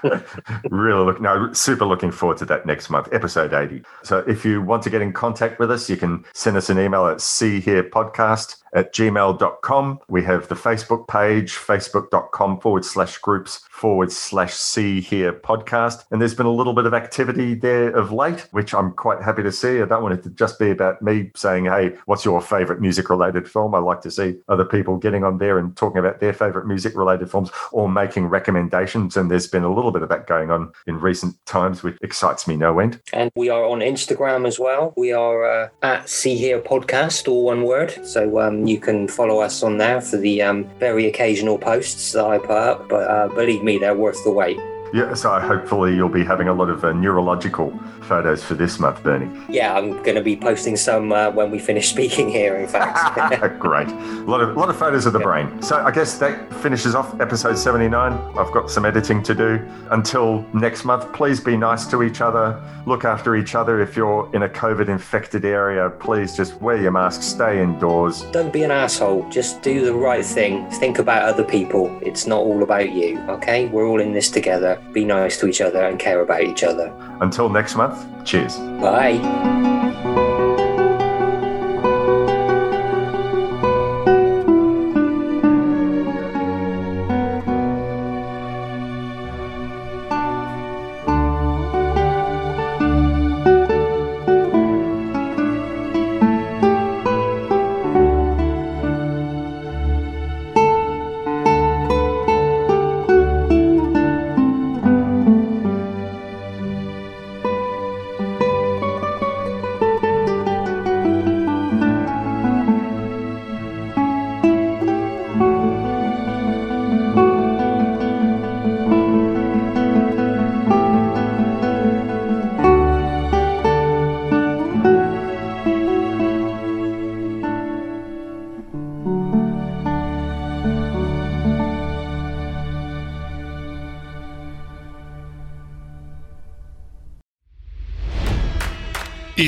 really 0.70 1.04
look 1.04 1.20
no 1.20 1.52
super 1.52 1.84
looking 1.84 2.10
forward 2.10 2.38
to 2.38 2.44
that 2.44 2.66
next 2.66 2.90
month 2.90 3.08
episode 3.12 3.52
80 3.52 3.82
so 4.02 4.18
if 4.26 4.44
you 4.44 4.62
want 4.62 4.82
to 4.82 4.90
get 4.90 5.02
in 5.02 5.12
contact 5.12 5.58
with 5.58 5.70
us 5.70 5.88
you 5.88 5.96
can 5.96 6.24
send 6.34 6.56
us 6.56 6.70
an 6.70 6.78
email 6.78 7.06
at 7.06 7.20
see 7.20 7.60
hear 7.60 7.82
podcast 7.82 8.59
at 8.72 8.94
gmail.com 8.94 10.00
we 10.08 10.22
have 10.22 10.48
the 10.48 10.54
facebook 10.54 11.06
page 11.08 11.54
facebook.com 11.54 12.60
forward 12.60 12.84
slash 12.84 13.18
groups 13.18 13.60
forward 13.70 14.12
slash 14.12 14.52
see 14.52 15.00
hear 15.00 15.32
podcast. 15.32 16.04
And 16.10 16.20
there's 16.20 16.34
been 16.34 16.46
a 16.46 16.52
little 16.52 16.74
bit 16.74 16.86
of 16.86 16.94
activity 16.94 17.54
there 17.54 17.90
of 17.90 18.12
late 18.12 18.46
which 18.50 18.74
i'm 18.74 18.92
quite 18.92 19.22
happy 19.22 19.42
to 19.42 19.52
see. 19.52 19.80
I 19.80 19.86
don't 19.86 20.02
want 20.02 20.14
it 20.14 20.22
to 20.24 20.30
just 20.30 20.58
be 20.58 20.70
about 20.70 21.00
me 21.02 21.30
saying 21.34 21.66
hey 21.66 21.96
what's 22.06 22.24
your 22.24 22.40
favorite 22.40 22.80
music 22.80 23.10
related 23.10 23.48
film? 23.48 23.74
I 23.74 23.78
like 23.78 24.00
to 24.02 24.10
see 24.10 24.36
other 24.48 24.64
people 24.64 24.96
getting 24.96 25.24
on 25.24 25.38
there 25.38 25.58
and 25.58 25.76
talking 25.76 25.98
about 25.98 26.20
their 26.20 26.32
favorite 26.32 26.66
music 26.66 26.96
related 26.96 27.30
films 27.30 27.50
or 27.72 27.88
making 27.88 28.26
recommendations. 28.26 29.16
And 29.16 29.30
there's 29.30 29.46
been 29.46 29.64
a 29.64 29.72
little 29.72 29.90
bit 29.90 30.02
of 30.02 30.08
that 30.08 30.26
going 30.26 30.50
on 30.50 30.72
in 30.86 31.00
recent 31.00 31.34
times 31.46 31.82
which 31.82 31.96
excites 32.02 32.46
me 32.46 32.56
no 32.56 32.78
end. 32.78 33.00
And 33.12 33.30
we 33.34 33.48
are 33.48 33.64
on 33.64 33.80
Instagram 33.80 34.46
as 34.46 34.58
well. 34.58 34.92
We 34.96 35.12
are 35.12 35.44
uh, 35.44 35.68
at 35.82 36.08
See 36.08 36.36
Hear 36.36 36.60
Podcast, 36.60 37.28
all 37.28 37.44
one 37.44 37.64
word. 37.64 38.06
So 38.06 38.40
um, 38.40 38.59
you 38.66 38.78
can 38.80 39.08
follow 39.08 39.40
us 39.40 39.62
on 39.62 39.78
there 39.78 40.00
for 40.00 40.16
the 40.16 40.42
um, 40.42 40.64
very 40.78 41.06
occasional 41.06 41.58
posts 41.58 42.12
that 42.12 42.24
I 42.24 42.38
put 42.38 42.50
up. 42.50 42.88
But 42.88 43.08
uh, 43.10 43.28
believe 43.28 43.62
me, 43.62 43.78
they're 43.78 43.94
worth 43.94 44.22
the 44.24 44.30
wait. 44.30 44.58
yeah 44.92 45.14
so 45.14 45.38
hopefully 45.38 45.94
you'll 45.94 46.08
be 46.08 46.24
having 46.24 46.48
a 46.48 46.54
lot 46.54 46.68
of 46.68 46.84
uh, 46.84 46.92
neurological 46.92 47.70
photos 48.10 48.42
for 48.42 48.54
this 48.54 48.78
month 48.84 49.02
bernie 49.04 49.30
Yeah, 49.48 49.74
I'm 49.76 49.90
going 50.06 50.18
to 50.22 50.26
be 50.32 50.36
posting 50.36 50.76
some 50.76 51.12
uh, 51.12 51.30
when 51.30 51.50
we 51.50 51.58
finish 51.58 51.88
speaking 51.94 52.28
here, 52.28 52.56
in 52.56 52.66
fact. 52.66 52.98
Great. 53.58 53.88
A 53.88 54.30
lot 54.32 54.40
of 54.40 54.48
a 54.56 54.58
lot 54.58 54.70
of 54.70 54.76
photos 54.76 55.06
of 55.06 55.12
the 55.12 55.18
brain. 55.18 55.46
So 55.62 55.76
I 55.76 55.90
guess 55.90 56.18
that 56.18 56.52
finishes 56.54 56.94
off 56.94 57.20
episode 57.20 57.56
79. 57.56 58.12
I've 58.38 58.52
got 58.52 58.70
some 58.70 58.84
editing 58.84 59.22
to 59.24 59.34
do. 59.34 59.50
Until 59.90 60.44
next 60.52 60.84
month, 60.84 61.12
please 61.12 61.40
be 61.40 61.56
nice 61.56 61.86
to 61.88 62.02
each 62.02 62.20
other. 62.20 62.60
Look 62.86 63.04
after 63.04 63.36
each 63.36 63.54
other. 63.54 63.80
If 63.80 63.96
you're 63.96 64.30
in 64.34 64.42
a 64.42 64.48
COVID 64.48 64.88
infected 64.88 65.44
area, 65.44 65.90
please 65.90 66.36
just 66.36 66.60
wear 66.60 66.80
your 66.80 66.90
mask, 66.90 67.22
stay 67.22 67.62
indoors. 67.62 68.22
Don't 68.32 68.52
be 68.52 68.62
an 68.62 68.70
asshole. 68.70 69.28
Just 69.30 69.62
do 69.62 69.84
the 69.84 69.94
right 69.94 70.24
thing. 70.24 70.68
Think 70.72 70.98
about 70.98 71.22
other 71.22 71.44
people. 71.44 71.96
It's 72.02 72.26
not 72.26 72.40
all 72.40 72.62
about 72.62 72.92
you, 72.92 73.18
okay? 73.28 73.66
We're 73.66 73.86
all 73.86 74.00
in 74.00 74.12
this 74.12 74.30
together. 74.30 74.80
Be 74.92 75.04
nice 75.04 75.38
to 75.40 75.46
each 75.46 75.60
other 75.60 75.84
and 75.84 75.98
care 75.98 76.20
about 76.20 76.42
each 76.42 76.64
other. 76.64 76.92
Until 77.20 77.48
next 77.48 77.76
month, 77.76 77.99
cheers. 78.24 78.56
Bye. 78.80 80.29